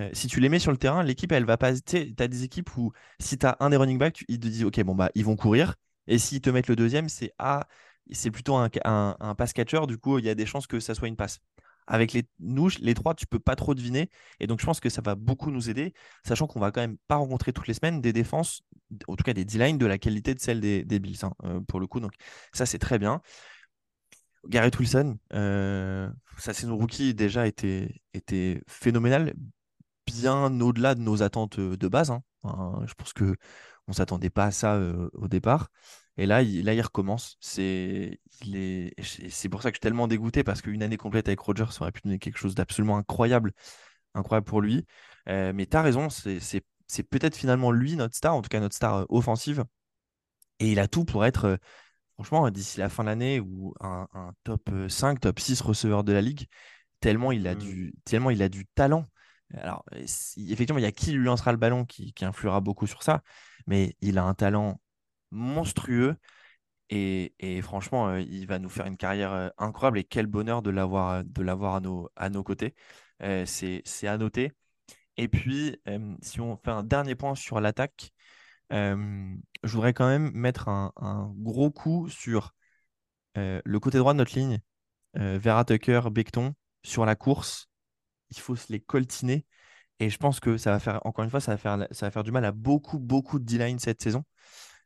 euh, 0.00 0.08
si 0.12 0.26
tu 0.26 0.40
les 0.40 0.48
mets 0.48 0.58
sur 0.58 0.70
le 0.70 0.78
terrain, 0.78 1.02
l'équipe, 1.02 1.32
elle 1.32 1.44
va 1.44 1.56
pas. 1.56 1.78
Tu 1.80 2.14
as 2.18 2.28
des 2.28 2.44
équipes 2.44 2.76
où 2.76 2.92
si 3.20 3.38
tu 3.38 3.46
as 3.46 3.56
un 3.60 3.70
des 3.70 3.76
running 3.76 3.98
backs, 3.98 4.24
ils 4.28 4.40
te 4.40 4.48
disent, 4.48 4.64
OK, 4.64 4.80
bon, 4.82 4.94
bah, 4.94 5.10
ils 5.14 5.24
vont 5.24 5.36
courir. 5.36 5.74
Et 6.06 6.18
s'ils 6.18 6.40
te 6.40 6.50
mettent 6.50 6.68
le 6.68 6.76
deuxième, 6.76 7.08
c'est 7.08 7.32
ah, 7.38 7.66
c'est 8.10 8.30
plutôt 8.30 8.56
un, 8.56 8.70
un, 8.84 9.34
pass 9.34 9.52
catcher. 9.52 9.80
Du 9.86 9.98
coup, 9.98 10.18
il 10.18 10.24
y 10.24 10.28
a 10.30 10.34
des 10.34 10.46
chances 10.46 10.66
que 10.66 10.80
ça 10.80 10.94
soit 10.94 11.08
une 11.08 11.16
passe. 11.16 11.40
Avec 11.86 12.12
les, 12.12 12.24
nous, 12.38 12.68
les 12.80 12.94
trois, 12.94 13.14
tu 13.14 13.26
peux 13.26 13.38
pas 13.38 13.56
trop 13.56 13.74
deviner. 13.74 14.10
Et 14.40 14.46
donc, 14.46 14.60
je 14.60 14.66
pense 14.66 14.80
que 14.80 14.88
ça 14.88 15.02
va 15.02 15.14
beaucoup 15.14 15.50
nous 15.50 15.68
aider, 15.70 15.94
sachant 16.24 16.46
qu'on 16.46 16.60
va 16.60 16.70
quand 16.70 16.80
même 16.80 16.96
pas 17.08 17.16
rencontrer 17.16 17.52
toutes 17.52 17.66
les 17.66 17.74
semaines 17.74 18.00
des 18.00 18.12
défenses, 18.12 18.62
en 19.08 19.16
tout 19.16 19.24
cas 19.24 19.32
des 19.32 19.44
D-line 19.44 19.78
de 19.78 19.86
la 19.86 19.98
qualité 19.98 20.34
de 20.34 20.40
celle 20.40 20.60
des, 20.60 20.84
des 20.84 20.98
Bills, 21.00 21.18
hein, 21.22 21.32
euh, 21.44 21.60
pour 21.60 21.80
le 21.80 21.86
coup. 21.86 22.00
Donc, 22.00 22.12
ça, 22.52 22.66
c'est 22.66 22.78
très 22.78 22.98
bien. 22.98 23.20
Garrett 24.48 24.76
Wilson, 24.78 25.18
euh, 25.34 26.10
sa 26.38 26.52
saison 26.52 26.76
rookie 26.76 27.14
déjà 27.14 27.46
était, 27.46 28.02
était 28.14 28.60
phénoménale, 28.66 29.34
bien 30.06 30.60
au-delà 30.60 30.94
de 30.94 31.00
nos 31.00 31.22
attentes 31.22 31.60
de 31.60 31.88
base. 31.88 32.10
Hein. 32.10 32.22
je 32.86 32.94
pense 32.94 33.12
que 33.12 33.36
on 33.88 33.92
s'attendait 33.92 34.30
pas 34.30 34.46
à 34.46 34.50
ça 34.50 34.80
au 35.12 35.28
départ. 35.28 35.68
Et 36.18 36.26
là, 36.26 36.42
il, 36.42 36.64
là, 36.64 36.74
il 36.74 36.80
recommence. 36.80 37.36
C'est, 37.40 38.20
c'est 38.40 39.48
pour 39.48 39.62
ça 39.62 39.70
que 39.70 39.74
je 39.74 39.78
suis 39.78 39.80
tellement 39.80 40.08
dégoûté 40.08 40.44
parce 40.44 40.60
qu'une 40.62 40.82
année 40.82 40.96
complète 40.96 41.28
avec 41.28 41.40
Roger, 41.40 41.66
ça 41.70 41.82
aurait 41.82 41.92
pu 41.92 42.02
donner 42.04 42.18
quelque 42.18 42.38
chose 42.38 42.54
d'absolument 42.54 42.98
incroyable, 42.98 43.52
incroyable 44.14 44.46
pour 44.46 44.60
lui. 44.60 44.86
mais 45.26 45.66
tu 45.66 45.76
as 45.76 45.82
raison, 45.82 46.08
c'est, 46.10 46.40
peut-être 47.10 47.36
finalement 47.36 47.72
lui 47.72 47.96
notre 47.96 48.14
star, 48.14 48.34
en 48.34 48.42
tout 48.42 48.48
cas 48.48 48.60
notre 48.60 48.74
star 48.74 49.06
offensive. 49.08 49.64
Et 50.60 50.72
il 50.72 50.78
a 50.78 50.86
tout 50.86 51.04
pour 51.04 51.24
être, 51.24 51.58
franchement, 52.14 52.50
d'ici 52.50 52.78
la 52.78 52.88
fin 52.88 53.04
de 53.04 53.08
l'année, 53.08 53.40
ou 53.40 53.74
un, 53.80 54.06
top 54.44 54.70
5, 54.88 55.20
top 55.20 55.40
6 55.40 55.60
receveur 55.62 56.04
de 56.04 56.12
la 56.12 56.20
ligue, 56.20 56.46
tellement 57.00 57.32
il 57.32 57.46
a, 57.48 57.54
mmh. 57.54 57.58
du, 57.58 57.94
tellement 58.04 58.30
il 58.30 58.42
a 58.42 58.48
du 58.48 58.66
talent. 58.74 59.06
Alors, 59.54 59.84
effectivement, 59.92 60.78
il 60.78 60.82
y 60.82 60.86
a 60.86 60.92
qui 60.92 61.12
lui 61.12 61.24
lancera 61.24 61.52
le 61.52 61.58
ballon 61.58 61.84
qui, 61.84 62.14
influera 62.22 62.60
beaucoup 62.60 62.86
sur 62.86 63.02
ça, 63.02 63.22
mais 63.66 63.96
il 64.00 64.18
a 64.18 64.24
un 64.24 64.34
talent 64.34 64.80
monstrueux 65.32 66.16
et, 66.90 67.62
franchement, 67.62 68.08
euh, 68.08 68.20
il 68.20 68.46
va 68.46 68.58
nous 68.58 68.68
faire 68.68 68.86
une 68.86 68.98
carrière 68.98 69.32
euh, 69.32 69.48
incroyable 69.58 69.98
et 69.98 70.04
quel 70.04 70.26
bonheur 70.26 70.62
de 70.62 70.70
l'avoir 70.70 71.10
euh, 71.10 71.22
de 71.24 71.42
l'avoir 71.42 71.76
à 72.16 72.28
nos, 72.30 72.42
côtés. 72.44 72.74
c'est 73.46 74.06
à 74.06 74.18
noter. 74.18 74.52
Et 75.16 75.28
puis, 75.28 75.76
si 76.22 76.40
on 76.40 76.56
fait 76.56 76.70
un 76.70 76.82
dernier 76.82 77.14
point 77.14 77.34
sur 77.34 77.60
l'attaque, 77.60 78.12
je 78.70 79.36
voudrais 79.64 79.94
quand 79.94 80.08
même 80.08 80.32
mettre 80.32 80.68
un, 80.68 80.92
gros 81.38 81.70
coup 81.70 82.08
sur 82.08 82.54
le 83.36 83.78
côté 83.78 83.98
droit 83.98 84.12
de 84.14 84.18
notre 84.18 84.38
ligne, 84.38 84.60
Vera 85.14 85.64
Tucker, 85.64 86.02
Becton, 86.10 86.54
sur 86.82 87.06
la 87.06 87.16
course 87.16 87.72
il 88.32 88.40
faut 88.40 88.56
se 88.56 88.72
les 88.72 88.80
coltiner. 88.80 89.46
Et 90.00 90.10
je 90.10 90.18
pense 90.18 90.40
que 90.40 90.56
ça 90.56 90.72
va 90.72 90.80
faire, 90.80 91.00
encore 91.06 91.24
une 91.24 91.30
fois, 91.30 91.40
ça 91.40 91.52
va 91.52 91.58
faire, 91.58 91.86
ça 91.92 92.22
du 92.22 92.32
mal 92.32 92.44
à 92.44 92.52
beaucoup, 92.52 92.98
beaucoup 92.98 93.38
de 93.38 93.44
D-line 93.44 93.78
cette 93.78 94.02
saison. 94.02 94.24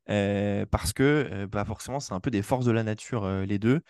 Parce 0.06 0.92
que 0.92 1.46
bah 1.46 1.64
forcément, 1.64 2.00
c'est 2.00 2.14
un 2.14 2.20
peu 2.20 2.30
des 2.30 2.42
forces 2.42 2.64
de 2.64 2.72
la 2.72 2.82
nature, 2.82 3.28
les 3.28 3.58
deux. 3.58 3.80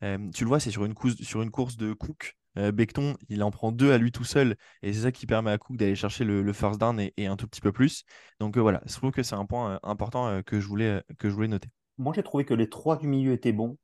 tu 0.00 0.44
le 0.44 0.46
vois, 0.46 0.60
c'est 0.60 0.70
sur 0.70 0.84
une, 0.84 0.94
course, 0.94 1.16
sur 1.16 1.42
une 1.42 1.50
course 1.50 1.76
de 1.76 1.92
Cook. 1.92 2.36
Becton, 2.56 3.14
il 3.28 3.44
en 3.44 3.52
prend 3.52 3.70
deux 3.70 3.92
à 3.92 3.98
lui 3.98 4.10
tout 4.10 4.24
seul. 4.24 4.56
Et 4.82 4.92
c'est 4.92 5.02
ça 5.02 5.12
qui 5.12 5.26
permet 5.26 5.52
à 5.52 5.58
Cook 5.58 5.76
d'aller 5.76 5.94
chercher 5.94 6.24
le, 6.24 6.52
first 6.52 6.80
down 6.80 7.00
et, 7.00 7.26
un 7.26 7.36
tout 7.36 7.46
petit 7.46 7.60
peu 7.60 7.72
plus. 7.72 8.04
Donc 8.40 8.58
voilà, 8.58 8.82
je 8.86 8.94
trouve 8.94 9.12
que 9.12 9.22
c'est 9.22 9.36
un 9.36 9.46
point 9.46 9.78
important 9.82 10.42
que, 10.42 10.60
je 10.60 10.66
voulais, 10.66 11.02
que 11.18 11.28
je 11.28 11.34
voulais 11.34 11.48
noter. 11.48 11.68
Moi, 11.98 12.12
j'ai 12.14 12.22
trouvé 12.22 12.44
que 12.44 12.54
les 12.54 12.68
trois 12.68 12.96
du 12.96 13.06
milieu 13.06 13.32
étaient 13.32 13.52
bons. 13.52 13.76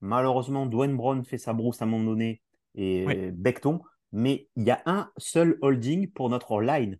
Malheureusement, 0.00 0.66
Dwayne 0.66 0.96
Brown 0.96 1.24
fait 1.24 1.38
sa 1.38 1.52
brousse 1.52 1.82
à 1.82 1.84
un 1.84 1.88
moment 1.88 2.04
donné 2.04 2.42
et 2.74 3.30
Becton 3.32 3.80
mais 4.12 4.48
il 4.56 4.64
y 4.64 4.70
a 4.70 4.82
un 4.86 5.10
seul 5.16 5.58
holding 5.62 6.10
pour 6.10 6.28
notre 6.28 6.60
line. 6.60 6.98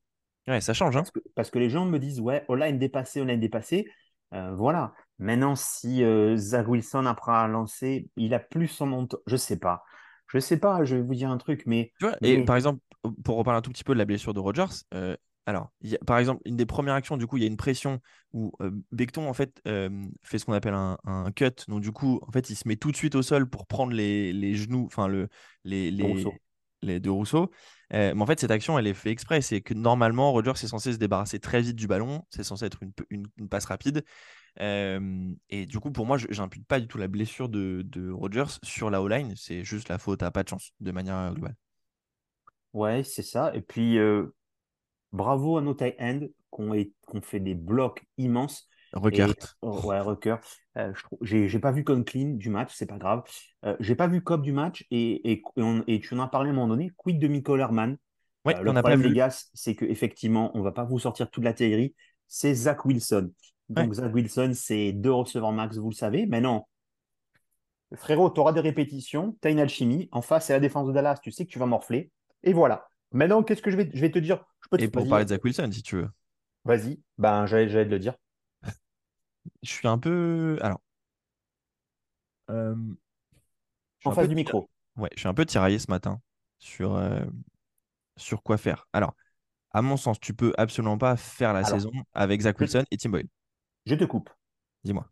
Ouais, 0.49 0.61
ça 0.61 0.75
change. 0.75 0.97
Hein. 0.97 1.05
parce, 1.37 1.51
que, 1.51 1.59
les 1.59 1.71
gens 1.71 1.85
me 1.85 1.99
disent, 1.99 2.21
ouais, 2.21 2.45
line 2.49 2.79
dépassé, 2.79 3.25
line 3.25 3.39
dépassé. 3.39 3.87
Euh, 4.33 4.55
voilà. 4.55 4.93
Maintenant, 5.19 5.55
si 5.55 6.03
euh, 6.03 6.37
Zach 6.37 6.67
Wilson, 6.69 7.07
après 7.07 7.33
un 7.33 7.49
lancé, 7.49 8.09
il 8.17 8.35
a 8.35 8.39
plus 8.39 8.69
son 8.69 8.87
montant, 8.87 9.19
je 9.27 9.37
sais 9.37 9.59
pas. 9.59 9.85
Je 10.29 10.39
sais 10.39 10.57
pas, 10.57 10.85
je 10.85 10.97
vais 10.97 11.03
vous 11.03 11.15
dire 11.15 11.31
un 11.31 11.39
truc, 11.39 11.63
mais. 11.67 11.93
Tu 11.99 12.07
vois, 12.07 12.17
et 12.23 12.45
par 12.45 12.57
exemple, 12.57 12.81
pour 13.25 13.37
reparler 13.37 13.59
un 13.59 13.63
tout 13.63 13.71
petit 13.71 13.85
peu 13.85 13.93
de 13.93 13.99
la 13.99 14.05
blessure 14.05 14.33
de 14.33 14.41
Rogers, 14.41 14.85
euh, 14.95 15.17
alors, 15.45 15.73
par 16.07 16.19
exemple, 16.19 16.41
une 16.45 16.57
des 16.57 16.67
premières 16.67 16.95
actions, 16.95 17.17
du 17.17 17.27
coup, 17.27 17.37
il 17.37 17.43
y 17.43 17.45
a 17.45 17.49
une 17.49 17.57
pression 17.57 18.01
où 18.33 18.53
Becton, 18.93 19.29
en 19.29 19.33
fait, 19.35 19.61
fait 20.23 20.39
ce 20.39 20.45
qu'on 20.45 20.53
appelle 20.53 20.75
un, 20.75 21.33
cut. 21.35 21.51
Donc, 21.67 21.81
du 21.81 21.91
coup, 21.91 22.21
en 22.23 22.31
fait, 22.31 22.49
il 22.49 22.55
se 22.55 22.69
met 22.69 22.77
tout 22.77 22.93
de 22.93 22.97
suite 22.97 23.17
au 23.17 23.23
sol 23.23 23.51
pour 23.51 23.67
prendre 23.67 23.93
les, 23.93 24.33
les 24.33 24.55
genoux, 24.55 24.85
enfin, 24.87 25.09
le, 25.09 25.29
les, 25.65 25.91
les, 25.91 26.25
les 26.83 27.01
deux 27.01 27.11
Rousseau. 27.11 27.51
Euh, 27.93 28.15
mais 28.15 28.23
en 28.23 28.27
fait, 28.27 28.41
cette 28.41 28.51
action, 28.51 28.79
elle 28.79 28.87
est 28.87 28.95
faite 28.95 29.13
exprès. 29.13 29.41
C'est 29.43 29.61
que 29.61 29.75
normalement, 29.75 30.33
Rogers 30.33 30.53
est 30.53 30.67
censé 30.67 30.93
se 30.93 30.99
débarrasser 30.99 31.39
très 31.39 31.61
vite 31.61 31.77
du 31.77 31.87
ballon. 31.87 32.25
C'est 32.31 32.43
censé 32.43 32.65
être 32.65 32.83
une, 33.11 33.27
une, 33.37 33.49
passe 33.49 33.67
rapide. 33.67 34.05
Euh, 34.61 35.31
et 35.51 35.67
du 35.67 35.79
coup, 35.79 35.91
pour 35.91 36.07
moi, 36.07 36.17
je 36.17 36.41
n'impute 36.41 36.67
pas 36.67 36.81
du 36.81 36.89
tout 36.89 36.99
la 36.99 37.09
blessure 37.09 37.49
de, 37.49 37.83
de 37.85 38.11
Rogers 38.11 38.59
sur 38.63 38.91
la 38.91 39.03
O-line. 39.03 39.35
C'est 39.37 39.65
juste 39.65 39.89
la 39.89 39.99
faute 39.99 40.23
à 40.23 40.31
pas 40.31 40.43
de 40.43 40.49
chance, 40.49 40.73
de 40.81 40.91
manière 40.91 41.33
globale. 41.35 41.57
Ouais, 42.73 43.05
c'est 43.05 43.23
ça. 43.23 43.55
Et 43.55 43.61
puis, 43.61 43.99
euh, 43.99 44.35
bravo 45.13 45.59
à 45.59 45.63
nos 45.63 45.75
tight 45.75 45.95
ends 46.01 46.21
qui 46.21 46.61
ont, 46.61 47.21
fait 47.23 47.41
des 47.41 47.55
blocs 47.55 48.05
immenses. 48.19 48.69
Ruckert. 48.93 49.57
Oh, 49.63 49.81
ouais, 49.85 50.01
Rucker. 50.01 50.37
Euh, 50.77 50.93
j'ai 51.23 51.59
pas 51.59 51.73
vu 51.73 51.85
Conklin 51.85 52.35
du 52.35 52.51
match, 52.51 52.73
c'est 52.75 52.87
pas 52.87 52.99
grave. 52.99 53.23
Euh, 53.65 53.77
j'ai 53.81 53.95
pas 53.95 54.07
vu 54.07 54.23
Cobb 54.23 54.43
du 54.43 54.53
match 54.53 54.87
et, 54.91 55.33
et, 55.33 55.43
et, 55.87 56.01
tu 56.01 56.15
en 56.15 56.21
as 56.21 56.29
parlé 56.29 56.51
à 56.51 56.53
un 56.53 56.57
moment 56.57 56.69
donné. 56.69 56.91
Quid 56.97 57.19
de 57.19 57.29
Michael 57.29 57.61
Herman? 57.61 57.97
Ouais, 58.45 58.61
Le 58.61 58.73
problème, 58.73 59.03
les 59.03 59.15
gars, 59.15 59.31
c'est 59.55 59.77
qu'effectivement, 59.77 60.51
on 60.55 60.63
va 60.63 60.73
pas 60.73 60.85
vous 60.85 60.99
sortir 60.99 61.31
toute 61.31 61.45
la 61.45 61.55
théorie. 61.55 61.95
C'est 62.27 62.55
Zach 62.55 62.85
Wilson. 62.85 63.31
Donc, 63.69 63.95
Zach 63.95 64.13
Wilson, 64.13 64.53
c'est 64.55 64.93
deux 64.93 65.13
receveurs 65.13 65.53
max, 65.53 65.77
vous 65.77 65.91
le 65.91 65.95
savez. 65.95 66.27
Mais 66.27 66.41
non, 66.41 66.65
frérot, 67.95 68.31
tu 68.31 68.41
auras 68.41 68.53
des 68.53 68.61
répétitions, 68.61 69.37
tu 69.41 69.49
as 69.49 69.51
une 69.51 69.61
alchimie. 69.61 70.09
En 70.13 70.23
face, 70.23 70.47
c'est 70.47 70.53
la 70.53 70.61
défense 70.61 70.89
de 70.89 70.93
Dallas. 70.93 71.19
Tu 71.23 71.31
sais 71.31 71.45
que 71.45 71.51
tu 71.51 71.59
vas 71.59 71.67
morfler. 71.67 72.11
Et 72.43 72.53
voilà. 72.53 72.89
Maintenant, 73.13 73.43
qu'est-ce 73.43 73.63
que 73.63 73.71
je 73.71 73.77
vais, 73.77 73.91
je 73.93 74.01
vais 74.01 74.11
te 74.11 74.19
dire? 74.19 74.45
Je 74.63 74.69
peux 74.69 74.79
te 74.79 74.83
Et 74.83 74.89
pour 74.89 75.07
parler 75.09 75.25
de 75.25 75.31
Zach 75.31 75.45
Wilson, 75.45 75.71
si 75.71 75.83
tu 75.83 75.97
veux. 75.97 76.09
Vas-y. 76.65 77.01
Ben, 77.19 77.47
j'allais 77.47 77.67
te 77.67 77.91
le 77.91 77.99
dire. 77.99 78.15
Je 79.63 79.71
suis 79.71 79.89
un 79.89 79.99
peu. 79.99 80.59
Alors. 80.63 80.81
Euh, 82.51 82.75
en 84.05 84.13
face 84.13 84.29
du 84.29 84.35
micro. 84.35 84.69
Ouais, 84.97 85.11
je 85.15 85.21
suis 85.21 85.29
un 85.29 85.35
peu 85.35 85.47
tiraillé 85.47 85.79
ce 85.79 85.91
matin 85.91 86.21
sur, 86.59 86.95
euh, 86.97 87.25
sur 88.17 88.43
quoi 88.43 88.59
faire. 88.59 88.87
Alors, 88.93 89.15
à 89.71 89.81
mon 89.81 89.97
sens, 89.97 90.21
tu 90.21 90.35
peux 90.35 90.53
absolument 90.59 90.99
pas 90.99 91.17
faire 91.17 91.53
la 91.53 91.65
saison 91.65 91.93
avec 92.13 92.41
Zach 92.43 92.59
Wilson 92.61 92.85
et 92.91 92.97
Tim 92.99 93.11
Boyle. 93.11 93.29
Je 93.87 93.95
te 93.95 94.05
coupe. 94.05 94.31
Dis-moi. 94.85 95.09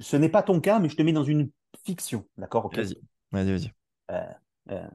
Ce 0.00 0.16
n'est 0.16 0.28
pas 0.28 0.42
ton 0.42 0.60
cas, 0.60 0.78
mais 0.78 0.88
je 0.88 0.96
te 0.96 1.02
mets 1.02 1.12
dans 1.12 1.24
une 1.24 1.50
fiction. 1.84 2.26
D'accord 2.36 2.70
Vas-y, 2.74 2.96
vas-y, 3.30 3.52
vas-y. 3.52 3.72
Euh, 4.10 4.24
euh, 4.70 4.88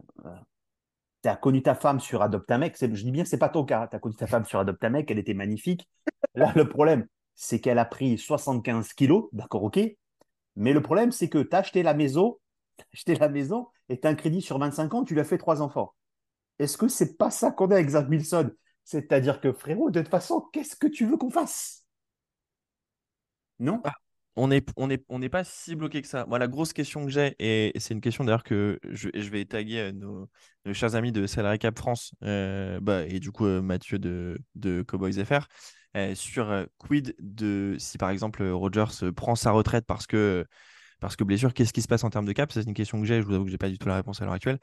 tu 1.23 1.29
as 1.29 1.35
connu 1.35 1.61
ta 1.61 1.75
femme 1.75 1.99
sur 1.99 2.21
Adoptamec. 2.21 2.75
Je 2.79 2.87
dis 2.87 3.11
bien, 3.11 3.25
c'est 3.25 3.37
pas 3.37 3.49
ton 3.49 3.63
cas. 3.63 3.87
Tu 3.87 3.95
as 3.95 3.99
connu 3.99 4.15
ta 4.15 4.27
femme 4.27 4.45
sur 4.45 4.59
Adoptamec, 4.59 5.09
elle 5.09 5.19
était 5.19 5.33
magnifique. 5.33 5.87
Là, 6.35 6.51
le 6.55 6.67
problème, 6.67 7.07
c'est 7.38 7.62
qu'elle 7.62 7.80
a 7.80 7.86
pris 7.86 8.17
75 8.17 8.93
kilos. 8.93 9.30
D'accord, 9.32 9.63
ok. 9.63 9.80
Mais 10.58 10.73
le 10.73 10.82
problème, 10.82 11.12
c'est 11.12 11.30
que 11.30 11.38
tu 11.38 11.56
as 11.56 11.60
acheté 11.60 11.84
la 11.84 11.93
maison, 11.93 12.38
acheté 12.93 13.15
la 13.15 13.30
maison 13.30 13.67
et 13.88 13.97
tu 14.00 14.06
as 14.08 14.10
un 14.10 14.15
crédit 14.15 14.41
sur 14.41 14.58
25 14.58 14.93
ans, 14.93 15.04
tu 15.06 15.13
lui 15.13 15.21
as 15.21 15.26
fait 15.26 15.38
trois 15.38 15.62
enfants. 15.62 15.93
Est-ce 16.60 16.78
que 16.78 16.88
c'est 16.89 17.15
pas 17.15 17.30
ça 17.30 17.52
qu'on 17.52 17.69
a 17.71 17.76
avec 17.76 17.89
Zach 17.89 18.10
Wilson? 18.10 18.52
C'est-à-dire 18.84 19.39
que 19.39 19.54
frérot, 19.54 19.91
de 19.91 20.02
toute 20.02 20.10
façon, 20.10 20.41
qu'est-ce 20.52 20.76
que 20.76 20.88
tu 20.88 21.06
veux 21.06 21.17
qu'on 21.17 21.30
fasse? 21.30 21.86
Non? 23.60 23.82
Ah, 23.84 23.93
on 24.36 24.47
n'est 24.47 25.30
pas 25.30 25.43
si 25.43 25.76
bloqué 25.76 26.02
que 26.02 26.08
ça. 26.08 26.26
Moi, 26.26 26.39
la 26.39 26.47
grosse 26.47 26.73
question 26.73 27.04
que 27.06 27.12
j'ai, 27.12 27.36
et 27.39 27.71
c'est 27.80 27.93
une 27.93 28.02
question 28.02 28.23
d'ailleurs 28.23 28.43
que 28.43 28.80
je, 28.84 29.10
je, 29.13 29.30
vais 29.30 29.45
taguer 29.45 29.80
euh, 29.80 29.91
nos, 29.91 30.30
nos, 30.65 30.73
chers 30.73 30.95
amis 30.95 31.12
de 31.12 31.28
Salary 31.28 31.60
Cap 31.60 31.78
France, 31.78 32.13
euh, 32.23 32.80
bah, 32.80 33.06
et 33.06 33.19
du 33.19 33.32
coup 33.32 33.45
euh, 33.45 33.62
Mathieu 33.62 34.00
de, 34.00 34.39
de 34.56 34.84
Cowboys 34.84 35.23
FR, 35.26 35.47
sur 36.15 36.65
quid 36.77 37.15
de 37.19 37.75
si 37.79 37.97
par 37.97 38.10
exemple 38.10 38.43
Rogers 38.43 39.12
prend 39.15 39.36
sa 39.36 39.51
retraite 39.51 39.86
parce 39.86 40.07
que 40.07 40.45
parce 40.99 41.15
que 41.15 41.23
blessure, 41.23 41.53
qu'est-ce 41.53 41.73
qui 41.73 41.81
se 41.81 41.88
passe 41.88 42.03
en 42.03 42.10
termes 42.10 42.25
de 42.25 42.33
cap? 42.33 42.51
C'est 42.51 42.63
une 42.63 42.73
question 42.73 42.99
que 42.99 43.05
j'ai, 43.05 43.21
je 43.21 43.25
vous 43.27 43.33
avoue 43.33 43.43
que 43.43 43.49
je 43.49 43.53
n'ai 43.53 43.60
pas 43.60 43.69
du 43.69 43.77
tout 43.77 43.88
la 43.88 43.95
réponse 43.95 44.21
à 44.21 44.25
l'heure 44.25 44.33
actuelle. 44.33 44.60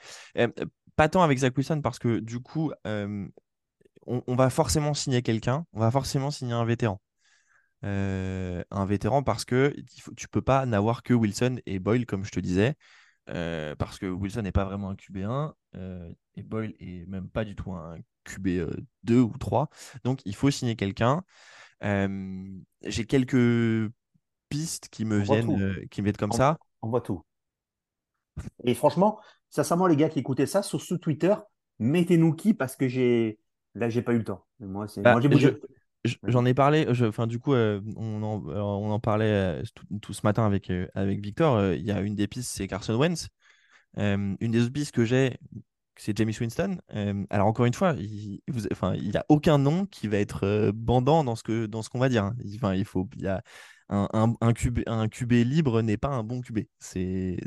pas 0.97 1.09
tant 1.09 1.23
avec 1.23 1.38
Zach 1.38 1.57
Wilson 1.57 1.81
parce 1.81 1.99
que 1.99 2.18
du 2.18 2.40
coup, 2.40 2.73
on, 4.07 4.35
va 4.35 4.51
forcément 4.51 4.94
signer 4.94 5.23
quelqu'un, 5.23 5.66
on 5.73 5.81
va 5.81 5.90
forcément 5.90 6.31
signer 6.31 6.55
un 6.55 6.64
vétéran. 6.64 7.01
Euh, 7.85 8.62
un 8.70 8.87
vétéran 8.87 9.23
parce 9.23 9.44
que 9.44 9.75
tu 10.16 10.29
peux 10.29 10.40
pas 10.40 10.64
n'avoir 10.64 11.03
que 11.03 11.12
Wilson 11.12 11.59
et 11.66 11.79
Boyle, 11.79 12.07
comme 12.07 12.25
je 12.25 12.31
te 12.31 12.40
disais, 12.40 12.75
euh, 13.31 13.75
parce 13.77 13.99
que 13.99 14.07
Wilson 14.07 14.42
n'est 14.42 14.53
pas 14.53 14.64
vraiment 14.64 14.90
un 14.90 14.94
QB1 14.94 15.53
euh, 15.77 16.11
et 16.35 16.42
Boyle 16.42 16.75
est 16.81 17.07
même 17.07 17.29
pas 17.29 17.44
du 17.44 17.55
tout 17.55 17.73
un 17.73 17.99
QB2 18.27 19.19
ou 19.19 19.33
3. 19.39 19.69
Donc 20.05 20.21
il 20.25 20.35
faut 20.35 20.51
signer 20.51 20.77
quelqu'un. 20.77 21.23
J'ai 21.83 23.05
quelques 23.07 23.91
pistes 24.49 24.89
qui 24.91 25.05
me 25.05 25.19
viennent, 25.19 25.89
qui 25.89 26.01
me 26.01 26.07
viennent 26.07 26.17
comme 26.17 26.33
ça. 26.33 26.59
On 26.83 26.89
voit 26.89 27.01
tout. 27.01 27.23
Et 28.65 28.75
franchement, 28.75 29.21
sincèrement, 29.51 29.87
les 29.87 29.97
gars 29.97 30.09
qui 30.09 30.19
écoutaient 30.19 30.47
ça 30.47 30.63
sur 30.63 30.81
ce 30.81 30.95
Twitter, 30.95 31.35
mettez-nous 31.79 32.35
qui 32.35 32.55
parce 32.55 32.77
que 32.77 32.89
j'ai 32.89 33.39
là 33.75 33.89
j'ai 33.89 34.03
pas 34.03 34.13
eu 34.13 34.19
le 34.19 34.25
temps. 34.25 34.45
Moi, 34.61 34.89
c'est... 34.89 35.03
Bah, 35.03 35.19
j'ai. 35.33 35.57
J'en 36.25 36.45
ai 36.45 36.53
parlé, 36.53 36.87
enfin 37.01 37.27
du 37.27 37.39
coup, 37.39 37.55
euh, 37.55 37.81
on, 37.97 38.23
en, 38.23 38.47
on, 38.47 38.91
en, 38.91 39.01
parlait 39.01 39.31
euh, 39.31 39.63
tout, 40.03 40.13
ce 40.13 40.21
matin 40.23 40.45
avec, 40.45 40.69
euh, 40.71 40.87
avec 40.95 41.21
Victor. 41.21 41.73
Il 41.73 41.83
y 41.83 41.93
a 41.93 42.01
une 42.03 42.15
des 42.15 42.29
pistes, 42.29 42.51
c'est 42.53 42.69
Carson 42.69 42.95
Wentz. 42.95 43.29
une 43.97 44.37
des 44.39 44.63
autres 44.63 44.73
pistes 44.73 44.95
que 44.95 45.07
j'ai, 45.07 45.39
c'est 45.96 46.16
Jamie 46.16 46.37
Winston. 46.38 46.78
alors 47.30 47.46
encore 47.46 47.66
une 47.66 47.74
fois, 47.74 47.94
il 47.98 48.40
n'y 48.48 49.16
a 49.16 49.24
aucun 49.28 49.59
nom 49.59 49.87
qui 49.87 50.09
va 50.09 50.18
être 50.18 50.70
bandant 50.74 51.24
dans 51.24 51.37
ce 51.37 51.42
que 51.42 51.66
dans 51.66 51.83
ce 51.83 51.90
qu'on 51.90 51.98
va 51.98 52.09
dire. 52.09 52.24
Hein. 52.24 52.37
Il 52.42 52.85
faut, 52.85 53.09
il 53.16 53.22
y 53.22 53.28
a 53.28 53.42
un, 53.88 54.09
un, 54.40 54.52
QB, 54.52 55.33
libre 55.33 55.83
n'est 55.83 55.96
pas 55.96 56.09
un 56.09 56.22
bon 56.24 56.40
QB. 56.40 56.61
C'est 56.78 57.38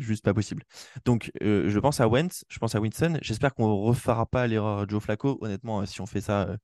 juste 0.00 0.24
pas 0.24 0.34
possible. 0.34 0.64
Donc, 1.04 1.30
je 1.40 1.78
pense 1.78 2.00
à 2.00 2.08
Wentz, 2.08 2.44
je 2.48 2.58
pense 2.58 2.74
à 2.74 2.80
Winston. 2.80 3.18
J'espère 3.22 3.54
qu'on 3.54 3.74
refera 3.74 4.26
pas 4.26 4.46
l'erreur 4.46 4.88
Joe 4.88 5.02
Flacco. 5.02 5.38
Honnêtement, 5.40 5.84
si 5.86 6.00
on 6.00 6.06
fait 6.06 6.20
ça, 6.20 6.56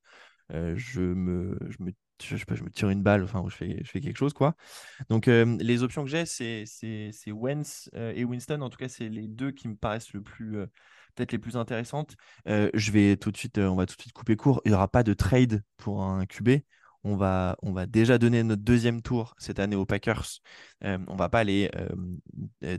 euh, 0.53 0.73
je, 0.75 1.01
me, 1.01 1.57
je, 2.23 2.63
me 2.63 2.69
tire 2.69 2.89
une 2.89 3.03
balle, 3.03 3.23
enfin, 3.23 3.43
je 3.47 3.55
fais, 3.55 4.01
quelque 4.01 4.17
chose, 4.17 4.33
quoi. 4.33 4.55
Donc, 5.09 5.27
euh, 5.27 5.57
les 5.59 5.83
options 5.83 6.03
que 6.03 6.09
j'ai, 6.09 6.25
c'est, 6.25 6.63
c'est, 6.65 7.09
c'est 7.11 7.31
Wentz 7.31 7.89
euh, 7.95 8.13
et 8.15 8.23
Winston. 8.23 8.61
En 8.61 8.69
tout 8.69 8.77
cas, 8.77 8.89
c'est 8.89 9.09
les 9.09 9.27
deux 9.27 9.51
qui 9.51 9.67
me 9.67 9.75
paraissent 9.75 10.13
le 10.13 10.21
plus, 10.21 10.57
peut-être 11.15 11.31
les 11.31 11.39
plus 11.39 11.57
intéressantes. 11.57 12.15
je 12.45 12.91
vais 12.91 13.17
tout 13.17 13.31
de 13.31 13.37
suite, 13.37 13.57
on 13.57 13.75
va 13.75 13.85
tout 13.85 13.95
de 13.95 14.01
suite 14.01 14.13
couper 14.13 14.35
court. 14.35 14.61
Il 14.65 14.69
n'y 14.69 14.75
aura 14.75 14.87
pas 14.87 15.03
de 15.03 15.13
trade 15.13 15.63
pour 15.77 16.03
un 16.03 16.25
QB. 16.25 16.61
On 17.03 17.15
va, 17.15 17.55
on 17.61 17.71
va 17.71 17.85
déjà 17.85 18.17
donner 18.17 18.43
notre 18.43 18.61
deuxième 18.61 19.01
tour 19.01 19.33
cette 19.37 19.59
année 19.59 19.77
aux 19.77 19.85
Packers. 19.85 20.27
on 20.81 21.15
va 21.15 21.29
pas 21.29 21.39
aller 21.39 21.71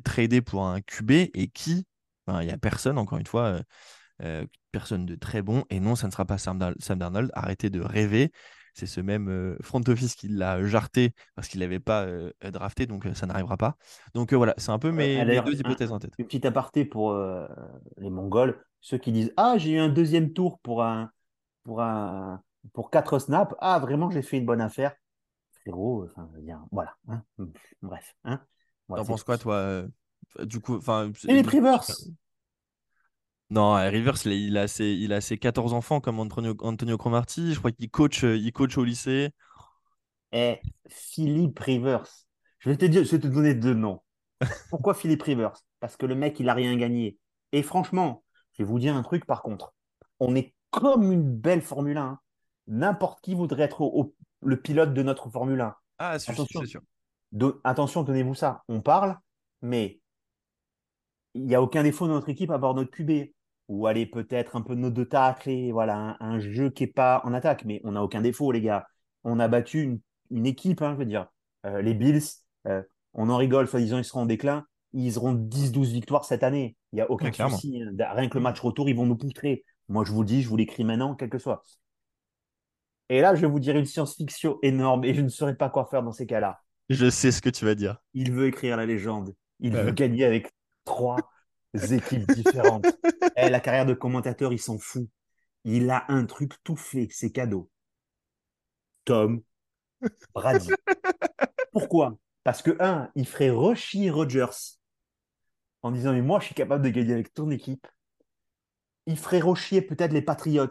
trader 0.04 0.40
pour 0.42 0.66
un 0.66 0.80
QB 0.80 1.10
et 1.10 1.48
qui, 1.52 1.86
il 2.28 2.46
n'y 2.46 2.52
a 2.52 2.58
personne, 2.58 2.98
encore 2.98 3.18
une 3.18 3.26
fois. 3.26 3.60
Euh, 4.22 4.46
personne 4.70 5.06
de 5.06 5.14
très 5.14 5.42
bon. 5.42 5.64
Et 5.70 5.80
non, 5.80 5.96
ça 5.96 6.06
ne 6.06 6.12
sera 6.12 6.24
pas 6.24 6.38
Sam, 6.38 6.58
Darnold. 6.58 7.30
Arrêtez 7.34 7.70
de 7.70 7.80
rêver. 7.80 8.32
C'est 8.80 8.86
ce 8.86 9.02
même 9.02 9.28
euh, 9.28 9.56
front 9.60 9.82
office 9.88 10.14
qui 10.14 10.28
l'a 10.28 10.64
jarté 10.64 11.12
parce 11.34 11.48
qu'il 11.48 11.60
n'avait 11.60 11.80
pas 11.80 12.04
euh, 12.04 12.32
drafté, 12.50 12.86
donc 12.86 13.06
ça 13.12 13.26
n'arrivera 13.26 13.58
pas. 13.58 13.76
Donc 14.14 14.32
voilà, 14.32 14.54
c'est 14.56 14.70
un 14.70 14.78
peu 14.78 14.90
mes, 14.90 15.22
deux 15.42 15.60
hypothèses 15.60 15.92
en 15.92 15.98
tête. 15.98 16.14
Une 16.18 16.24
petite 16.24 16.46
aparté 16.46 16.86
pour 16.86 17.14
les 17.98 18.08
Mongols, 18.08 18.64
ceux 18.80 18.96
qui 18.96 19.12
disent 19.12 19.34
Ah, 19.36 19.56
j'ai 19.58 19.72
eu 19.72 19.78
un 19.78 19.90
deuxième 19.90 20.32
tour 20.32 20.58
pour 20.60 20.82
un 20.82 21.10
pour 21.64 21.82
un 21.82 22.40
pour 22.72 22.90
quatre 22.90 23.18
snaps. 23.18 23.54
Ah, 23.60 23.78
vraiment, 23.80 24.10
j'ai 24.10 24.22
fait 24.22 24.38
une 24.38 24.46
bonne 24.46 24.62
affaire. 24.62 24.94
Frérot, 25.60 26.06
enfin, 26.06 26.30
voilà. 26.72 26.94
Hein. 27.08 27.22
Bref. 27.82 28.14
Hein. 28.24 28.40
T'en 28.88 29.04
penses 29.04 29.24
quoi, 29.24 29.36
toi 29.36 29.84
Du 30.42 30.60
coup, 30.60 30.76
enfin. 30.76 31.12
Et 31.28 31.34
les 31.34 31.42
Privers 31.42 31.84
non, 33.50 33.74
Rivers, 33.74 34.26
il 34.26 34.56
a, 34.56 34.68
ses, 34.68 34.92
il 34.92 35.12
a 35.12 35.20
ses 35.20 35.36
14 35.36 35.72
enfants 35.72 36.00
comme 36.00 36.20
Antonio, 36.20 36.54
Antonio 36.60 36.96
Cromarty. 36.96 37.52
Je 37.52 37.58
crois 37.58 37.72
qu'il 37.72 37.90
coach, 37.90 38.22
euh, 38.22 38.36
il 38.36 38.52
coach 38.52 38.78
au 38.78 38.84
lycée. 38.84 39.30
Eh, 40.32 40.60
Philippe 40.88 41.58
Rivers. 41.58 42.06
Je 42.60 42.70
vais 42.70 42.76
te 42.76 42.84
dire, 42.84 43.04
je 43.04 43.10
vais 43.10 43.18
te 43.18 43.26
donner 43.26 43.54
deux 43.54 43.74
noms. 43.74 44.00
Pourquoi 44.70 44.94
Philippe 44.94 45.22
Rivers? 45.22 45.54
Parce 45.80 45.96
que 45.96 46.06
le 46.06 46.14
mec, 46.14 46.38
il 46.38 46.46
n'a 46.46 46.54
rien 46.54 46.76
gagné. 46.76 47.18
Et 47.50 47.62
franchement, 47.62 48.22
je 48.52 48.62
vais 48.62 48.68
vous 48.68 48.78
dire 48.78 48.94
un 48.94 49.02
truc 49.02 49.26
par 49.26 49.42
contre. 49.42 49.74
On 50.20 50.36
est 50.36 50.54
comme 50.70 51.10
une 51.10 51.22
belle 51.22 51.62
Formule 51.62 51.96
1. 51.98 52.20
N'importe 52.68 53.20
qui 53.20 53.34
voudrait 53.34 53.64
être 53.64 54.12
le 54.42 54.60
pilote 54.60 54.94
de 54.94 55.02
notre 55.02 55.28
Formule 55.28 55.60
1. 55.60 55.74
Ah, 55.98 56.18
c'est 56.20 56.30
attention, 56.32 56.64
sûr. 56.64 56.82
attention, 57.64 58.04
tenez-vous 58.04 58.36
ça. 58.36 58.62
On 58.68 58.80
parle, 58.80 59.18
mais 59.60 60.00
il 61.34 61.46
n'y 61.46 61.54
a 61.54 61.62
aucun 61.62 61.82
défaut 61.82 62.06
dans 62.06 62.14
notre 62.14 62.28
équipe 62.28 62.50
à 62.50 62.58
bord 62.58 62.74
de 62.74 62.80
notre 62.80 62.92
QB 62.92 63.32
ou 63.70 63.86
aller 63.86 64.04
peut-être 64.04 64.56
un 64.56 64.62
peu 64.62 64.74
nos 64.74 64.90
deux 64.90 65.06
tacles 65.06 65.48
et 65.48 65.70
voilà, 65.70 66.16
un, 66.18 66.40
jeu 66.40 66.70
qui 66.70 66.82
n'est 66.82 66.90
pas 66.90 67.22
en 67.24 67.32
attaque. 67.32 67.64
Mais 67.64 67.80
on 67.84 67.92
n'a 67.92 68.02
aucun 68.02 68.20
défaut, 68.20 68.50
les 68.50 68.60
gars. 68.60 68.88
On 69.22 69.38
a 69.38 69.46
battu 69.46 70.00
une, 70.30 70.44
équipe, 70.44 70.82
hein, 70.82 70.94
je 70.94 70.98
veux 70.98 71.04
dire. 71.04 71.28
Euh, 71.64 71.80
les 71.80 71.94
Bills, 71.94 72.20
euh, 72.66 72.82
on 73.14 73.30
en 73.30 73.36
rigole, 73.36 73.68
soi-disant, 73.68 73.98
ils 73.98 74.04
seront 74.04 74.22
en 74.22 74.26
déclin. 74.26 74.66
Ils 74.92 75.18
auront 75.18 75.34
10-12 75.34 75.92
victoires 75.92 76.24
cette 76.24 76.42
année. 76.42 76.76
Il 76.92 76.96
n'y 76.96 77.02
a 77.02 77.08
aucun 77.12 77.30
souci. 77.30 77.80
Hein. 77.80 77.94
Rien 78.12 78.28
que 78.28 78.38
le 78.38 78.42
match 78.42 78.58
retour, 78.58 78.88
ils 78.88 78.96
vont 78.96 79.06
nous 79.06 79.16
poutrer. 79.16 79.64
Moi, 79.88 80.04
je 80.04 80.10
vous 80.10 80.22
le 80.22 80.26
dis, 80.26 80.42
je 80.42 80.48
vous 80.48 80.56
l'écris 80.56 80.82
maintenant, 80.82 81.14
quel 81.14 81.30
que 81.30 81.38
soit. 81.38 81.62
Et 83.08 83.20
là, 83.20 83.36
je 83.36 83.42
vais 83.42 83.46
vous 83.46 83.60
dire 83.60 83.76
une 83.76 83.86
science-fiction 83.86 84.58
énorme 84.62 85.04
et 85.04 85.14
je 85.14 85.20
ne 85.20 85.28
saurais 85.28 85.54
pas 85.54 85.70
quoi 85.70 85.84
faire 85.84 86.02
dans 86.02 86.12
ces 86.12 86.26
cas-là. 86.26 86.60
Je 86.88 87.08
sais 87.08 87.30
ce 87.30 87.40
que 87.40 87.50
tu 87.50 87.64
vas 87.64 87.76
dire. 87.76 87.98
Il 88.14 88.32
veut 88.32 88.48
écrire 88.48 88.76
la 88.76 88.86
légende. 88.86 89.32
Il 89.60 89.76
veut 89.76 89.92
gagner 89.92 90.24
avec 90.24 90.50
trois 90.84 91.18
équipes 91.74 92.30
différentes. 92.32 92.86
Eh, 93.36 93.48
la 93.48 93.60
carrière 93.60 93.86
de 93.86 93.94
commentateur, 93.94 94.52
il 94.52 94.58
s'en 94.58 94.78
fout. 94.78 95.08
Il 95.64 95.88
a 95.90 96.04
un 96.08 96.26
truc 96.26 96.52
tout 96.64 96.76
fait, 96.76 97.08
c'est 97.10 97.30
cadeau. 97.30 97.70
Tom 99.04 99.42
Brady. 100.34 100.70
Pourquoi? 101.72 102.18
Parce 102.44 102.62
que, 102.62 102.76
un, 102.80 103.10
il 103.14 103.26
ferait 103.26 103.50
rechier 103.50 104.10
Rogers 104.10 104.78
en 105.82 105.90
disant 105.90 106.12
Mais 106.12 106.22
moi, 106.22 106.40
je 106.40 106.46
suis 106.46 106.54
capable 106.54 106.84
de 106.84 106.90
gagner 106.90 107.12
avec 107.12 107.32
ton 107.32 107.50
équipe. 107.50 107.86
Il 109.06 109.16
ferait 109.18 109.40
rechier 109.40 109.80
peut-être 109.82 110.12
les 110.12 110.22
Patriots 110.22 110.68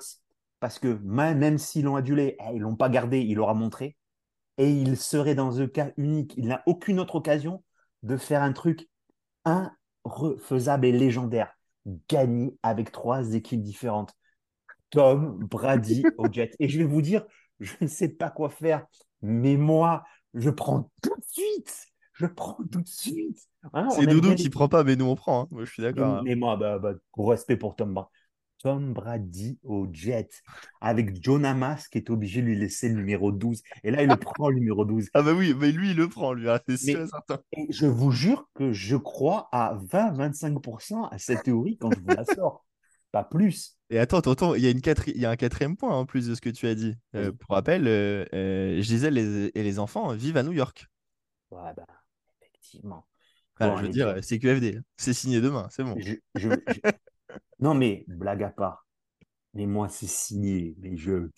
parce 0.59 0.79
que 0.79 0.87
même 0.87 1.57
s'ils 1.57 1.85
l'ont 1.85 1.95
adulé, 1.95 2.35
eh, 2.39 2.55
ils 2.55 2.61
l'ont 2.61 2.75
pas 2.75 2.89
gardé, 2.89 3.19
il 3.21 3.35
l'aura 3.35 3.53
montré. 3.53 3.95
Et 4.57 4.69
il 4.69 4.97
serait 4.97 5.35
dans 5.35 5.61
un 5.61 5.67
cas 5.67 5.91
unique. 5.97 6.33
Il 6.37 6.47
n'a 6.47 6.61
aucune 6.65 6.99
autre 6.99 7.15
occasion 7.15 7.63
de 8.03 8.17
faire 8.17 8.43
un 8.43 8.51
truc 8.51 8.89
inrefaisable 10.09 10.85
et 10.85 10.91
légendaire. 10.91 11.53
Gagner 12.09 12.57
avec 12.63 12.91
trois 12.91 13.33
équipes 13.33 13.61
différentes. 13.61 14.13
Tom 14.89 15.37
Brady 15.39 16.03
au 16.17 16.31
Jet. 16.31 16.55
Et 16.59 16.67
je 16.67 16.79
vais 16.79 16.85
vous 16.85 17.01
dire, 17.01 17.25
je 17.59 17.73
ne 17.81 17.87
sais 17.87 18.09
pas 18.09 18.29
quoi 18.29 18.49
faire, 18.49 18.85
mais 19.21 19.55
moi, 19.55 20.03
je 20.33 20.49
prends 20.49 20.91
tout 21.01 21.15
de 21.15 21.25
suite. 21.25 21.85
Je 22.13 22.25
prends 22.25 22.57
tout 22.71 22.81
de 22.81 22.87
suite. 22.87 23.47
Hein, 23.73 23.89
c'est 23.91 24.05
Doudou 24.05 24.35
qui 24.35 24.45
ne 24.45 24.49
prend 24.49 24.67
pas, 24.67 24.83
mais 24.83 24.95
nous 24.95 25.05
on 25.05 25.15
prend. 25.15 25.43
Hein. 25.43 25.47
Moi, 25.51 25.63
je 25.63 25.71
suis 25.71 25.81
d'accord. 25.81 26.17
Hein. 26.17 26.21
Mais, 26.25 26.35
moi, 26.35 26.57
bah, 26.57 26.79
bah, 26.79 26.93
respect 27.17 27.55
pour 27.55 27.75
Tom 27.75 27.93
Brady. 27.93 28.11
Tom 28.61 28.93
Brady 28.93 29.57
au 29.63 29.87
Jet 29.91 30.29
avec 30.81 31.23
John 31.23 31.45
Amas 31.45 31.87
qui 31.91 31.97
est 31.97 32.09
obligé 32.09 32.41
de 32.41 32.47
lui 32.47 32.57
laisser 32.57 32.89
le 32.89 32.95
numéro 32.95 33.31
12. 33.31 33.61
Et 33.83 33.91
là, 33.91 34.03
il 34.03 34.09
le 34.09 34.15
prend, 34.17 34.49
le 34.49 34.55
numéro 34.55 34.85
12. 34.85 35.09
Ah 35.13 35.21
bah 35.21 35.33
oui, 35.33 35.55
mais 35.57 35.71
lui, 35.71 35.91
il 35.91 35.97
le 35.97 36.09
prend, 36.09 36.33
lui, 36.33 36.47
c'est 36.67 36.77
sûr 36.77 37.07
certain. 37.07 37.39
Et 37.53 37.67
je 37.69 37.85
vous 37.85 38.11
jure 38.11 38.49
que 38.53 38.71
je 38.71 38.95
crois 38.95 39.49
à 39.51 39.77
20-25% 39.91 41.09
à 41.09 41.17
cette 41.17 41.43
théorie 41.43 41.77
quand 41.77 41.91
je 41.91 41.99
vous 41.99 42.15
la 42.15 42.25
sors. 42.25 42.65
Pas 43.11 43.23
plus. 43.23 43.75
Et 43.89 43.97
attends, 43.97 44.21
tonton, 44.21 44.53
il 44.53 44.61
y, 44.61 44.67
a 44.67 44.69
une 44.69 44.81
il 45.07 45.19
y 45.19 45.25
a 45.25 45.31
un 45.31 45.35
quatrième 45.35 45.75
point 45.75 45.95
en 45.95 46.05
plus 46.05 46.27
de 46.27 46.35
ce 46.35 46.41
que 46.41 46.49
tu 46.49 46.67
as 46.67 46.75
dit. 46.75 46.95
Euh, 47.15 47.31
pour 47.31 47.55
rappel, 47.55 47.87
euh, 47.87 48.23
euh, 48.35 48.75
je 48.75 48.87
disais, 48.87 49.09
les, 49.09 49.49
et 49.55 49.63
les 49.63 49.79
enfants 49.79 50.13
vivent 50.13 50.37
à 50.37 50.43
New 50.43 50.51
York. 50.51 50.85
Ouais, 51.49 51.73
bah, 51.75 51.87
effectivement. 52.39 53.07
je 53.59 53.81
veux 53.81 53.89
dire, 53.89 54.17
c'est 54.21 54.37
QFD. 54.37 54.79
C'est 54.95 55.13
signé 55.13 55.41
demain, 55.41 55.67
c'est 55.71 55.83
bon. 55.83 55.95
Non, 57.59 57.73
mais 57.73 58.05
blague 58.07 58.43
à 58.43 58.49
part. 58.49 58.87
Mais 59.53 59.65
moi, 59.65 59.89
c'est 59.89 60.07
signé. 60.07 60.75
Mais 60.79 60.95
je. 60.97 61.29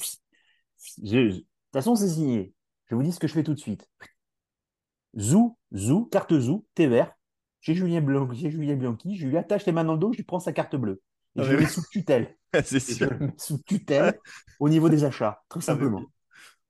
De 0.98 1.32
toute 1.32 1.46
façon, 1.74 1.96
c'est 1.96 2.10
signé. 2.10 2.54
Je 2.88 2.96
vous 2.96 3.04
dis 3.04 3.12
ce 3.12 3.20
que 3.20 3.28
je 3.28 3.34
fais 3.34 3.44
tout 3.44 3.54
de 3.54 3.60
suite. 3.60 3.88
Zou, 5.18 5.58
Zou, 5.74 6.06
carte 6.06 6.38
Zou, 6.40 6.66
thé 6.74 6.88
vert. 6.88 7.14
Chez 7.62 7.76
Julien, 7.76 8.02
Blanqui, 8.02 8.50
Julien 8.50 8.76
Bianchi, 8.76 9.16
je 9.16 9.28
lui 9.28 9.38
attache 9.38 9.66
les 9.68 9.72
mains 9.72 9.84
dans 9.84 9.94
le 9.94 10.00
dos, 10.00 10.12
je 10.12 10.18
lui 10.18 10.24
prends 10.24 10.40
sa 10.40 10.52
carte 10.52 10.76
bleue. 10.76 11.02
Et 11.36 11.42
ah 11.42 11.44
je 11.44 11.52
le 11.52 11.60
mets 11.60 11.68
sous 11.68 11.84
tutelle. 11.92 12.36
c'est 12.64 12.80
sûr. 12.80 13.08
Je 13.08 13.14
le 13.14 13.28
mets 13.28 13.34
sous 13.38 13.60
tutelle 13.60 14.20
au 14.60 14.68
niveau 14.68 14.90
des 14.90 15.04
achats, 15.04 15.44
très 15.48 15.60
ah 15.60 15.64
simplement. 15.64 16.04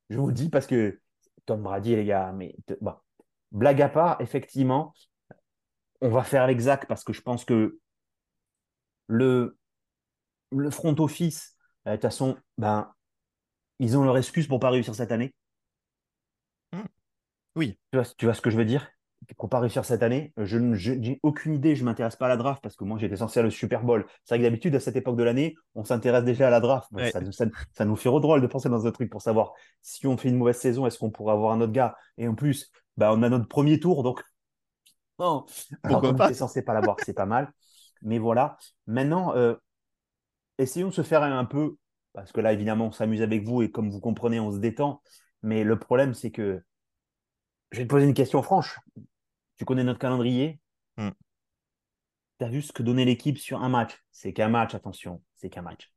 Je 0.09 0.17
vous 0.17 0.34
dis 0.34 0.49
parce 0.49 0.67
que 0.67 0.99
Tom 1.45 1.63
Brady, 1.63 1.95
les 1.95 2.05
gars, 2.05 2.34
mais 2.34 2.55
bon. 2.82 2.93
blague 3.51 3.82
à 3.82 3.88
part, 3.88 4.19
effectivement, 4.19 4.93
on 6.01 6.09
va 6.09 6.24
faire 6.24 6.45
l'exact 6.45 6.88
parce 6.88 7.05
que 7.05 7.13
je 7.13 7.22
pense 7.22 7.45
que 7.45 7.80
le, 9.12 9.57
le 10.51 10.70
front 10.72 10.95
office, 10.99 11.57
euh, 11.86 11.91
de 11.91 11.95
toute 11.97 12.03
façon, 12.03 12.38
ben, 12.57 12.91
ils 13.80 13.97
ont 13.97 14.03
leur 14.03 14.18
excuse 14.18 14.47
pour 14.47 14.59
pas 14.59 14.70
réussir 14.70 14.95
cette 14.95 15.12
année. 15.12 15.34
Hmm. 16.72 16.86
Oui. 17.55 17.78
Tu 17.91 17.97
vois, 17.97 18.07
tu 18.18 18.26
vois, 18.26 18.34
ce 18.34 18.41
que 18.41 18.49
je 18.49 18.57
veux 18.57 18.66
dire? 18.66 18.88
Pour 19.38 19.49
pas 19.49 19.59
réussir 19.59 19.86
cette 19.86 20.01
année, 20.01 20.34
je 20.38 20.57
n'ai 20.57 21.20
aucune 21.24 21.53
idée, 21.53 21.76
je 21.76 21.82
ne 21.82 21.86
m'intéresse 21.86 22.16
pas 22.16 22.26
à 22.26 22.30
la 22.30 22.38
draft 22.38 22.62
parce 22.64 22.76
que 22.76 22.84
moi 22.84 22.97
j'étais 22.97 23.18
censé 23.18 23.39
aller 23.39 23.49
au 23.49 23.51
Super 23.51 23.84
Bowl. 23.84 24.05
C'est 24.26 24.34
vrai 24.34 24.39
que 24.39 24.43
d'habitude, 24.43 24.74
à 24.76 24.80
cette 24.80 24.95
époque 24.95 25.16
de 25.16 25.24
l'année, 25.24 25.55
on 25.76 25.84
s'intéresse 25.84 26.24
déjà 26.24 26.47
à 26.47 26.49
la 26.49 26.59
draft. 26.59 26.89
ça, 27.12 27.86
nous 27.86 27.95
fait 27.95 28.09
drôle 28.09 28.41
de 28.41 28.47
penser 28.47 28.68
dans 28.68 28.88
un 28.88 28.91
truc 28.91 29.12
pour 29.12 29.22
savoir 29.22 29.53
si 29.84 30.07
on 30.07 30.18
fait 30.18 30.30
une 30.30 30.38
mauvaise 30.38 30.57
saison, 30.57 30.88
est-ce 30.88 30.97
qu'on 30.97 31.12
pourrait 31.12 31.34
avoir 31.34 31.53
un 31.53 31.62
autre 31.62 31.72
gars? 31.72 31.95
Et 32.18 32.28
en 32.28 32.34
plus, 32.34 32.72
ben, 32.97 33.12
on 33.12 33.22
a 33.22 33.30
notre 33.30 33.47
premier 33.47 33.80
tour, 33.80 34.01
donc. 34.01 34.24
Non. 35.20 35.45
Alors, 35.84 36.03
on 36.03 36.16
était 36.16 36.34
censé 36.34 36.64
pas 36.64 36.74
l'avoir, 36.74 36.97
c'est 37.05 37.14
pas 37.14 37.28
mal. 37.28 37.51
Mais 38.01 38.19
voilà. 38.19 38.57
Maintenant, 38.87 39.35
euh, 39.35 39.55
essayons 40.57 40.89
de 40.89 40.93
se 40.93 41.03
faire 41.03 41.23
un 41.23 41.45
peu, 41.45 41.77
parce 42.13 42.31
que 42.31 42.41
là, 42.41 42.53
évidemment, 42.53 42.87
on 42.87 42.91
s'amuse 42.91 43.21
avec 43.21 43.43
vous 43.43 43.61
et 43.61 43.71
comme 43.71 43.89
vous 43.89 43.99
comprenez, 43.99 44.39
on 44.39 44.51
se 44.51 44.57
détend. 44.57 45.01
Mais 45.43 45.63
le 45.63 45.79
problème, 45.79 46.13
c'est 46.13 46.31
que 46.31 46.61
je 47.71 47.77
vais 47.77 47.83
te 47.85 47.89
poser 47.89 48.05
une 48.05 48.13
question 48.13 48.41
franche. 48.43 48.79
Tu 49.57 49.65
connais 49.65 49.83
notre 49.83 49.99
calendrier? 49.99 50.59
Hmm. 50.97 51.11
Tu 52.39 52.45
as 52.45 52.49
vu 52.49 52.61
ce 52.61 52.73
que 52.73 52.83
donnait 52.83 53.05
l'équipe 53.05 53.37
sur 53.37 53.61
un 53.63 53.69
match 53.69 54.03
C'est 54.11 54.33
qu'un 54.33 54.49
match, 54.49 54.75
attention, 54.75 55.21
c'est 55.35 55.49
qu'un 55.49 55.61
match. 55.61 55.91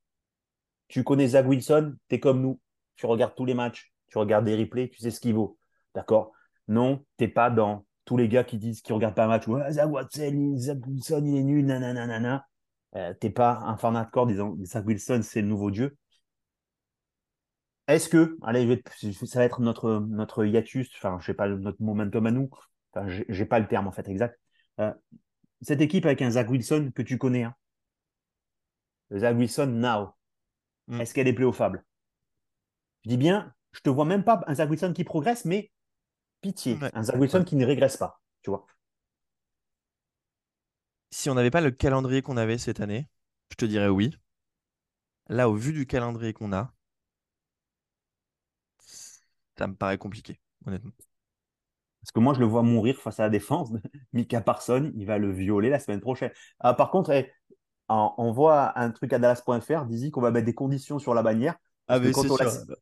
Tu 0.89 1.03
connais 1.03 1.29
Zach 1.29 1.47
Wilson, 1.47 1.97
tu 2.09 2.15
es 2.15 2.21
comme 2.21 2.41
nous. 2.43 2.61
Tu 2.97 3.07
regardes 3.07 3.35
tous 3.35 3.45
les 3.45 3.55
matchs, 3.55 3.93
tu 4.07 4.19
regardes 4.19 4.45
des 4.45 4.57
replays, 4.57 4.89
tu 4.89 5.01
sais 5.01 5.11
ce 5.11 5.19
qu'il 5.19 5.35
vaut. 5.35 5.59
D'accord? 5.95 6.33
Non, 6.69 7.05
tu 7.19 7.25
n'es 7.25 7.29
pas 7.29 7.51
dans 7.51 7.85
tous 8.05 8.17
les 8.17 8.29
gars 8.29 8.45
qui 8.45 8.59
disent 8.59 8.83
qu'ils 8.83 8.95
regardent 8.95 9.15
pas 9.15 9.25
un 9.25 9.29
match, 9.29 9.49
ouais, 9.49 9.73
Zach 9.73 9.89
Wilson, 9.89 11.23
il 11.25 11.37
est 11.37 11.43
nul, 11.43 11.65
nanana. 11.65 12.47
Euh, 12.97 13.13
t'es 13.15 13.31
pas 13.31 13.59
un 13.65 13.77
fan 13.77 13.97
hardcore 13.97 14.27
disant 14.27 14.57
Zach 14.63 14.87
Wilson, 14.87 15.21
c'est 15.23 15.43
le 15.43 15.49
nouveau 15.49 15.71
dieu. 15.71 15.97
Est-ce 17.89 18.09
que, 18.09 18.39
allez, 18.43 18.83
ça 19.27 19.39
va 19.41 19.45
être 19.45 19.61
notre, 19.61 20.01
notre 20.09 20.45
hiatus, 20.45 20.91
enfin, 20.97 21.19
je 21.21 21.27
sais 21.27 21.35
pas, 21.35 21.49
notre 21.49 21.83
momentum 21.83 22.27
à 22.27 22.31
nous, 22.31 22.49
enfin, 22.93 23.07
j'ai 23.29 23.45
pas 23.45 23.59
le 23.59 23.67
terme 23.67 23.87
en 23.87 23.93
fait 23.93 24.09
exact. 24.09 24.39
Euh, 24.81 24.93
cette 25.61 25.81
équipe 25.81 26.07
avec 26.07 26.23
un 26.23 26.31
Zach 26.31 26.49
Wilson 26.49 26.93
que 26.95 27.03
tu 27.03 27.19
connais, 27.19 27.43
hein, 27.43 27.55
Zach 29.15 29.37
Wilson 29.37 29.67
now, 29.67 30.15
mm. 30.89 31.01
est-ce 31.01 31.13
qu'elle 31.13 31.29
est 31.29 31.35
pléophable? 31.35 31.85
Je 33.05 33.11
dis 33.11 33.17
bien, 33.19 33.53
je 33.73 33.81
te 33.81 33.91
vois 33.91 34.07
même 34.07 34.25
pas 34.25 34.43
un 34.47 34.55
Zach 34.55 34.71
Wilson 34.71 34.93
qui 34.95 35.05
progresse, 35.05 35.45
mais 35.45 35.71
Pitié. 36.45 36.79
Un 36.93 37.03
Zach 37.03 37.17
Wilson 37.17 37.43
qui 37.43 37.57
ne 37.57 37.65
régresse 37.65 37.97
pas, 37.97 38.21
tu 38.43 38.51
vois. 38.51 38.67
Si 41.11 41.31
on 41.31 41.35
n'avait 41.35 41.51
pas 41.51 41.63
le 41.63 41.71
calendrier 41.71 42.21
qu'on 42.21 42.37
avait 42.37 42.59
cette 42.59 42.81
année, 42.81 43.09
je 43.51 43.57
te 43.57 43.65
dirais 43.65 43.89
oui. 43.89 44.15
Là, 45.31 45.49
au 45.49 45.55
vu 45.55 45.73
du 45.73 45.87
calendrier 45.87 46.35
qu'on 46.35 46.53
a, 46.53 46.75
ça 49.57 49.67
me 49.67 49.75
paraît 49.75 49.97
compliqué, 49.97 50.39
honnêtement. 50.67 50.93
Parce 52.03 52.13
que 52.13 52.21
moi, 52.21 52.35
je 52.35 52.41
le 52.41 52.47
vois 52.47 52.63
mourir 52.63 53.01
face 53.01 53.21
à 53.21 53.23
la 53.23 53.31
défense. 53.31 53.71
Mika 54.13 54.43
Parson, 54.43 54.93
il 54.97 55.07
va 55.07 55.17
le 55.17 55.33
violer 55.33 55.71
la 55.71 55.79
semaine 55.79 56.03
prochaine. 56.03 56.31
Ah, 56.61 56.75
par 56.75 56.91
contre, 56.91 57.11
eh, 57.13 57.33
on 57.89 58.33
voit 58.33 58.79
un 58.79 58.91
truc 58.91 59.15
à 59.15 59.19
Dallas.fr, 59.19 59.87
Dizzy, 59.87 60.11
qu'on 60.11 60.21
va 60.21 60.31
mettre 60.31 60.45
des 60.45 60.53
conditions 60.53 60.99
sur 60.99 61.15
la 61.15 61.23
bannière. 61.23 61.57
Ah, 61.87 61.99
mais 61.99 62.13
quand, 62.13 62.25
on 62.31 62.37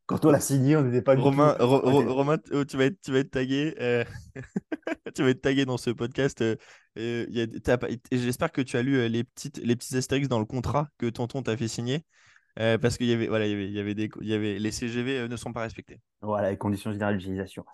quand, 0.06 0.24
on 0.24 0.30
l'a 0.30 0.38
signé, 0.38 0.76
on 0.76 0.82
n'était 0.82 1.02
pas 1.02 1.16
Romain, 1.16 1.54
du 1.54 1.58
tout... 1.58 1.66
Romain 1.66 2.38
oh, 2.52 2.64
tu 2.64 2.76
vas 2.76 2.84
être, 2.84 3.00
tu 3.02 3.10
vas 3.10 3.18
être 3.18 3.32
tagué. 3.32 3.74
Euh, 3.80 4.04
tu 5.14 5.24
vas 5.24 5.30
être 5.30 5.42
tagué 5.42 5.64
dans 5.64 5.76
ce 5.76 5.90
podcast. 5.90 6.40
Euh, 6.98 7.26
j'espère 8.12 8.52
que 8.52 8.62
tu 8.62 8.76
as 8.76 8.82
lu 8.82 8.98
euh, 8.98 9.08
les, 9.08 9.24
petites, 9.24 9.58
les 9.58 9.74
petits 9.74 9.96
astérix 9.96 10.28
dans 10.28 10.38
le 10.38 10.44
contrat 10.44 10.88
que 10.98 11.06
tonton 11.06 11.42
t'a 11.42 11.56
fait 11.56 11.66
signer. 11.66 12.04
parce 12.54 12.96
qu'il 12.96 13.06
y 13.06 13.12
avait, 13.12 13.26
voilà, 13.26 13.46
il 13.46 13.50
y 13.50 13.54
avait, 13.54 13.66
il 13.66 13.72
y 13.72 13.80
avait 13.80 13.94
des, 13.94 14.08
il 14.20 14.28
y 14.28 14.34
avait, 14.34 14.60
les 14.60 14.70
CGV 14.70 15.28
ne 15.28 15.36
sont 15.36 15.52
pas 15.52 15.62
respectés. 15.62 16.00
Voilà, 16.20 16.50
les 16.50 16.56
conditions 16.56 16.92
générales 16.92 17.18
d'utilisation. 17.18 17.64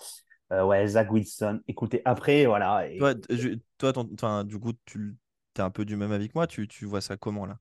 ouais, 0.51 0.87
Zach 0.89 1.12
Wilson. 1.12 1.61
Écoutez, 1.68 2.01
après, 2.07 2.47
voilà. 2.47 2.87
Toi, 2.99 3.93
toi 3.93 4.45
du 4.45 4.59
coup, 4.59 4.72
tu 4.87 5.14
es 5.59 5.61
un 5.61 5.70
peu 5.70 5.85
du 5.85 5.97
même 5.97 6.12
avis 6.12 6.29
que 6.29 6.35
moi. 6.37 6.47
Tu, 6.47 6.66
tu 6.68 6.87
vois 6.87 7.03
ça 7.03 7.18
comment 7.18 7.45
là? 7.45 7.59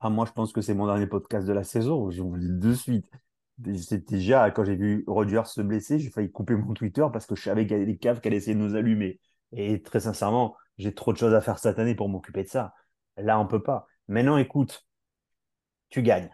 Ah, 0.00 0.10
moi, 0.10 0.26
je 0.26 0.32
pense 0.32 0.52
que 0.52 0.60
c'est 0.60 0.74
mon 0.74 0.86
dernier 0.86 1.06
podcast 1.06 1.46
de 1.46 1.52
la 1.52 1.64
saison. 1.64 2.10
Je 2.10 2.22
vous 2.22 2.34
le 2.34 2.40
dis 2.40 2.68
de 2.68 2.74
suite. 2.74 3.10
C'était 3.76 3.98
déjà, 3.98 4.50
quand 4.52 4.64
j'ai 4.64 4.76
vu 4.76 5.04
Roger 5.08 5.42
se 5.46 5.60
blesser, 5.60 5.98
j'ai 5.98 6.10
failli 6.10 6.30
couper 6.30 6.54
mon 6.54 6.74
Twitter 6.74 7.04
parce 7.12 7.26
que 7.26 7.34
je 7.34 7.42
savais 7.42 7.66
qu'il 7.66 7.72
y 7.72 7.74
avait 7.74 7.86
des 7.86 7.98
caves 7.98 8.20
qui 8.20 8.28
allaient 8.28 8.36
essayer 8.36 8.54
de 8.54 8.60
nous 8.60 8.76
allumer. 8.76 9.20
Et 9.52 9.82
très 9.82 10.00
sincèrement, 10.00 10.56
j'ai 10.78 10.94
trop 10.94 11.12
de 11.12 11.18
choses 11.18 11.34
à 11.34 11.40
faire 11.40 11.58
cette 11.58 11.78
année 11.80 11.96
pour 11.96 12.08
m'occuper 12.08 12.44
de 12.44 12.48
ça. 12.48 12.74
Là, 13.16 13.40
on 13.40 13.46
peut 13.46 13.62
pas. 13.62 13.86
Maintenant, 14.06 14.36
écoute, 14.36 14.86
tu 15.90 16.02
gagnes. 16.02 16.30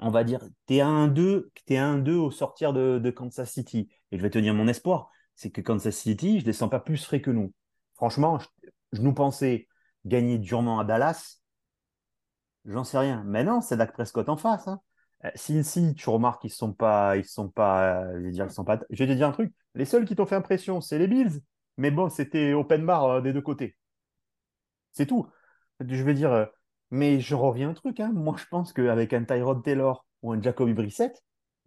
On 0.00 0.10
va 0.10 0.22
dire, 0.22 0.40
tu 0.66 0.76
es 0.76 0.80
1-2, 0.80 1.50
tu 1.66 1.74
1-2 1.74 2.12
au 2.12 2.30
sortir 2.30 2.72
de, 2.72 3.10
Kansas 3.10 3.50
City. 3.50 3.88
Et 4.12 4.16
je 4.18 4.22
vais 4.22 4.30
te 4.30 4.38
dire 4.38 4.54
mon 4.54 4.68
espoir, 4.68 5.10
c'est 5.34 5.50
que 5.50 5.60
Kansas 5.60 5.96
City, 5.96 6.38
je 6.38 6.44
ne 6.44 6.46
les 6.46 6.52
sens 6.52 6.70
pas 6.70 6.78
plus 6.80 7.04
frais 7.04 7.20
que 7.20 7.30
nous. 7.32 7.52
Franchement, 7.96 8.38
je 8.92 9.02
nous 9.02 9.12
pensais 9.12 9.66
gagner 10.04 10.38
durement 10.38 10.80
à 10.80 10.84
Dallas, 10.84 11.40
j'en 12.64 12.84
sais 12.84 12.98
rien. 12.98 13.22
Mais 13.26 13.44
non, 13.44 13.60
c'est 13.60 13.76
Dak 13.76 13.92
Prescott 13.92 14.28
en 14.28 14.36
face. 14.36 14.68
Hein. 14.68 14.80
Euh, 15.24 15.30
si, 15.34 15.94
tu 15.94 16.10
remarques 16.10 16.42
qu'ils 16.42 16.50
sont 16.52 16.72
pas, 16.72 17.16
ils 17.16 17.24
sont 17.24 17.48
pas, 17.48 18.04
euh, 18.04 18.18
je 18.18 18.24
vais 18.24 18.30
dire, 18.30 18.46
ils 18.46 18.52
sont 18.52 18.64
pas. 18.64 18.80
Je 18.90 19.04
vais 19.04 19.10
te 19.12 19.16
dire 19.16 19.28
un 19.28 19.32
truc. 19.32 19.52
Les 19.74 19.84
seuls 19.84 20.04
qui 20.04 20.16
t'ont 20.16 20.26
fait 20.26 20.36
impression, 20.36 20.80
c'est 20.80 20.98
les 20.98 21.08
Bills. 21.08 21.40
Mais 21.76 21.90
bon, 21.90 22.08
c'était 22.08 22.52
open 22.52 22.84
bar 22.86 23.04
euh, 23.04 23.20
des 23.20 23.32
deux 23.32 23.42
côtés. 23.42 23.76
C'est 24.92 25.06
tout. 25.06 25.26
Je 25.80 26.02
vais 26.02 26.14
dire, 26.14 26.48
mais 26.90 27.20
je 27.20 27.34
reviens 27.34 27.70
un 27.70 27.74
truc. 27.74 28.00
Hein. 28.00 28.12
Moi, 28.14 28.36
je 28.38 28.46
pense 28.50 28.72
qu'avec 28.72 29.12
un 29.12 29.24
Tyrod 29.24 29.62
Taylor 29.62 30.06
ou 30.22 30.32
un 30.32 30.42
Jacoby 30.42 30.74
Brissett, 30.74 31.22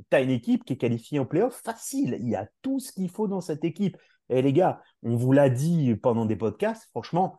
tu 0.09 0.17
as 0.17 0.21
une 0.21 0.31
équipe 0.31 0.65
qui 0.65 0.73
est 0.73 0.77
qualifiée 0.77 1.19
en 1.19 1.25
playoff 1.25 1.61
facile. 1.61 2.17
Il 2.19 2.29
y 2.29 2.35
a 2.35 2.47
tout 2.61 2.79
ce 2.79 2.91
qu'il 2.91 3.09
faut 3.09 3.27
dans 3.27 3.41
cette 3.41 3.63
équipe. 3.63 3.97
Et 4.29 4.41
les 4.41 4.53
gars, 4.53 4.81
on 5.03 5.15
vous 5.15 5.31
l'a 5.31 5.49
dit 5.49 5.95
pendant 5.95 6.25
des 6.25 6.35
podcasts, 6.35 6.89
franchement, 6.91 7.37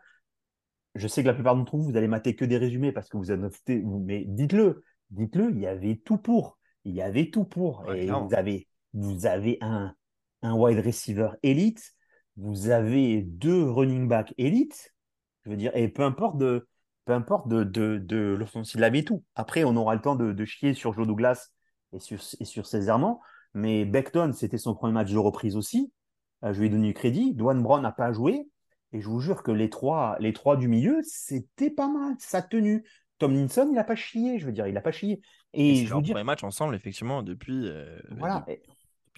je 0.95 1.09
sais 1.09 1.23
que 1.23 1.29
la 1.29 1.35
plupart 1.35 1.57
d'entre 1.57 1.77
vous, 1.77 1.85
vous 1.85 1.97
allez 1.97 2.09
mater 2.09 2.37
que 2.37 2.45
des 2.45 2.59
résumés 2.59 2.93
parce 2.93 3.09
que 3.09 3.17
vous 3.17 3.31
avez 3.31 3.49
mais 3.69 4.25
dites-le, 4.27 4.85
dites-le, 5.11 5.51
il 5.51 5.61
y 5.61 5.67
avait 5.67 5.97
tout 5.97 6.19
pour. 6.19 6.59
Il 6.85 6.95
y 6.95 7.03
avait 7.03 7.31
tout 7.31 7.45
pour. 7.45 7.85
et 7.93 8.11
vous 8.11 8.35
avez, 8.35 8.69
vous 8.93 9.27
avez 9.27 9.59
un, 9.61 9.95
un 10.43 10.55
wide 10.55 10.85
receiver 10.85 11.31
élite, 11.43 11.95
vous 12.37 12.69
avez 12.71 13.23
deux 13.23 13.71
running 13.71 14.09
back 14.09 14.35
élite. 14.39 14.93
Je 15.45 15.51
veux 15.51 15.57
dire, 15.57 15.75
et 15.75 15.89
peu 15.89 16.03
importe 16.03 16.39
de, 16.39 16.69
peu 17.05 17.13
importe 17.13 17.49
de, 17.49 17.65
de, 17.65 17.99
de 17.99 18.37
l'offensive 18.39 18.81
la 18.81 18.95
et 18.95 19.05
tout. 19.05 19.25
Après, 19.35 19.65
on 19.65 19.77
aura 19.77 19.95
le 19.95 20.01
temps 20.01 20.17
de, 20.17 20.33
de 20.33 20.45
chier 20.45 20.75
sur 20.75 20.93
Joe 20.93 21.07
Douglas 21.07 21.49
et 21.93 21.99
sur, 21.99 22.19
et 22.41 22.45
sur 22.45 22.67
ses 22.67 22.89
errements. 22.89 23.21
Mais 23.55 23.85
Beckton, 23.85 24.33
c'était 24.35 24.59
son 24.59 24.75
premier 24.75 24.93
match 24.93 25.11
de 25.11 25.19
reprise 25.19 25.57
aussi. 25.57 25.93
Euh, 26.45 26.53
je 26.53 26.61
lui 26.61 26.67
ai 26.67 26.71
donné 26.71 26.89
du 26.89 26.95
crédit. 26.95 27.35
Dwayne 27.35 27.63
Brown 27.63 27.83
n'a 27.83 27.93
pas 27.93 28.13
joué. 28.13 28.49
Et 28.93 29.01
je 29.01 29.09
vous 29.09 29.21
jure 29.21 29.43
que 29.43 29.51
les 29.51 29.71
trois, 29.71 30.17
les 30.21 30.33
trois 30.33 30.57
du 30.57 30.69
milieu, 30.69 31.01
c'était 31.03 31.71
pas 31.71 31.89
mal. 31.89 32.15
Ça 32.19 32.43
tenu. 32.43 32.85
Tomlinson, 33.19 33.69
il 33.71 33.75
n'a 33.75 33.85
pas 33.85 33.95
chié, 33.95 34.39
je 34.39 34.47
veux 34.47 34.53
dire, 34.53 34.67
il 34.67 34.75
n'a 34.75 34.81
pas 34.81 34.93
chié. 34.93 35.23
Et, 35.55 35.87
je 35.87 35.95
vous 35.95 36.03
dire... 36.03 36.15
premier 36.15 36.25
match 36.25 36.43
ensemble, 36.43 36.75
effectivement, 36.75 37.23
depuis, 37.23 37.69
euh, 37.69 38.01
voilà. 38.19 38.45
depuis, 38.49 38.61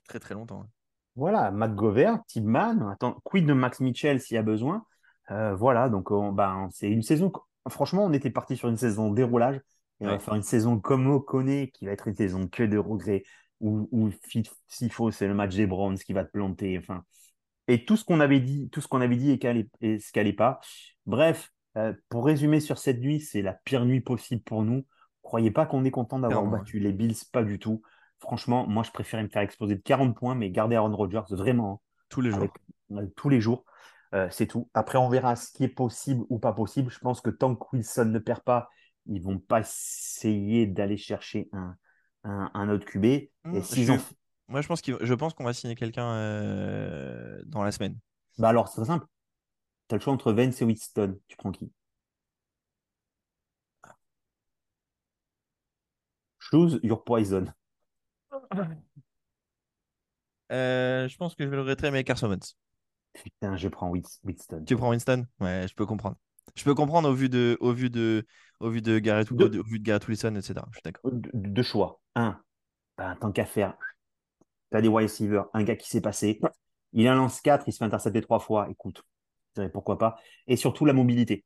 très 0.07 0.21
très 0.21 0.35
longtemps. 0.35 0.67
Voilà, 1.17 1.51
McGovern, 1.51 2.21
Tibman, 2.27 2.91
attends, 2.91 3.21
quid 3.25 3.47
de 3.47 3.53
Max 3.53 3.81
Mitchell 3.81 4.21
s'il 4.21 4.35
y 4.35 4.39
a 4.39 4.43
besoin? 4.43 4.85
Euh, 5.31 5.55
voilà, 5.55 5.89
donc 5.89 6.13
ben, 6.35 6.69
c'est 6.73 6.91
une 6.91 7.03
saison. 7.03 7.33
Franchement, 7.69 8.05
on 8.05 8.13
était 8.13 8.31
parti 8.31 8.57
sur 8.57 8.69
une 8.69 8.77
saison 8.77 9.11
déroulage. 9.11 9.61
Et 10.01 10.07
on 10.07 10.11
va 10.11 10.19
faire 10.19 10.35
une 10.35 10.43
saison 10.43 10.79
comme 10.81 11.09
on 11.09 11.21
connaît, 11.21 11.69
qui 11.69 11.87
va 11.87 11.93
être 11.93 12.09
une 12.09 12.17
saison 12.17 12.49
que 12.49 12.65
de 12.65 12.77
regrets, 12.77 13.23
où, 13.61 13.89
où 13.93 14.11
s'il 14.69 14.93
faut, 14.93 15.11
c'est 15.13 15.29
le 15.29 15.35
match 15.35 15.55
des 15.55 15.67
Browns 15.67 15.97
qui 15.97 16.13
va 16.13 16.25
te 16.25 16.31
planter. 16.31 16.77
Enfin, 16.79 17.05
et 17.69 17.85
tout 17.85 17.97
ce 17.97 18.05
qu'on 18.05 18.21
avait 18.21 18.41
dit, 18.41 18.69
tout 18.71 18.81
ce 18.81 18.89
qu'on 18.89 19.01
avait 19.01 19.17
dit 19.17 19.31
et, 19.31 19.69
et 19.81 19.99
ce 19.99 20.33
pas. 20.33 20.61
Bref, 21.07 21.53
euh, 21.77 21.93
pour 22.09 22.27
résumer 22.27 22.61
sur 22.61 22.79
cette 22.79 23.01
nuit, 23.01 23.21
c'est 23.21 23.43
la 23.43 23.53
pire 23.53 23.85
nuit 23.85 24.01
possible 24.01 24.43
pour 24.43 24.63
nous. 24.63 24.87
Croyez 25.23 25.51
pas 25.51 25.67
qu'on 25.67 25.85
est 25.85 25.91
content 25.91 26.19
d'avoir 26.19 26.45
battu 26.45 26.79
les 26.79 26.93
Bills, 26.93 27.17
pas 27.33 27.43
du 27.43 27.59
tout. 27.59 27.83
Franchement, 28.21 28.67
moi, 28.67 28.83
je 28.83 28.91
préférais 28.91 29.23
me 29.23 29.29
faire 29.29 29.43
exploser 29.43 29.75
de 29.75 29.81
40 29.81 30.15
points, 30.15 30.35
mais 30.35 30.51
garder 30.51 30.77
Aaron 30.77 30.95
Rodgers 30.95 31.23
vraiment. 31.31 31.83
Tous 32.09 32.21
les 32.21 32.31
jours. 32.31 32.53
Euh, 32.93 33.07
tous 33.17 33.29
les 33.29 33.41
jours. 33.41 33.65
Euh, 34.15 34.29
c'est 34.31 34.47
tout. 34.47 34.71
Après, 34.75 34.99
on 34.99 35.09
verra 35.09 35.35
ce 35.35 35.51
qui 35.53 35.65
est 35.65 35.69
possible 35.69 36.25
ou 36.29 36.39
pas 36.39 36.53
possible. 36.53 36.91
Je 36.91 36.99
pense 36.99 37.21
que 37.21 37.31
tant 37.31 37.57
que 37.57 37.65
Wilson 37.73 38.05
ne 38.05 38.19
perd 38.19 38.41
pas, 38.41 38.69
ils 39.07 39.21
vont 39.21 39.39
pas 39.39 39.61
essayer 39.61 40.67
d'aller 40.67 40.97
chercher 40.97 41.49
un, 41.53 41.77
un, 42.23 42.69
autre 42.69 42.85
QB. 42.87 43.05
Et 43.05 43.31
je, 43.45 43.93
ont... 43.93 43.99
Moi, 44.49 44.61
je 44.61 45.15
pense 45.15 45.35
qu'on 45.35 45.45
va 45.45 45.53
signer 45.53 45.75
quelqu'un 45.75 46.13
euh, 46.13 47.43
dans 47.47 47.63
la 47.63 47.73
semaine. 47.73 47.99
Bah 48.39 48.49
alors, 48.49 48.69
c'est 48.69 48.77
très 48.77 48.87
simple. 48.87 49.07
Tu 49.89 49.95
as 49.95 49.99
le 49.99 50.03
choix 50.03 50.13
entre 50.13 50.33
Vance 50.33 50.61
et 50.61 50.65
Winston. 50.65 51.19
Tu 51.29 51.37
prends 51.37 51.53
qui? 51.53 51.71
Choose 56.39 56.79
your 56.83 57.05
poison. 57.05 57.47
Euh, 60.53 61.09
je 61.09 61.17
pense 61.17 61.35
que 61.35 61.45
je 61.45 61.49
vais 61.49 61.57
le 61.57 61.63
retirer 61.63 61.91
mais 61.91 62.05
Carson 62.05 62.29
Wentz. 62.29 62.57
Putain, 63.15 63.57
je 63.57 63.69
prends 63.69 63.91
Winston. 63.91 64.65
Tu 64.67 64.77
prends 64.77 64.91
Winston? 64.91 65.27
Ouais, 65.41 65.67
je 65.69 65.75
peux 65.75 65.87
comprendre. 65.87 66.17
Je 66.55 66.65
peux 66.65 66.75
comprendre 66.75 67.09
au 67.09 67.15
vu 67.15 67.29
de, 67.29 67.57
au 67.61 67.73
vu 67.73 67.89
de, 67.89 68.27
au 68.61 68.69
vu 68.69 68.83
de 68.83 68.99
Garrett, 68.99 69.31
au, 69.33 69.37
vu 69.37 69.79
de 69.79 69.85
Garrett 69.85 70.07
Wilson, 70.07 70.35
etc. 70.37 70.55
Je 70.71 70.75
suis 70.75 70.83
d'accord. 70.85 71.11
Deux 71.33 71.63
choix. 71.63 72.01
Un, 72.15 72.41
ben, 72.99 73.17
tant 73.17 73.33
qu'à 73.33 73.47
faire, 73.47 73.77
tu 74.75 74.79
as 74.79 74.83
des 74.83 74.89
wide 74.89 75.09
receivers, 75.09 75.47
un 75.55 75.63
gars 75.63 75.77
qui 75.77 75.89
s'est 75.89 76.01
passé. 76.01 76.41
Il 76.93 77.09
en 77.09 77.15
lance 77.15 77.41
4, 77.41 77.69
il 77.69 77.73
se 77.73 77.79
fait 77.79 77.85
intercepter 77.85 78.21
trois 78.21 78.41
fois. 78.41 78.69
Écoute, 78.69 79.05
pourquoi 79.73 79.99
pas. 79.99 80.17
Et 80.49 80.57
surtout 80.57 80.85
la 80.85 80.93
mobilité. 80.93 81.45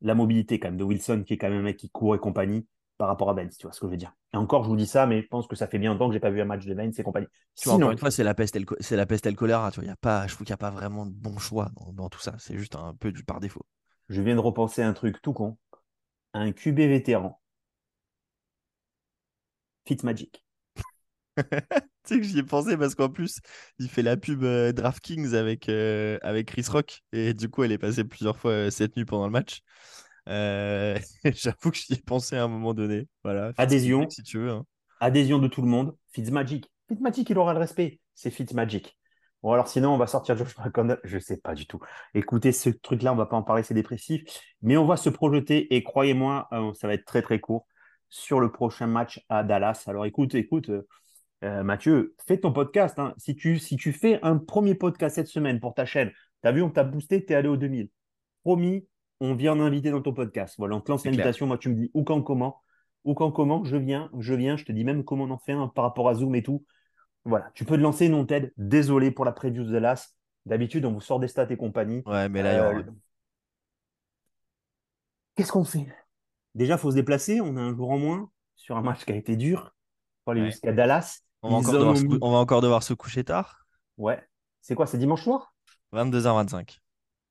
La 0.00 0.14
mobilité 0.14 0.60
quand 0.60 0.68
même 0.68 0.78
de 0.78 0.84
Wilson, 0.84 1.24
qui 1.26 1.34
est 1.34 1.36
quand 1.36 1.50
même 1.50 1.58
un 1.58 1.62
mec 1.62 1.76
qui 1.76 1.90
court 1.90 2.14
et 2.14 2.18
compagnie 2.18 2.66
par 2.96 3.08
rapport 3.08 3.30
à 3.30 3.34
Benz, 3.34 3.56
tu 3.56 3.66
vois 3.66 3.72
ce 3.72 3.80
que 3.80 3.86
je 3.86 3.90
veux 3.90 3.96
dire. 3.96 4.14
Et 4.32 4.36
encore, 4.36 4.62
je 4.62 4.68
vous 4.68 4.76
dis 4.76 4.86
ça, 4.86 5.06
mais 5.06 5.22
je 5.22 5.26
pense 5.26 5.46
que 5.46 5.56
ça 5.56 5.66
fait 5.66 5.78
bien 5.78 5.90
longtemps 5.90 6.08
que 6.08 6.12
j'ai 6.12 6.20
pas 6.20 6.30
vu 6.30 6.40
un 6.40 6.44
match 6.44 6.64
de 6.64 6.74
Benz 6.74 6.98
et 6.98 7.02
compagnie. 7.02 7.26
Sinon, 7.54 7.76
encore 7.76 7.90
une 7.90 7.98
fois, 7.98 8.10
c'est 8.10 8.22
la 8.22 8.34
peste, 8.34 8.58
c'est 8.80 8.96
la 8.96 9.06
peste 9.06 9.26
et 9.26 9.30
le 9.30 9.36
choléra. 9.36 9.70
Tu 9.72 9.80
vois, 9.80 9.88
y 9.88 9.90
a 9.90 9.96
pas, 9.96 10.26
je 10.26 10.34
trouve 10.34 10.46
qu'il 10.46 10.52
n'y 10.52 10.54
a 10.54 10.58
pas 10.58 10.70
vraiment 10.70 11.06
de 11.06 11.12
bon 11.12 11.38
choix 11.38 11.70
dans, 11.92 12.08
tout 12.08 12.20
ça. 12.20 12.36
C'est 12.38 12.56
juste 12.56 12.76
un 12.76 12.94
peu 12.94 13.10
du 13.10 13.24
par 13.24 13.40
défaut. 13.40 13.66
Je 14.10 14.20
viens 14.20 14.34
de 14.34 14.40
repenser 14.40 14.82
un 14.82 14.92
truc 14.92 15.20
tout 15.22 15.32
con. 15.32 15.56
Un 16.34 16.52
QB 16.52 16.76
vétéran. 16.76 17.40
Fitzmagic. 19.86 20.44
tu 22.04 22.14
sais 22.14 22.20
que 22.20 22.22
j'y 22.22 22.38
ai 22.38 22.42
pensé 22.42 22.76
parce 22.76 22.94
qu'en 22.94 23.08
plus, 23.08 23.40
il 23.78 23.88
fait 23.88 24.02
la 24.02 24.16
pub 24.16 24.42
euh, 24.44 24.72
DraftKings 24.72 25.34
avec, 25.34 25.68
euh, 25.68 26.18
avec 26.22 26.48
Chris 26.48 26.64
Rock. 26.68 27.02
Et 27.12 27.34
du 27.34 27.48
coup, 27.48 27.62
elle 27.64 27.72
est 27.72 27.78
passée 27.78 28.04
plusieurs 28.04 28.36
fois 28.36 28.52
euh, 28.52 28.70
cette 28.70 28.96
nuit 28.96 29.04
pendant 29.04 29.26
le 29.26 29.32
match. 29.32 29.60
Euh, 30.28 30.98
j'avoue 31.24 31.70
que 31.70 31.76
j'y 31.76 31.94
ai 31.94 32.02
pensé 32.02 32.36
à 32.36 32.44
un 32.44 32.48
moment 32.48 32.74
donné. 32.74 33.08
Voilà. 33.24 33.52
Adhésion. 33.56 34.08
Si 34.08 34.22
tu 34.22 34.38
veux. 34.38 34.50
Hein. 34.50 34.64
Adhésion 35.00 35.38
de 35.38 35.48
tout 35.48 35.62
le 35.62 35.68
monde. 35.68 35.96
Fitzmagic. 36.12 36.70
Fitzmagic, 36.88 37.30
il 37.30 37.38
aura 37.38 37.52
le 37.52 37.60
respect. 37.60 38.00
C'est 38.14 38.30
Fitzmagic. 38.30 38.96
Bon, 39.42 39.52
alors 39.52 39.68
sinon, 39.68 39.94
on 39.94 39.96
va 39.96 40.06
sortir 40.06 40.36
Josh 40.36 40.56
McConnell. 40.58 41.00
Je 41.04 41.18
sais 41.18 41.38
pas 41.38 41.54
du 41.54 41.66
tout. 41.66 41.80
Écoutez, 42.14 42.52
ce 42.52 42.68
truc-là, 42.68 43.12
on 43.12 43.16
va 43.16 43.26
pas 43.26 43.36
en 43.36 43.42
parler, 43.42 43.62
c'est 43.62 43.74
dépressif. 43.74 44.22
Mais 44.60 44.76
on 44.76 44.84
va 44.84 44.96
se 44.96 45.08
projeter 45.08 45.74
et 45.74 45.82
croyez-moi, 45.82 46.48
ça 46.74 46.86
va 46.86 46.94
être 46.94 47.06
très 47.06 47.22
très 47.22 47.40
court 47.40 47.66
sur 48.10 48.40
le 48.40 48.52
prochain 48.52 48.86
match 48.86 49.24
à 49.28 49.42
Dallas. 49.42 49.84
Alors 49.86 50.04
écoute, 50.04 50.34
écoute, 50.34 50.70
euh, 51.42 51.62
Mathieu, 51.62 52.14
fais 52.26 52.38
ton 52.38 52.52
podcast. 52.52 52.98
Hein. 52.98 53.14
Si, 53.16 53.34
tu, 53.34 53.58
si 53.58 53.76
tu 53.76 53.92
fais 53.92 54.18
un 54.22 54.36
premier 54.36 54.74
podcast 54.74 55.16
cette 55.16 55.28
semaine 55.28 55.60
pour 55.60 55.74
ta 55.74 55.86
chaîne, 55.86 56.10
tu 56.42 56.48
as 56.48 56.52
vu, 56.52 56.62
on 56.62 56.70
t'a 56.70 56.84
boosté, 56.84 57.24
tu 57.24 57.32
es 57.32 57.36
allé 57.36 57.48
au 57.48 57.56
2000. 57.56 57.88
Promis, 58.42 58.86
on 59.20 59.34
vient 59.34 59.52
en 59.52 59.60
inviter 59.60 59.90
dans 59.90 60.02
ton 60.02 60.12
podcast. 60.12 60.54
Voilà, 60.58 60.76
on 60.76 60.80
te 60.80 60.90
lance 60.90 61.04
l'invitation. 61.04 61.46
Moi, 61.46 61.58
tu 61.58 61.68
me 61.68 61.74
dis 61.74 61.90
où, 61.94 62.04
quand, 62.04 62.22
comment. 62.22 62.62
Où, 63.04 63.14
quand, 63.14 63.30
comment. 63.32 63.64
Je 63.64 63.76
viens, 63.76 64.10
je 64.18 64.34
viens. 64.34 64.56
Je 64.56 64.64
te 64.64 64.72
dis 64.72 64.84
même 64.84 65.04
comment 65.04 65.24
on 65.24 65.30
en 65.30 65.38
fait 65.38 65.52
un 65.52 65.68
par 65.68 65.84
rapport 65.84 66.08
à 66.08 66.14
Zoom 66.14 66.34
et 66.34 66.42
tout. 66.42 66.64
Voilà, 67.24 67.50
tu 67.54 67.64
peux 67.64 67.76
te 67.76 67.82
lancer, 67.82 68.08
non, 68.08 68.24
Ted. 68.24 68.52
Désolé 68.56 69.10
pour 69.10 69.24
la 69.24 69.32
preview 69.32 69.64
de 69.64 69.76
l'As. 69.76 70.14
D'habitude, 70.46 70.86
on 70.86 70.92
vous 70.92 71.02
sort 71.02 71.20
des 71.20 71.28
stats 71.28 71.50
et 71.50 71.56
compagnie. 71.56 72.02
Ouais, 72.06 72.28
mais 72.30 72.42
là, 72.42 72.70
euh, 72.70 72.82
Qu'est-ce 75.34 75.52
qu'on 75.52 75.64
fait? 75.64 75.86
Déjà, 76.54 76.74
il 76.74 76.78
faut 76.78 76.90
se 76.90 76.96
déplacer. 76.96 77.40
On 77.40 77.56
a 77.56 77.60
un 77.60 77.74
jour 77.74 77.90
en 77.90 77.98
moins 77.98 78.30
sur 78.56 78.76
un 78.76 78.82
match 78.82 79.04
qui 79.04 79.12
a 79.12 79.16
été 79.16 79.36
dur. 79.36 79.74
Il 79.74 80.24
faut 80.24 80.30
aller 80.32 80.44
jusqu'à 80.46 80.72
Dallas. 80.72 81.22
On 81.42 81.50
va, 81.50 81.56
encore 81.56 81.72
devoir 81.72 81.96
se... 81.96 82.04
on 82.20 82.32
va 82.32 82.38
encore 82.38 82.60
devoir 82.60 82.82
se 82.82 82.94
coucher 82.94 83.24
tard. 83.24 83.66
Ouais. 83.96 84.22
C'est 84.60 84.74
quoi 84.74 84.86
C'est 84.86 84.98
dimanche 84.98 85.22
soir? 85.22 85.54
22h25. 85.92 86.78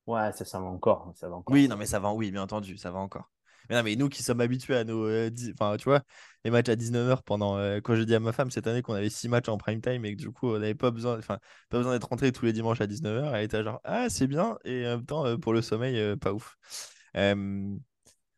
Ouais, 0.07 0.31
ça, 0.31 0.43
ça 0.43 0.59
va 0.59 0.65
encore, 0.65 1.11
ça 1.15 1.29
va 1.29 1.35
encore. 1.35 1.53
Oui, 1.53 1.67
non, 1.67 1.77
mais 1.77 1.85
ça 1.85 1.99
va, 1.99 2.11
oui, 2.11 2.31
bien 2.31 2.41
entendu, 2.41 2.77
ça 2.77 2.89
va 2.89 2.99
encore. 2.99 3.29
Mais 3.69 3.75
non, 3.75 3.83
mais 3.83 3.95
nous 3.95 4.09
qui 4.09 4.23
sommes 4.23 4.41
habitués 4.41 4.75
à 4.75 4.83
nos. 4.83 5.05
Euh, 5.05 5.29
enfin, 5.53 5.77
tu 5.77 5.83
vois, 5.83 6.01
les 6.43 6.49
matchs 6.49 6.69
à 6.69 6.75
19h 6.75 7.21
pendant. 7.23 7.57
Euh, 7.57 7.79
quand 7.81 7.93
je 7.95 8.01
dis 8.01 8.15
à 8.15 8.19
ma 8.19 8.31
femme 8.31 8.49
cette 8.49 8.65
année 8.65 8.81
qu'on 8.81 8.95
avait 8.95 9.09
6 9.11 9.29
matchs 9.29 9.49
en 9.49 9.57
prime 9.57 9.81
time 9.81 10.03
et 10.05 10.15
que 10.15 10.21
du 10.21 10.31
coup, 10.31 10.49
on 10.49 10.53
n'avait 10.59 10.73
pas 10.73 10.89
besoin, 10.89 11.19
enfin, 11.19 11.37
pas 11.69 11.77
besoin 11.77 11.93
d'être 11.93 12.09
rentré 12.09 12.31
tous 12.31 12.45
les 12.45 12.53
dimanches 12.53 12.81
à 12.81 12.87
19h, 12.87 13.31
elle 13.35 13.43
était 13.43 13.63
genre, 13.63 13.79
ah, 13.83 14.09
c'est 14.09 14.25
bien. 14.25 14.57
Et 14.63 14.87
en 14.87 14.97
même 14.97 15.05
temps, 15.05 15.25
euh, 15.25 15.37
pour 15.37 15.53
le 15.53 15.61
sommeil, 15.61 16.15
pas 16.17 16.33
ouf. 16.33 16.57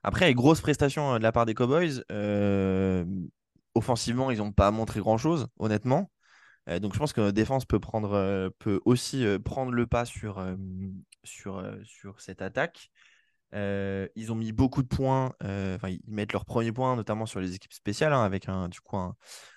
Après, 0.04 0.34
grosse 0.34 0.62
prestation 0.62 1.18
de 1.18 1.24
la 1.24 1.32
part 1.32 1.46
des 1.46 1.54
Cowboys. 1.54 2.04
Offensivement, 3.76 4.32
ils 4.32 4.40
n'ont 4.40 4.52
pas 4.52 4.72
montré 4.72 5.00
grand-chose, 5.00 5.48
honnêtement. 5.58 6.12
donc 6.68 6.94
je 6.94 7.00
pense 7.00 7.14
que 7.14 7.22
notre 7.22 7.34
défense 7.34 7.66
peut, 7.66 7.80
prendre, 7.80 8.50
peut 8.60 8.82
aussi 8.86 9.26
prendre 9.44 9.72
le 9.72 9.88
pas 9.88 10.06
sur, 10.06 10.46
sur, 11.24 11.64
sur 11.84 12.22
cette 12.22 12.42
attaque. 12.42 12.92
ils 13.54 14.32
ont 14.32 14.36
mis 14.36 14.52
beaucoup 14.52 14.84
de 14.84 14.88
points, 14.88 15.34
ils 15.42 16.02
mettent 16.08 16.34
leurs 16.34 16.46
premiers 16.46 16.72
points, 16.72 16.96
notamment 16.96 17.26
sur 17.26 17.40
les 17.40 17.56
équipes 17.56 17.74
spéciales, 17.74 18.14
hein, 18.14 18.24
avec 18.24 18.50
un, 18.50 18.70
du 18.70 18.80
coup, 18.82 18.98
un, 18.98 19.16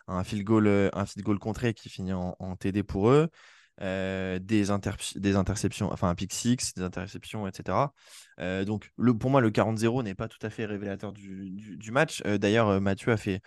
un, 0.09 0.25
field 0.25 0.45
goal, 0.45 0.91
un 0.93 1.07
field 1.07 1.25
goal 1.25 1.39
contré 1.39 1.75
qui 1.75 1.89
finit 1.89 2.13
en, 2.13 2.57
TD 2.57 2.83
pour 2.83 3.11
eux, 3.11 3.29
des, 3.81 4.39
des 4.39 5.37
interceptions, 5.37 5.93
enfin 5.93 6.09
un 6.09 6.15
pick 6.15 6.33
six, 6.33 6.75
des 6.75 6.83
interceptions, 6.83 7.47
etc. 7.47 7.93
donc 8.65 8.91
le, 8.97 9.17
pour 9.17 9.31
moi, 9.31 9.41
le 9.41 9.51
40-0 9.51 10.03
n'est 10.05 10.15
pas 10.15 10.29
tout 10.29 10.45
à 10.47 10.51
fait 10.51 10.65
révélateur 10.65 11.13
du, 11.13 11.51
du, 11.51 11.91
match. 11.93 12.23
D'ailleurs, 12.23 12.81
Mathieu 12.81 13.13
a 13.13 13.17
fait 13.17 13.41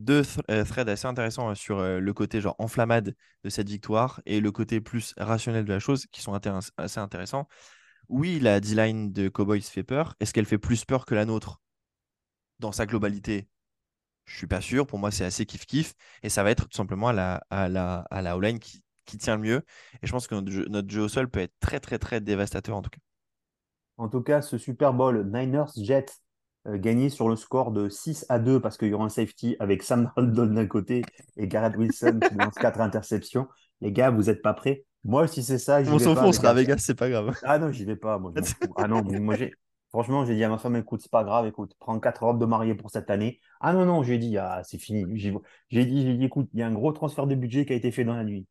deux 0.00 0.22
threads 0.24 0.88
assez 0.88 1.06
intéressants 1.06 1.54
sur 1.54 1.80
le 1.80 2.12
côté 2.12 2.40
genre 2.40 2.56
enflammade 2.58 3.14
de 3.44 3.50
cette 3.50 3.68
victoire 3.68 4.20
et 4.26 4.40
le 4.40 4.50
côté 4.50 4.80
plus 4.80 5.14
rationnel 5.16 5.64
de 5.64 5.72
la 5.72 5.78
chose 5.78 6.06
qui 6.10 6.22
sont 6.22 6.38
assez 6.76 6.98
intéressants 7.00 7.46
oui, 8.10 8.40
la 8.40 8.58
D-line 8.60 9.12
de 9.12 9.28
Cowboys 9.28 9.60
fait 9.62 9.84
peur. 9.84 10.16
Est-ce 10.18 10.34
qu'elle 10.34 10.44
fait 10.44 10.58
plus 10.58 10.84
peur 10.84 11.06
que 11.06 11.14
la 11.14 11.24
nôtre? 11.24 11.60
Dans 12.58 12.72
sa 12.72 12.84
globalité 12.84 13.48
Je 14.26 14.36
suis 14.36 14.48
pas 14.48 14.60
sûr. 14.60 14.86
Pour 14.86 14.98
moi, 14.98 15.12
c'est 15.12 15.24
assez 15.24 15.44
kiff-kiff. 15.44 15.92
Et 16.24 16.28
ça 16.28 16.42
va 16.42 16.50
être 16.50 16.68
tout 16.68 16.76
simplement 16.76 17.08
à 17.08 17.12
la, 17.12 17.44
à 17.50 17.68
la, 17.68 18.00
à 18.10 18.20
la 18.20 18.36
O-line 18.36 18.58
qui, 18.58 18.82
tient 19.18 19.36
le 19.36 19.42
mieux. 19.42 19.62
Et 20.02 20.06
je 20.06 20.12
pense 20.12 20.26
que 20.26 20.34
notre 20.34 20.90
jeu, 20.90 21.02
au 21.02 21.08
sol 21.08 21.28
peut 21.28 21.40
être 21.40 21.54
très, 21.60 21.80
très, 21.80 21.98
très 21.98 22.20
dévastateur 22.20 22.76
en 22.76 22.82
tout 22.82 22.90
cas. 22.90 23.00
En 23.96 24.08
tout 24.08 24.22
cas, 24.22 24.40
ce 24.40 24.56
Super 24.56 24.92
Bowl 24.92 25.28
Niners 25.32 25.70
Euh, 26.66 26.76
gagné 26.76 27.08
sur 27.08 27.30
le 27.30 27.36
score 27.36 27.70
de 27.70 27.88
6 27.88 28.26
à 28.28 28.38
2 28.38 28.60
parce 28.60 28.76
qu'il 28.76 28.88
y 28.88 28.92
aura 28.92 29.06
un 29.06 29.08
safety 29.08 29.56
avec 29.60 29.82
Sam 29.82 30.12
Darnold 30.16 30.52
d'un 30.52 30.66
côté 30.66 31.02
et 31.38 31.48
Garrett 31.48 31.74
Wilson 31.74 32.20
qui 32.20 32.34
lance 32.34 32.54
4 32.54 32.80
interceptions. 32.82 33.48
Les 33.80 33.92
gars, 33.92 34.10
vous 34.10 34.24
n'êtes 34.24 34.42
pas 34.42 34.52
prêts? 34.52 34.84
Moi, 35.02 35.26
si 35.26 35.42
c'est 35.42 35.58
ça, 35.58 35.80
on 35.80 35.98
s'en 35.98 36.14
fout, 36.14 36.24
on 36.26 36.32
sera 36.32 36.50
à 36.50 36.54
Vegas, 36.54 36.76
c'est 36.78 36.94
pas 36.94 37.08
grave. 37.08 37.34
Ah 37.44 37.58
non, 37.58 37.72
j'y 37.72 37.86
vais 37.86 37.96
pas. 37.96 38.18
Moi, 38.18 38.32
ah 38.76 38.86
non, 38.86 39.02
moi, 39.02 39.36
j'ai. 39.36 39.54
Franchement, 39.88 40.26
j'ai 40.26 40.34
dit 40.34 40.44
à 40.44 40.48
ma 40.50 40.58
femme, 40.58 40.76
écoute, 40.76 41.00
c'est 41.00 41.10
pas 41.10 41.24
grave, 41.24 41.46
écoute, 41.46 41.74
prends 41.80 41.98
quatre 41.98 42.22
robes 42.22 42.38
de 42.38 42.44
mariée 42.44 42.74
pour 42.74 42.90
cette 42.90 43.10
année. 43.10 43.40
Ah 43.60 43.72
non, 43.72 43.86
non, 43.86 44.02
j'ai 44.02 44.18
dit, 44.18 44.36
ah, 44.36 44.60
c'est 44.62 44.78
fini. 44.78 45.04
J'ai 45.18 45.32
dit, 45.84 46.02
j'ai 46.02 46.16
dit, 46.16 46.24
écoute, 46.24 46.48
il 46.52 46.60
y 46.60 46.62
a 46.62 46.66
un 46.66 46.72
gros 46.72 46.92
transfert 46.92 47.26
de 47.26 47.34
budget 47.34 47.64
qui 47.64 47.72
a 47.72 47.76
été 47.76 47.90
fait 47.90 48.04
dans 48.04 48.14
la 48.14 48.22
nuit. 48.22 48.46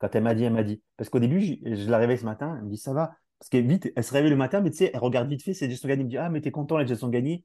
Quand 0.00 0.14
elle 0.14 0.24
m'a 0.24 0.34
dit, 0.34 0.42
elle 0.44 0.52
m'a 0.52 0.64
dit. 0.64 0.82
Parce 0.96 1.08
qu'au 1.08 1.20
début, 1.20 1.40
je, 1.40 1.76
je 1.76 1.88
l'arrivais 1.88 2.16
ce 2.16 2.24
matin, 2.24 2.56
elle 2.58 2.64
me 2.64 2.70
dit, 2.70 2.76
ça 2.76 2.92
va, 2.92 3.14
Parce 3.42 3.48
qu'elle 3.48 3.66
vite, 3.66 3.90
elle 3.96 4.04
se 4.04 4.12
réveille 4.12 4.30
le 4.30 4.36
matin, 4.36 4.60
mais 4.60 4.70
tu 4.70 4.76
sais, 4.76 4.92
elle 4.94 5.00
regarde 5.00 5.28
vite 5.28 5.42
fait, 5.42 5.52
c'est 5.52 5.68
Jets 5.68 5.84
ont 5.84 5.88
gagné. 5.88 6.02
Elle 6.02 6.04
me 6.04 6.10
dit 6.10 6.16
Ah, 6.16 6.30
mais 6.30 6.40
t'es 6.40 6.52
content, 6.52 6.78
les 6.78 6.86
Jets 6.86 7.02
ont 7.02 7.08
gagné. 7.08 7.44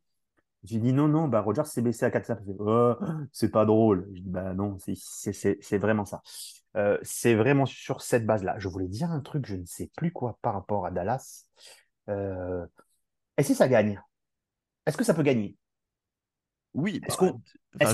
J'ai 0.63 0.77
dit 0.77 0.93
Non, 0.93 1.07
non, 1.07 1.27
bah, 1.27 1.41
Roger 1.41 1.63
s'est 1.65 1.81
baissé 1.81 2.05
à 2.05 2.11
4 2.11 2.33
oh, 2.59 2.93
C'est 3.31 3.49
pas 3.49 3.65
drôle. 3.65 4.07
Je 4.13 4.21
dis 4.21 4.29
Bah 4.29 4.53
non, 4.53 4.77
c'est 4.77 5.77
vraiment 5.79 6.05
ça. 6.05 6.21
Euh, 6.75 6.99
c'est 7.01 7.33
vraiment 7.33 7.65
sur 7.65 8.01
cette 8.01 8.27
base-là. 8.27 8.59
Je 8.59 8.67
voulais 8.67 8.87
dire 8.87 9.09
un 9.09 9.21
truc, 9.21 9.47
je 9.47 9.55
ne 9.55 9.65
sais 9.65 9.89
plus 9.97 10.11
quoi 10.11 10.37
par 10.43 10.53
rapport 10.53 10.85
à 10.85 10.91
Dallas. 10.91 11.45
Euh, 12.09 12.63
et 13.39 13.41
si 13.41 13.55
ça 13.55 13.67
gagne? 13.67 13.99
Est-ce 14.85 14.97
que 14.97 15.03
ça 15.03 15.15
peut 15.15 15.23
gagner? 15.23 15.57
Oui. 16.75 17.01
Est-ce 17.07 17.17
qu'on 17.17 17.41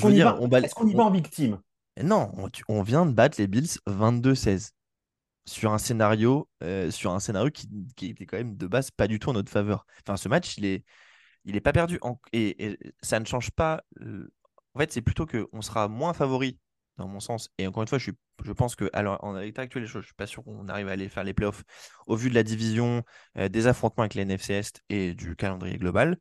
y, 0.09 0.19
va, 0.19 0.37
y 0.41 0.93
va 0.93 1.03
en 1.05 1.09
victime? 1.09 1.57
Non, 2.03 2.33
on, 2.67 2.83
vient 2.83 3.05
de 3.05 3.13
battre 3.13 3.39
les 3.39 3.47
Bills 3.47 3.77
22-16 3.87 4.71
sur 5.45 5.73
un 5.73 5.77
scénario, 5.77 6.49
euh, 6.63 6.91
sur 6.91 7.11
un 7.11 7.19
scénario 7.19 7.51
qui, 7.51 8.09
était 8.09 8.25
quand 8.25 8.37
même 8.37 8.55
de 8.57 8.67
base 8.67 8.91
pas 8.91 9.07
du 9.07 9.19
tout 9.19 9.29
en 9.29 9.33
notre 9.33 9.51
faveur. 9.51 9.85
Enfin, 10.05 10.17
ce 10.17 10.29
match, 10.29 10.57
il 10.57 10.65
est, 10.65 10.85
il 11.45 11.55
est 11.55 11.61
pas 11.61 11.73
perdu. 11.73 11.99
et, 12.33 12.77
ça 13.01 13.19
ne 13.19 13.25
change 13.25 13.51
pas. 13.51 13.83
En 14.75 14.79
fait, 14.79 14.91
c'est 14.91 15.01
plutôt 15.01 15.25
qu'on 15.25 15.61
sera 15.61 15.87
moins 15.87 16.13
favori 16.13 16.59
dans 16.97 17.07
mon 17.07 17.19
sens. 17.19 17.49
Et 17.57 17.67
encore 17.67 17.83
une 17.83 17.87
fois, 17.87 17.97
je, 17.97 18.03
suis, 18.03 18.13
je 18.43 18.51
pense 18.51 18.75
que 18.75 18.89
alors, 18.93 19.23
en 19.23 19.33
l'état 19.33 19.61
actuel 19.63 19.85
je 19.85 19.97
ne 19.97 20.03
suis 20.03 20.13
pas 20.13 20.27
sûr 20.27 20.43
qu'on 20.43 20.67
arrive 20.67 20.87
à 20.87 20.91
aller 20.91 21.09
faire 21.09 21.23
les 21.23 21.33
playoffs 21.33 21.63
au 22.07 22.15
vu 22.15 22.29
de 22.29 22.35
la 22.35 22.43
division, 22.43 23.03
euh, 23.37 23.49
des 23.49 23.67
affrontements 23.67 24.03
avec 24.03 24.15
les 24.15 24.23
NFC 24.23 24.53
Est 24.53 24.81
et 24.89 25.13
du 25.13 25.35
calendrier 25.35 25.77
global. 25.77 26.17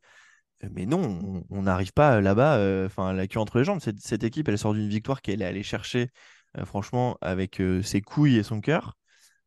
Euh, 0.64 0.68
mais 0.72 0.86
non, 0.86 1.44
on 1.50 1.62
n'arrive 1.62 1.92
pas 1.92 2.20
là-bas, 2.20 2.56
euh, 2.58 2.86
enfin 2.86 3.12
la 3.12 3.26
queue 3.26 3.40
entre 3.40 3.58
les 3.58 3.64
jambes. 3.64 3.80
Cette 3.80 4.24
équipe, 4.24 4.48
elle 4.48 4.58
sort 4.58 4.74
d'une 4.74 4.88
victoire 4.88 5.22
qu'elle 5.22 5.42
est 5.42 5.46
allée 5.46 5.62
chercher, 5.62 6.10
franchement, 6.64 7.16
avec 7.22 7.62
ses 7.82 8.02
couilles 8.02 8.36
et 8.36 8.42
son 8.42 8.60
cœur. 8.60 8.96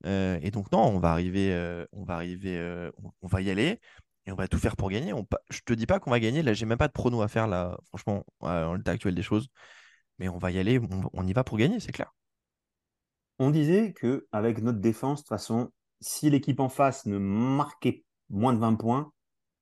Et 0.05 0.51
donc 0.51 0.71
non, 0.71 0.83
on 0.83 0.99
va 0.99 1.11
arriver, 1.11 1.85
on 1.91 2.03
va 2.03 2.15
arriver, 2.15 2.89
on, 3.21 3.27
va 3.27 3.41
y 3.41 3.49
aller 3.49 3.79
et 4.25 4.31
on 4.31 4.35
va 4.35 4.47
tout 4.47 4.59
faire 4.59 4.75
pour 4.75 4.89
gagner. 4.89 5.13
On, 5.13 5.25
je 5.49 5.61
te 5.65 5.73
dis 5.73 5.85
pas 5.85 5.99
qu'on 5.99 6.11
va 6.11 6.19
gagner. 6.19 6.43
Là, 6.43 6.53
j'ai 6.53 6.65
même 6.65 6.77
pas 6.77 6.87
de 6.87 6.93
prono 6.93 7.21
à 7.21 7.27
faire 7.27 7.47
là, 7.47 7.77
franchement, 7.87 8.23
en 8.39 8.75
l'état 8.75 8.91
actuel 8.91 9.15
des 9.15 9.23
choses 9.23 9.49
mais 10.19 10.29
on 10.29 10.37
va 10.37 10.51
y 10.51 10.59
aller, 10.59 10.79
on, 11.13 11.27
y 11.27 11.33
va 11.33 11.43
pour 11.43 11.57
gagner, 11.57 11.79
c'est 11.79 11.91
clair. 11.91 12.13
On 13.39 13.49
disait 13.49 13.93
que 13.93 14.27
avec 14.31 14.61
notre 14.61 14.79
défense, 14.79 15.19
de 15.19 15.23
toute 15.23 15.29
façon, 15.29 15.71
si 15.99 16.29
l'équipe 16.29 16.59
en 16.59 16.69
face 16.69 17.05
ne 17.05 17.17
marquait 17.17 18.03
moins 18.29 18.53
de 18.53 18.59
20 18.59 18.75
points, 18.75 19.11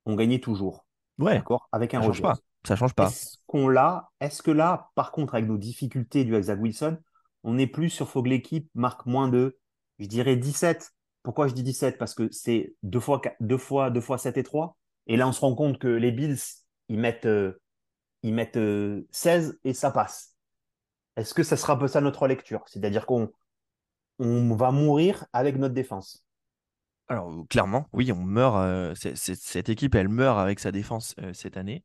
on 0.05 0.15
gagnait 0.15 0.39
toujours. 0.39 0.85
Ouais. 1.17 1.35
D'accord 1.35 1.67
Avec 1.71 1.93
un 1.93 2.01
ça 2.01 2.07
change 2.07 2.21
pas. 2.21 2.35
Ça 2.65 2.75
change 2.75 2.93
pas. 2.93 3.07
Est-ce 3.07 3.37
qu'on 3.47 3.67
l'a 3.67 4.09
Est-ce 4.19 4.41
que 4.41 4.51
là, 4.51 4.91
par 4.95 5.11
contre, 5.11 5.35
avec 5.35 5.47
nos 5.47 5.57
difficultés 5.57 6.23
du 6.23 6.41
Zach 6.41 6.59
Wilson, 6.61 6.97
on 7.43 7.57
est 7.57 7.67
plus 7.67 7.89
sur 7.89 8.09
faut 8.09 8.23
que 8.23 8.29
l'équipe 8.29 8.69
marque 8.75 9.05
moins 9.05 9.27
de, 9.27 9.57
je 9.99 10.07
dirais 10.07 10.35
17. 10.35 10.91
Pourquoi 11.23 11.47
je 11.47 11.53
dis 11.53 11.63
17 11.63 11.97
Parce 11.97 12.13
que 12.13 12.29
c'est 12.31 12.73
deux 12.83 12.99
fois, 12.99 13.21
deux 13.39 13.57
fois, 13.57 13.89
deux 13.89 14.01
fois 14.01 14.17
7 14.17 14.37
et 14.37 14.43
3. 14.43 14.77
Et 15.07 15.17
là, 15.17 15.27
on 15.27 15.31
se 15.31 15.41
rend 15.41 15.55
compte 15.55 15.79
que 15.79 15.87
les 15.87 16.11
Bills, 16.11 16.37
ils 16.89 16.99
mettent, 16.99 17.25
euh, 17.25 17.59
ils 18.21 18.33
mettent 18.33 18.59
16 19.11 19.49
euh, 19.49 19.59
et 19.63 19.73
ça 19.73 19.91
passe. 19.91 20.35
Est-ce 21.15 21.33
que 21.33 21.43
ça 21.43 21.57
sera 21.57 21.73
un 21.73 21.77
peu 21.77 21.87
ça 21.87 22.01
notre 22.01 22.27
lecture? 22.27 22.63
C'est-à-dire 22.67 23.05
qu'on 23.05 23.31
on 24.19 24.55
va 24.55 24.71
mourir 24.71 25.25
avec 25.33 25.57
notre 25.57 25.73
défense 25.73 26.25
Alors, 27.07 27.45
clairement, 27.49 27.87
oui, 27.93 28.11
on 28.11 28.23
meurt. 28.23 28.55
Euh, 28.57 28.93
cette 28.95 29.69
équipe, 29.69 29.95
elle 29.95 30.09
meurt 30.09 30.39
avec 30.39 30.59
sa 30.59 30.71
défense 30.71 31.15
cette 31.33 31.57
année. 31.57 31.83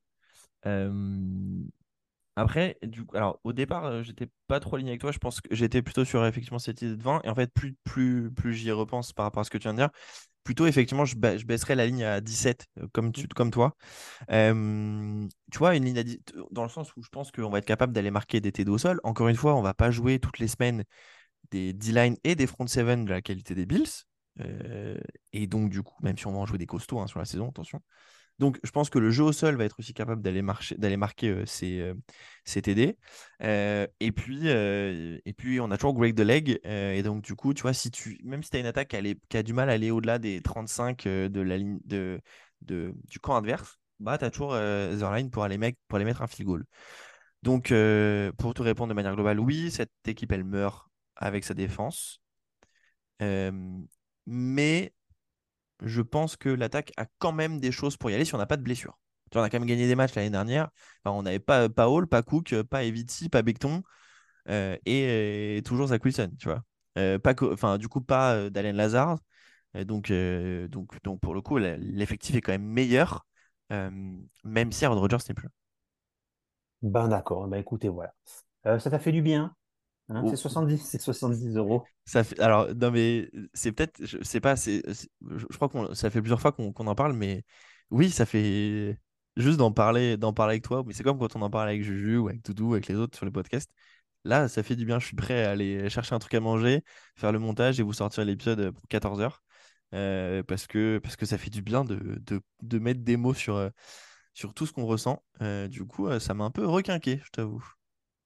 Après, 2.38 2.78
du 2.82 3.02
alors, 3.14 3.40
au 3.42 3.52
départ, 3.52 3.86
euh, 3.86 4.02
j'étais 4.04 4.28
pas 4.46 4.60
trop 4.60 4.76
aligné 4.76 4.92
avec 4.92 5.00
toi. 5.00 5.10
Je 5.10 5.18
pense 5.18 5.40
que 5.40 5.52
j'étais 5.52 5.82
plutôt 5.82 6.04
sur 6.04 6.24
effectivement 6.24 6.60
cette 6.60 6.80
idée 6.82 6.96
de 6.96 7.02
20. 7.02 7.20
Et 7.24 7.28
en 7.28 7.34
fait, 7.34 7.52
plus, 7.52 7.76
plus, 7.82 8.30
plus 8.30 8.54
j'y 8.54 8.70
repense 8.70 9.12
par 9.12 9.24
rapport 9.24 9.40
à 9.40 9.44
ce 9.44 9.50
que 9.50 9.58
tu 9.58 9.64
viens 9.64 9.72
de 9.72 9.78
dire, 9.78 9.90
plutôt 10.44 10.66
effectivement, 10.68 11.04
je, 11.04 11.16
baisserais 11.16 11.74
la 11.74 11.86
ligne 11.86 12.04
à 12.04 12.20
17, 12.20 12.66
comme, 12.92 13.10
tu, 13.10 13.26
comme 13.28 13.50
toi. 13.50 13.76
tu 14.28 15.58
vois, 15.58 15.74
une 15.74 15.84
ligne 15.84 15.98
à 15.98 16.04
dans 16.52 16.62
le 16.62 16.68
sens 16.68 16.94
où 16.96 17.02
je 17.02 17.08
pense 17.08 17.32
qu'on 17.32 17.50
va 17.50 17.58
être 17.58 17.66
capable 17.66 17.92
d'aller 17.92 18.12
marquer 18.12 18.40
des 18.40 18.52
TD 18.52 18.70
au 18.70 18.78
sol. 18.78 19.00
Encore 19.02 19.26
une 19.28 19.36
fois, 19.36 19.56
on 19.56 19.62
va 19.62 19.74
pas 19.74 19.90
jouer 19.90 20.20
toutes 20.20 20.38
les 20.38 20.48
semaines 20.48 20.84
des 21.50 21.72
D-line 21.72 22.16
et 22.24 22.36
des 22.36 22.46
front 22.46 22.68
seven 22.68 23.04
de 23.04 23.10
la 23.10 23.20
qualité 23.20 23.54
des 23.56 23.66
Bills. 23.66 24.04
et 25.32 25.46
donc, 25.48 25.70
du 25.70 25.82
coup, 25.82 25.96
même 26.02 26.16
si 26.16 26.26
on 26.28 26.32
va 26.32 26.38
en 26.38 26.46
jouer 26.46 26.58
des 26.58 26.66
costauds 26.66 27.00
hein, 27.00 27.08
sur 27.08 27.18
la 27.18 27.24
saison, 27.24 27.48
attention. 27.48 27.80
Donc, 28.38 28.58
je 28.62 28.70
pense 28.70 28.88
que 28.88 28.98
le 28.98 29.10
jeu 29.10 29.24
au 29.24 29.32
sol 29.32 29.56
va 29.56 29.64
être 29.64 29.78
aussi 29.78 29.94
capable 29.94 30.22
d'aller 30.22 30.42
marquer 30.96 31.44
ses, 31.46 31.92
TD. 32.44 32.96
et, 33.40 34.12
puis, 34.12 34.48
et 34.48 35.32
puis, 35.36 35.60
on 35.60 35.70
a 35.70 35.76
toujours 35.76 35.94
Greg 35.94 36.14
the 36.14 36.20
leg. 36.20 36.60
et 36.64 37.02
donc, 37.02 37.22
du 37.22 37.34
coup, 37.34 37.52
tu 37.52 37.62
vois, 37.62 37.72
si 37.72 37.90
tu, 37.90 38.18
même 38.24 38.42
si 38.42 38.50
tu 38.50 38.56
as 38.56 38.60
une 38.60 38.66
attaque 38.66 38.88
qui, 39.28 39.36
a 39.36 39.42
du 39.42 39.52
mal 39.52 39.70
à 39.70 39.72
aller 39.72 39.90
au-delà 39.90 40.18
des 40.18 40.40
35 40.40 41.04
de 41.04 41.40
la 41.40 41.56
ligne 41.56 41.78
de, 41.84 42.20
du 42.60 43.18
camp 43.20 43.36
adverse, 43.36 43.78
bah, 43.98 44.18
tu 44.18 44.24
as 44.24 44.30
toujours 44.30 44.52
Zerline 44.52 45.30
pour 45.30 45.42
aller, 45.42 45.58
pour 45.88 45.96
aller 45.96 46.04
mettre 46.04 46.22
un 46.22 46.28
field 46.28 46.46
goal. 46.46 46.64
Donc, 47.42 47.72
pour 48.38 48.54
te 48.54 48.62
répondre 48.62 48.88
de 48.90 48.94
manière 48.94 49.14
globale, 49.14 49.40
oui, 49.40 49.70
cette 49.72 49.90
équipe, 50.06 50.30
elle 50.32 50.44
meurt 50.44 50.88
avec 51.16 51.44
sa 51.44 51.54
défense. 51.54 52.20
mais 54.26 54.92
je 55.82 56.02
pense 56.02 56.36
que 56.36 56.48
l'attaque 56.48 56.92
a 56.96 57.06
quand 57.18 57.32
même 57.32 57.60
des 57.60 57.72
choses 57.72 57.96
pour 57.96 58.10
y 58.10 58.14
aller 58.14 58.24
si 58.24 58.34
on 58.34 58.38
n'a 58.38 58.46
pas 58.46 58.56
de 58.56 58.62
blessure. 58.62 58.98
on 59.34 59.42
a 59.42 59.50
quand 59.50 59.58
même 59.58 59.68
gagné 59.68 59.86
des 59.86 59.94
matchs 59.94 60.14
l'année 60.14 60.30
dernière. 60.30 60.68
on 61.04 61.22
n'avait 61.22 61.38
pas, 61.38 61.68
pas 61.68 61.88
Hall, 61.88 62.06
pas 62.06 62.22
Cook, 62.22 62.62
pas 62.62 62.84
Eviti, 62.84 63.28
pas 63.28 63.42
Becton 63.42 63.82
euh, 64.48 64.76
et, 64.86 65.62
toujours 65.64 65.88
Zach 65.88 66.04
Wilson, 66.04 66.30
tu 66.38 66.48
vois. 66.48 66.62
Euh, 66.96 67.18
du 67.78 67.88
coup, 67.88 68.00
pas 68.00 68.34
euh, 68.34 68.72
Lazard. 68.72 69.18
donc, 69.74 70.10
donc, 70.10 71.02
donc, 71.02 71.20
pour 71.20 71.34
le 71.34 71.40
coup, 71.40 71.58
l'effectif 71.58 72.34
est 72.34 72.40
quand 72.40 72.52
même 72.52 72.64
meilleur, 72.64 73.26
même 73.70 74.72
si 74.72 74.84
Aaron 74.84 75.00
Rodgers 75.00 75.18
n'est 75.28 75.34
plus. 75.34 75.48
Ben 76.80 77.08
d'accord, 77.08 77.48
ben 77.48 77.58
écoutez, 77.58 77.88
voilà. 77.88 78.14
ça 78.64 78.90
t'a 78.90 78.98
fait 78.98 79.12
du 79.12 79.20
bien 79.20 79.54
Hein, 80.08 80.24
c'est 80.28 80.36
70, 80.36 80.78
c'est 80.78 81.00
70 81.00 81.56
euros. 81.56 81.84
Ça 82.06 82.24
fait, 82.24 82.40
alors, 82.40 82.74
non, 82.74 82.90
mais 82.90 83.30
c'est 83.52 83.72
peut-être, 83.72 84.04
je 84.04 84.22
sais 84.22 84.40
pas, 84.40 84.56
c'est, 84.56 84.82
je, 84.88 85.46
crois 85.56 85.68
que 85.68 85.94
ça 85.94 86.08
fait 86.10 86.20
plusieurs 86.20 86.40
fois 86.40 86.52
qu'on 86.52 86.72
en 86.72 86.94
parle, 86.94 87.12
mais 87.12 87.44
oui, 87.90 88.10
ça 88.10 88.24
fait 88.24 88.98
juste 89.36 89.58
d'en 89.58 89.72
parler, 89.72 90.16
d'en 90.16 90.32
parler 90.32 90.52
avec 90.52 90.64
toi. 90.64 90.82
Mais 90.86 90.94
c'est 90.94 91.02
comme 91.02 91.18
quand 91.18 91.36
on 91.36 91.42
en 91.42 91.50
parle 91.50 91.68
avec 91.68 91.82
Juju 91.82 92.16
ou 92.16 92.28
avec 92.28 92.42
Doudou, 92.42 92.72
avec 92.72 92.88
les 92.88 92.96
autres 92.96 93.16
sur 93.16 93.26
les 93.26 93.32
podcasts. 93.32 93.70
Là, 94.24 94.48
ça 94.48 94.62
fait 94.62 94.76
du 94.76 94.84
bien. 94.84 94.98
Je 94.98 95.06
suis 95.06 95.16
prêt 95.16 95.44
à 95.44 95.50
aller 95.50 95.88
chercher 95.90 96.14
un 96.14 96.18
truc 96.18 96.34
à 96.34 96.40
manger, 96.40 96.82
faire 97.16 97.32
le 97.32 97.38
montage 97.38 97.80
et 97.80 97.82
vous 97.82 97.92
sortir 97.92 98.24
l'épisode 98.24 98.70
pour 98.72 98.86
14 98.88 99.20
heures. 99.20 99.42
Euh, 99.94 100.42
parce, 100.42 100.66
que, 100.66 100.98
parce 100.98 101.16
que 101.16 101.24
ça 101.24 101.38
fait 101.38 101.50
du 101.50 101.62
bien 101.62 101.84
de, 101.84 101.96
de, 101.96 102.42
de 102.62 102.78
mettre 102.78 103.00
des 103.00 103.16
mots 103.16 103.32
sur, 103.34 103.56
euh, 103.56 103.70
sur 104.34 104.54
tout 104.54 104.66
ce 104.66 104.72
qu'on 104.72 104.86
ressent. 104.86 105.22
Euh, 105.42 105.68
du 105.68 105.84
coup, 105.84 106.08
ça 106.20 106.34
m'a 106.34 106.44
un 106.44 106.50
peu 106.50 106.66
requinqué, 106.66 107.20
je 107.24 107.30
t'avoue. 107.30 107.64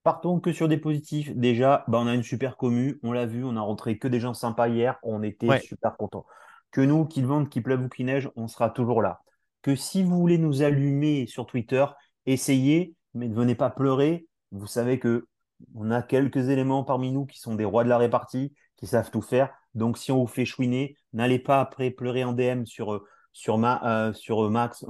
Partons 0.02 0.40
que 0.40 0.52
sur 0.52 0.68
des 0.68 0.78
positifs. 0.78 1.34
Déjà, 1.36 1.84
bah, 1.88 1.98
on 2.00 2.06
a 2.06 2.14
une 2.14 2.22
super 2.22 2.56
commu. 2.56 2.98
On 3.02 3.12
l'a 3.12 3.26
vu, 3.26 3.44
on 3.44 3.56
a 3.56 3.60
rentré 3.60 3.98
que 3.98 4.08
des 4.08 4.20
gens 4.20 4.34
sympas 4.34 4.68
hier. 4.68 4.98
On 5.02 5.22
était 5.22 5.60
super 5.60 5.96
contents. 5.96 6.26
Que 6.70 6.80
nous, 6.80 7.04
qu'il 7.04 7.26
vente, 7.26 7.48
qu'il 7.48 7.62
pleuve 7.62 7.84
ou 7.84 7.88
qu'il 7.88 8.06
neige, 8.06 8.30
on 8.34 8.48
sera 8.48 8.70
toujours 8.70 9.02
là. 9.02 9.20
Que 9.62 9.76
si 9.76 10.02
vous 10.02 10.18
voulez 10.18 10.38
nous 10.38 10.62
allumer 10.62 11.26
sur 11.26 11.46
Twitter, 11.46 11.84
essayez, 12.26 12.94
mais 13.14 13.28
ne 13.28 13.34
venez 13.34 13.54
pas 13.54 13.70
pleurer. 13.70 14.26
Vous 14.50 14.66
savez 14.66 14.98
que 14.98 15.28
on 15.74 15.92
a 15.92 16.02
quelques 16.02 16.48
éléments 16.48 16.82
parmi 16.82 17.12
nous 17.12 17.26
qui 17.26 17.38
sont 17.38 17.54
des 17.54 17.64
rois 17.64 17.84
de 17.84 17.88
la 17.88 17.98
répartie, 17.98 18.52
qui 18.76 18.86
savent 18.88 19.10
tout 19.10 19.22
faire. 19.22 19.50
Donc, 19.74 19.98
si 19.98 20.10
on 20.10 20.18
vous 20.18 20.26
fait 20.26 20.44
chouiner, 20.44 20.96
n'allez 21.12 21.38
pas 21.38 21.60
après 21.60 21.90
pleurer 21.90 22.24
en 22.24 22.32
DM 22.32 22.64
sur, 22.64 22.94
euh, 22.94 23.06
sur, 23.32 23.58
ma, 23.58 23.80
euh, 23.84 24.12
sur 24.12 24.50
Max. 24.50 24.84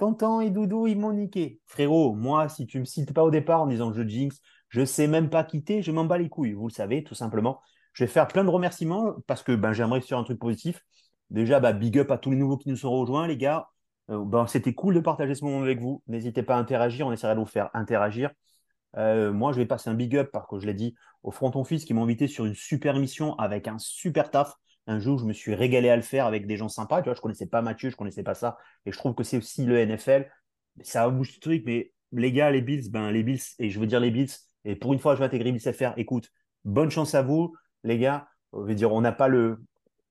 Tonton 0.00 0.40
et 0.40 0.48
Doudou, 0.48 0.86
ils 0.86 0.98
m'ont 0.98 1.12
niqué. 1.12 1.60
Frérot, 1.66 2.14
moi, 2.14 2.48
si 2.48 2.66
tu 2.66 2.80
me 2.80 2.86
cites 2.86 3.12
pas 3.12 3.22
au 3.22 3.30
départ 3.30 3.60
en 3.60 3.66
disant 3.66 3.92
je 3.92 4.02
jinx, 4.02 4.40
je 4.70 4.82
sais 4.82 5.06
même 5.06 5.28
pas 5.28 5.44
quitter, 5.44 5.82
je 5.82 5.92
m'en 5.92 6.06
bats 6.06 6.16
les 6.16 6.30
couilles. 6.30 6.54
Vous 6.54 6.68
le 6.68 6.72
savez, 6.72 7.04
tout 7.04 7.14
simplement. 7.14 7.60
Je 7.92 8.04
vais 8.04 8.08
faire 8.08 8.26
plein 8.26 8.42
de 8.42 8.48
remerciements 8.48 9.16
parce 9.26 9.42
que 9.42 9.52
ben, 9.54 9.74
j'aimerais 9.74 10.00
sur 10.00 10.16
un 10.16 10.24
truc 10.24 10.38
positif. 10.38 10.82
Déjà, 11.28 11.60
bah, 11.60 11.74
big 11.74 11.98
up 11.98 12.10
à 12.10 12.16
tous 12.16 12.30
les 12.30 12.38
nouveaux 12.38 12.56
qui 12.56 12.70
nous 12.70 12.76
sont 12.76 12.90
rejoints, 12.90 13.26
les 13.26 13.36
gars. 13.36 13.68
Euh, 14.10 14.24
ben, 14.24 14.46
C'était 14.46 14.72
cool 14.72 14.94
de 14.94 15.00
partager 15.00 15.34
ce 15.34 15.44
moment 15.44 15.60
avec 15.60 15.80
vous. 15.80 16.02
N'hésitez 16.06 16.42
pas 16.42 16.56
à 16.56 16.58
interagir, 16.58 17.06
on 17.06 17.12
essaiera 17.12 17.34
de 17.34 17.40
vous 17.40 17.44
faire 17.44 17.68
interagir. 17.74 18.30
Euh, 18.96 19.34
moi, 19.34 19.52
je 19.52 19.58
vais 19.58 19.66
passer 19.66 19.90
un 19.90 19.94
big 19.94 20.16
up, 20.16 20.30
parce 20.32 20.46
que 20.48 20.58
je 20.58 20.66
l'ai 20.66 20.72
dit, 20.72 20.94
au 21.22 21.30
Fronton 21.30 21.62
Fils 21.62 21.84
qui 21.84 21.92
m'ont 21.92 22.04
invité 22.04 22.26
sur 22.26 22.46
une 22.46 22.54
super 22.54 22.98
mission 22.98 23.34
avec 23.34 23.68
un 23.68 23.78
super 23.78 24.30
taf 24.30 24.54
un 24.86 24.98
jeu 24.98 25.12
où 25.12 25.18
je 25.18 25.24
me 25.24 25.32
suis 25.32 25.54
régalé 25.54 25.88
à 25.88 25.96
le 25.96 26.02
faire 26.02 26.26
avec 26.26 26.46
des 26.46 26.56
gens 26.56 26.68
sympas. 26.68 27.02
Tu 27.02 27.08
vois, 27.08 27.14
je 27.14 27.20
connaissais 27.20 27.46
pas 27.46 27.62
Mathieu, 27.62 27.90
je 27.90 27.96
connaissais 27.96 28.22
pas 28.22 28.34
ça. 28.34 28.58
Et 28.86 28.92
je 28.92 28.98
trouve 28.98 29.14
que 29.14 29.24
c'est 29.24 29.36
aussi 29.36 29.64
le 29.64 29.78
NFL. 29.78 30.30
Ça 30.82 31.04
a 31.04 31.10
bougé 31.10 31.32
le 31.36 31.40
truc, 31.40 31.62
mais 31.66 31.92
les 32.12 32.32
gars, 32.32 32.50
les 32.50 32.62
Bills, 32.62 32.90
ben, 32.90 33.10
les 33.10 33.22
Bills, 33.22 33.40
et 33.58 33.70
je 33.70 33.78
veux 33.78 33.86
dire 33.86 34.00
les 34.00 34.10
Bills, 34.10 34.30
et 34.64 34.76
pour 34.76 34.92
une 34.92 34.98
fois, 34.98 35.14
je 35.14 35.20
vais 35.20 35.24
intégrer 35.24 35.52
Bills 35.52 35.72
FR. 35.72 35.92
Écoute, 35.96 36.30
bonne 36.64 36.90
chance 36.90 37.14
à 37.14 37.22
vous, 37.22 37.54
les 37.84 37.98
gars. 37.98 38.28
Je 38.52 38.58
veux 38.58 38.74
dire, 38.74 38.92
on 38.92 39.00
n'a 39.00 39.12
pas 39.12 39.28
le. 39.28 39.62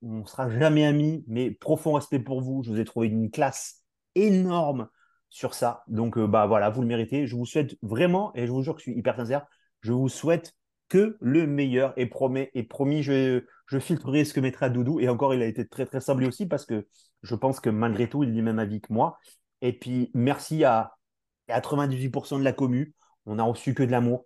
On 0.01 0.25
sera 0.25 0.49
jamais 0.49 0.85
amis, 0.85 1.23
mais 1.27 1.51
profond 1.51 1.93
respect 1.93 2.19
pour 2.19 2.41
vous. 2.41 2.63
Je 2.63 2.71
vous 2.71 2.79
ai 2.79 2.85
trouvé 2.85 3.07
une 3.07 3.29
classe 3.31 3.83
énorme 4.15 4.87
sur 5.29 5.53
ça. 5.53 5.83
Donc, 5.87 6.17
euh, 6.17 6.25
bah 6.25 6.47
voilà, 6.47 6.69
vous 6.69 6.81
le 6.81 6.87
méritez. 6.87 7.27
Je 7.27 7.35
vous 7.35 7.45
souhaite 7.45 7.75
vraiment, 7.81 8.31
et 8.35 8.47
je 8.47 8.51
vous 8.51 8.63
jure 8.63 8.75
que 8.75 8.79
je 8.79 8.89
suis 8.91 8.97
hyper 8.97 9.15
sincère, 9.15 9.45
je 9.81 9.91
vous 9.91 10.09
souhaite 10.09 10.55
que 10.89 11.17
le 11.21 11.47
meilleur. 11.47 11.93
Et, 11.97 12.07
promet, 12.07 12.51
et 12.53 12.63
promis, 12.63 13.03
je, 13.03 13.43
filtrerai 13.79 14.25
ce 14.25 14.33
que 14.33 14.39
mettra 14.39 14.69
Doudou. 14.69 14.99
Et 14.99 15.07
encore, 15.07 15.33
il 15.33 15.41
a 15.41 15.45
été 15.45 15.67
très, 15.67 15.85
très 15.85 16.01
sablé 16.01 16.27
aussi 16.27 16.47
parce 16.47 16.65
que 16.65 16.87
je 17.23 17.35
pense 17.35 17.59
que 17.59 17.69
malgré 17.69 18.09
tout, 18.09 18.23
il 18.23 18.33
dit 18.33 18.41
même 18.41 18.59
avis 18.59 18.81
que 18.81 18.91
moi. 18.91 19.17
Et 19.61 19.73
puis, 19.73 20.11
merci 20.13 20.63
à 20.63 20.93
98% 21.47 22.39
de 22.39 22.43
la 22.43 22.53
commu. 22.53 22.93
On 23.25 23.35
n'a 23.35 23.43
reçu 23.43 23.73
que 23.73 23.83
de 23.83 23.91
l'amour. 23.91 24.25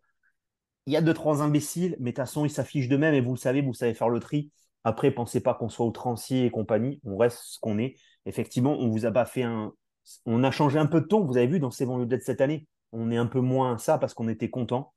Il 0.86 0.94
y 0.94 0.98
a 0.98 1.02
deux, 1.02 1.14
trois 1.14 1.42
imbéciles, 1.42 1.96
mais 2.00 2.12
de 2.12 2.16
toute 2.16 2.26
façon, 2.26 2.46
ils 2.46 2.50
s'affichent 2.50 2.90
de 2.90 2.98
même 2.98 3.14
et 3.14 3.22
vous 3.22 3.34
le 3.34 3.38
savez, 3.38 3.62
vous 3.62 3.74
savez 3.74 3.94
faire 3.94 4.10
le 4.10 4.20
tri. 4.20 4.52
Après, 4.84 5.12
pensez 5.12 5.42
pas 5.42 5.54
qu'on 5.54 5.70
soit 5.70 5.86
outrancier 5.86 6.46
et 6.46 6.52
compagnie. 6.52 7.00
On 7.06 7.18
reste 7.18 7.40
ce 7.44 7.60
qu'on 7.60 7.78
est. 7.78 7.96
Effectivement, 8.26 8.74
on 8.80 8.90
vous 8.90 9.06
a 9.06 9.12
pas 9.12 9.26
fait 9.26 9.44
un. 9.44 9.74
On 10.26 10.44
a 10.44 10.52
changé 10.52 10.80
un 10.80 10.86
peu 10.86 11.02
de 11.02 11.06
ton. 11.06 11.24
Vous 11.24 11.38
avez 11.38 11.48
vu 11.48 11.60
dans 11.60 11.72
ces 11.72 11.86
d'être 12.06 12.24
cette 12.24 12.42
année. 12.42 12.68
On 12.92 13.10
est 13.12 13.18
un 13.18 13.26
peu 13.26 13.40
moins 13.40 13.78
ça 13.78 13.98
parce 13.98 14.14
qu'on 14.14 14.28
était 14.28 14.50
content. 14.50 14.94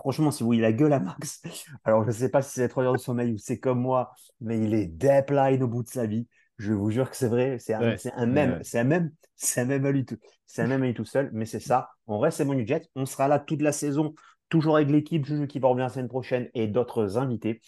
Franchement, 0.00 0.30
si 0.30 0.42
vous 0.42 0.48
voyez 0.48 0.62
la 0.62 0.72
gueule 0.72 0.92
à 0.92 1.00
Max, 1.00 1.42
alors 1.84 2.02
je 2.02 2.08
ne 2.08 2.12
sais 2.12 2.28
pas 2.28 2.42
si 2.42 2.52
c'est 2.52 2.68
3 2.68 2.84
heures 2.84 2.92
de 2.94 2.98
sommeil 2.98 3.32
ou 3.32 3.38
c'est 3.38 3.58
comme 3.58 3.80
moi, 3.80 4.12
mais 4.40 4.58
il 4.58 4.74
est 4.74 4.86
deadline 4.86 5.62
au 5.62 5.68
bout 5.68 5.82
de 5.82 5.88
sa 5.88 6.06
vie. 6.06 6.26
Je 6.58 6.72
vous 6.72 6.90
jure 6.90 7.08
que 7.10 7.16
c'est 7.16 7.28
vrai. 7.28 7.58
C'est 7.58 7.72
un, 7.72 7.96
un, 8.16 8.26
même. 8.26 8.58
C'est 8.62 8.78
un 8.78 8.84
même. 8.84 9.12
C'est 9.34 9.62
un 9.62 9.64
même 9.64 9.86
à 9.86 9.92
lui 9.92 10.04
tout. 10.04 10.18
C'est 10.44 10.60
un 10.60 10.66
même 10.66 10.82
à 10.82 10.86
lui 10.86 10.94
tout 10.94 11.06
seul. 11.06 11.30
Mais 11.32 11.46
c'est 11.46 11.60
ça. 11.60 11.90
On 12.06 12.18
reste 12.18 12.40
à 12.42 12.64
Jet. 12.66 12.90
On 12.94 13.06
sera 13.06 13.28
là 13.28 13.38
toute 13.38 13.62
la 13.62 13.72
saison, 13.72 14.14
toujours 14.50 14.76
avec 14.76 14.90
l'équipe 14.90 15.24
Juju 15.24 15.46
qui 15.46 15.58
va 15.58 15.68
revenir 15.68 15.86
la 15.86 15.92
semaine 15.92 16.08
prochaine 16.08 16.50
et 16.52 16.66
d'autres 16.66 17.16
invités. 17.16 17.62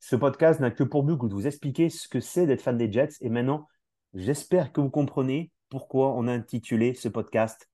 Ce 0.00 0.16
podcast 0.16 0.58
n'a 0.58 0.72
que 0.72 0.82
pour 0.82 1.04
but 1.04 1.16
de 1.16 1.32
vous 1.32 1.46
expliquer 1.46 1.88
ce 1.88 2.08
que 2.08 2.18
c'est 2.18 2.46
d'être 2.46 2.62
fan 2.62 2.76
des 2.76 2.90
Jets. 2.90 3.14
Et 3.20 3.28
maintenant, 3.28 3.68
j'espère 4.14 4.72
que 4.72 4.80
vous 4.80 4.90
comprenez 4.90 5.52
pourquoi 5.68 6.14
on 6.16 6.26
a 6.26 6.32
intitulé 6.32 6.94
ce 6.94 7.08
podcast 7.08 7.70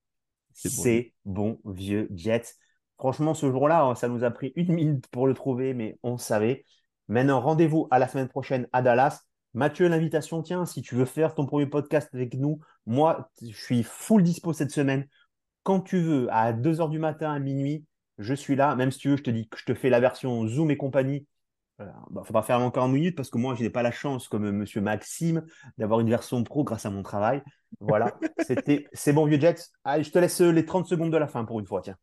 C'est 0.53 1.13
bon. 1.25 1.59
vieux 1.65 2.07
Jets. 2.13 2.53
Franchement, 2.99 3.33
ce 3.33 3.49
jour-là, 3.49 3.93
ça 3.95 4.07
nous 4.07 4.23
a 4.23 4.31
pris 4.31 4.53
une 4.55 4.73
minute 4.73 5.07
pour 5.07 5.25
le 5.25 5.33
trouver, 5.33 5.73
mais 5.73 5.97
on 6.03 6.17
savait. 6.17 6.65
Maintenant, 7.07 7.41
rendez-vous 7.41 7.87
à 7.91 7.99
la 7.99 8.07
semaine 8.07 8.27
prochaine 8.27 8.67
à 8.73 8.81
Dallas. 8.81 9.21
Mathieu, 9.53 9.87
l'invitation, 9.87 10.43
tiens, 10.43 10.65
si 10.65 10.81
tu 10.81 10.95
veux 10.95 11.05
faire 11.05 11.33
ton 11.33 11.45
premier 11.45 11.65
podcast 11.65 12.09
avec 12.13 12.35
nous, 12.35 12.59
moi, 12.85 13.31
je 13.41 13.55
suis 13.55 13.83
full 13.83 14.21
dispo 14.21 14.53
cette 14.53 14.71
semaine. 14.71 15.07
Quand 15.63 15.79
tu 15.79 15.99
veux, 15.99 16.27
à 16.31 16.53
2h 16.53 16.89
du 16.89 16.99
matin, 16.99 17.31
à 17.31 17.39
minuit, 17.39 17.85
je 18.17 18.33
suis 18.33 18.55
là. 18.55 18.75
Même 18.75 18.91
si 18.91 18.99
tu 18.99 19.09
veux, 19.09 19.17
je 19.17 19.23
te 19.23 19.31
dis 19.31 19.47
que 19.47 19.57
je 19.57 19.65
te 19.65 19.73
fais 19.73 19.89
la 19.89 19.99
version 19.99 20.45
Zoom 20.45 20.69
et 20.69 20.77
compagnie 20.77 21.25
il 21.79 21.85
ne 21.85 21.91
bah, 22.15 22.23
faudra 22.25 22.43
faire 22.43 22.59
encore 22.59 22.85
une 22.85 22.93
minute 22.93 23.15
parce 23.15 23.29
que 23.29 23.37
moi, 23.37 23.55
je 23.55 23.63
n'ai 23.63 23.69
pas 23.69 23.83
la 23.83 23.91
chance, 23.91 24.27
comme 24.27 24.45
euh, 24.45 24.51
Monsieur 24.51 24.81
Maxime, 24.81 25.45
d'avoir 25.77 25.99
une 25.99 26.09
version 26.09 26.43
pro 26.43 26.63
grâce 26.63 26.85
à 26.85 26.89
mon 26.89 27.03
travail. 27.03 27.41
Voilà, 27.79 28.17
c'était, 28.45 28.87
c'est 28.93 29.13
bon, 29.13 29.25
vieux 29.25 29.39
Jets. 29.39 29.69
Allez, 29.83 30.03
je 30.03 30.11
te 30.11 30.19
laisse 30.19 30.41
les 30.41 30.65
30 30.65 30.87
secondes 30.87 31.11
de 31.11 31.17
la 31.17 31.27
fin 31.27 31.45
pour 31.45 31.59
une 31.59 31.65
fois, 31.65 31.81
tiens. 31.81 31.95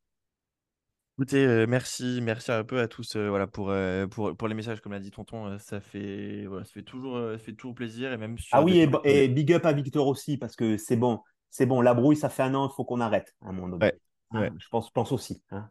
Écoutez, 1.19 1.47
euh, 1.47 1.67
merci, 1.67 2.21
merci 2.23 2.53
un 2.53 2.63
peu 2.63 2.79
à 2.79 2.89
tous 2.89 3.17
voilà, 3.17 3.47
pour, 3.47 3.73
pour, 4.11 4.37
pour 4.37 4.49
les 4.49 4.55
messages, 4.55 4.81
comme 4.81 4.93
l'a 4.93 5.01
dit 5.01 5.11
Tonton. 5.11 5.59
ça, 5.59 5.81
fait, 5.81 6.45
voilà, 6.47 6.65
ça, 6.65 6.73
fait 6.73 6.83
toujours, 6.83 7.19
ça 7.33 7.39
fait 7.39 7.55
toujours 7.55 7.75
plaisir. 7.75 8.13
Et 8.13 8.19
même 8.19 8.37
ah 8.53 8.63
oui, 8.63 8.87
et, 9.05 9.29
big 9.29 9.53
up 9.55 9.65
à 9.65 9.73
Victor 9.73 10.07
aussi, 10.07 10.37
parce 10.37 10.57
que 10.57 10.77
c'est 10.77 10.97
bon, 10.97 11.21
c'est 11.49 11.65
bon, 11.65 11.81
la 11.81 11.95
brouille, 11.95 12.17
ça 12.17 12.29
fait 12.29 12.43
un 12.43 12.55
an, 12.55 12.69
il 12.69 12.75
faut 12.75 12.85
qu'on 12.85 13.01
arrête 13.01 13.35
à 13.43 13.49
un 13.49 13.53
moment 13.53 13.69
donné. 13.69 13.93
Hein, 14.33 14.51
je, 14.59 14.69
pense, 14.69 14.91
pense 14.91 15.13
aussi. 15.13 15.43
Hein. 15.51 15.71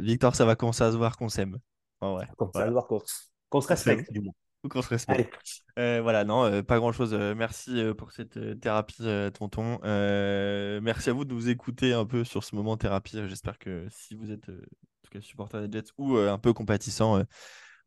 Victor, 0.00 0.34
ça 0.34 0.44
va 0.44 0.56
commencer 0.56 0.82
à 0.82 0.90
se 0.90 0.96
voir 0.96 1.16
qu'on 1.16 1.28
s'aime. 1.28 1.58
Comme 2.00 2.50
ça, 2.52 2.68
voir 2.70 2.86
qu'on 2.86 3.60
se 3.60 3.68
respecte, 3.68 4.12
du 4.12 4.20
moins. 4.20 4.34
Qu'on 4.70 4.82
se 4.82 4.88
respecte. 4.88 5.62
Euh, 5.78 6.00
voilà, 6.02 6.24
non, 6.24 6.44
euh, 6.44 6.62
pas 6.62 6.78
grand 6.78 6.92
chose. 6.92 7.12
Euh, 7.12 7.34
merci 7.34 7.82
pour 7.98 8.12
cette 8.12 8.60
thérapie, 8.60 9.04
tonton. 9.34 9.78
merci 9.82 11.10
à 11.10 11.12
vous 11.12 11.24
de 11.24 11.34
nous 11.34 11.48
écouter 11.48 11.92
un 11.92 12.06
peu 12.06 12.24
sur 12.24 12.44
ce 12.44 12.54
moment 12.54 12.76
thérapie. 12.76 13.18
J'espère 13.26 13.58
que 13.58 13.86
si 13.90 14.14
vous 14.14 14.30
êtes 14.30 14.48
en 14.48 15.02
tout 15.02 15.10
cas 15.10 15.20
supporter 15.20 15.68
des 15.68 15.78
Jets 15.78 15.92
ou 15.98 16.16
un 16.16 16.38
peu 16.38 16.52
compatissant, 16.52 17.22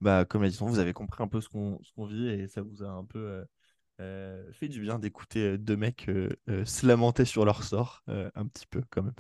bah, 0.02 0.26
comme 0.26 0.44
l'a 0.44 0.50
dit 0.50 0.58
vous 0.60 0.80
avez 0.80 0.94
compris 0.94 1.24
un 1.24 1.28
peu 1.28 1.42
ce 1.42 1.50
qu'on 1.50 2.06
vit 2.06 2.30
et 2.30 2.48
ça 2.48 2.62
vous 2.62 2.84
a 2.84 2.90
un 2.90 3.06
peu 3.06 3.44
fait 4.52 4.68
du 4.68 4.82
bien 4.82 5.00
d'écouter 5.00 5.58
deux 5.58 5.78
mecs 5.78 6.10
se 6.48 6.86
lamenter 6.86 7.26
sur 7.26 7.46
leur 7.46 7.64
sort, 7.64 8.04
un 8.08 8.46
petit 8.46 8.68
peu 8.68 8.84
quand 8.92 9.04
même. 9.04 9.16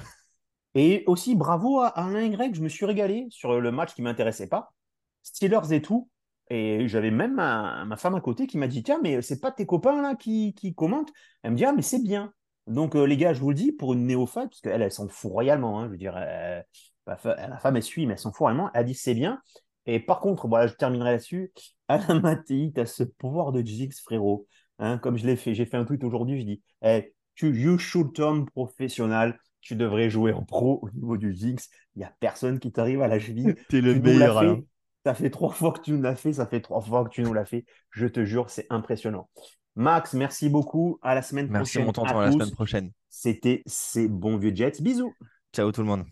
Et 0.75 1.03
aussi, 1.07 1.33
bravo 1.33 1.79
à 1.79 1.87
Alain 1.87 2.21
Y, 2.21 2.53
je 2.53 2.61
me 2.61 2.69
suis 2.69 2.85
régalé 2.85 3.25
sur 3.31 3.59
le 3.59 3.71
match 3.71 3.95
qui 3.95 4.01
ne 4.01 4.07
m'intéressait 4.07 4.47
pas. 4.47 4.73
Steelers 5.23 5.73
et 5.73 5.81
tout. 5.81 6.07
Et 6.49 6.87
j'avais 6.87 7.11
même 7.11 7.35
ma, 7.35 7.85
femme 7.97 8.15
à 8.15 8.21
côté 8.21 8.47
qui 8.47 8.57
m'a 8.57 8.67
dit 8.67 8.83
Tiens, 8.83 8.99
mais 9.03 9.21
c'est 9.21 9.39
pas 9.39 9.51
tes 9.51 9.65
copains 9.65 10.01
là 10.01 10.15
qui, 10.15 10.53
qui 10.53 10.73
commentent? 10.73 11.11
Elle 11.43 11.51
me 11.51 11.57
dit 11.57 11.65
Ah, 11.65 11.73
mais 11.73 11.81
c'est 11.81 12.01
bien. 12.01 12.33
Donc, 12.67 12.95
euh, 12.95 13.05
les 13.05 13.17
gars, 13.17 13.33
je 13.33 13.39
vous 13.39 13.49
le 13.49 13.55
dis, 13.55 13.71
pour 13.71 13.93
une 13.93 14.05
néophyte, 14.05 14.49
parce 14.49 14.61
qu'elle, 14.61 14.81
elle 14.81 14.91
s'en 14.91 15.07
fout 15.07 15.31
royalement, 15.31 15.79
hein, 15.79 15.85
je 15.85 15.91
veux 15.91 15.97
dire, 15.97 16.15
la 17.05 17.17
femme, 17.17 17.75
elle 17.75 17.83
suit, 17.83 18.05
mais 18.05 18.13
elle 18.13 18.19
s'en 18.19 18.31
fout 18.31 18.39
royalement. 18.39 18.69
Elle 18.73 18.85
dit 18.85 18.95
C'est 18.95 19.13
bien. 19.13 19.41
Et 19.85 19.99
par 19.99 20.19
contre, 20.19 20.47
voilà, 20.47 20.67
je 20.67 20.73
terminerai 20.73 21.11
là-dessus. 21.11 21.53
Alain 21.87 22.19
Mattei, 22.19 22.71
tu 22.73 22.81
as 22.81 22.85
ce 22.85 23.03
pouvoir 23.03 23.51
de 23.51 23.61
Jix, 23.61 24.01
frérot. 24.03 24.47
Hein, 24.79 24.97
comme 24.97 25.17
je 25.17 25.25
l'ai 25.25 25.37
fait, 25.37 25.53
j'ai 25.53 25.65
fait 25.65 25.77
un 25.77 25.85
tweet 25.85 26.03
aujourd'hui, 26.03 26.39
je 26.41 26.45
dis 26.45 26.61
hey, 26.81 27.13
tu, 27.35 27.55
You 27.55 27.77
should 27.77 28.13
turn 28.13 28.45
professionnel 28.45 29.37
tu 29.67 29.75
devrais 29.75 30.09
jouer 30.09 30.31
en 30.31 30.43
pro 30.43 30.79
au 30.81 30.89
niveau 30.91 31.17
du 31.17 31.35
Jinx. 31.35 31.69
Il 31.95 31.99
n'y 31.99 32.05
a 32.05 32.13
personne 32.21 32.57
qui 32.57 32.71
t'arrive 32.71 33.01
à 33.01 33.07
la 33.07 33.19
cheville. 33.19 33.53
es 33.73 33.81
le 33.81 33.99
meilleur. 33.99 34.59
Ça 35.07 35.13
fait 35.13 35.29
trois 35.29 35.53
fois 35.53 35.71
que 35.71 35.79
tu 35.79 35.93
nous 35.93 36.01
l'as 36.01 36.17
fait, 36.17 36.33
ça 36.33 36.45
fait 36.45 36.59
trois 36.59 36.81
fois 36.81 37.05
que 37.05 37.09
tu 37.09 37.21
nous 37.21 37.33
l'as 37.33 37.45
fait. 37.45 37.63
Je 37.91 38.07
te 38.07 38.25
jure, 38.25 38.49
c'est 38.49 38.67
impressionnant. 38.69 39.29
Max, 39.77 40.13
merci 40.13 40.49
beaucoup. 40.49 40.99
À 41.01 41.15
la 41.15 41.21
semaine 41.21 41.47
prochaine. 41.47 41.61
Merci 41.61 41.79
mon 41.79 41.93
tonton, 41.93 42.19
à, 42.19 42.25
la 42.25 42.31
semaine 42.33 42.51
prochaine. 42.51 42.91
C'était 43.07 43.63
ces 43.65 44.09
bons 44.09 44.35
vieux 44.35 44.53
Jets. 44.53 44.81
Bisous. 44.81 45.13
Ciao 45.53 45.71
tout 45.71 45.79
le 45.79 45.87
monde. 45.87 46.03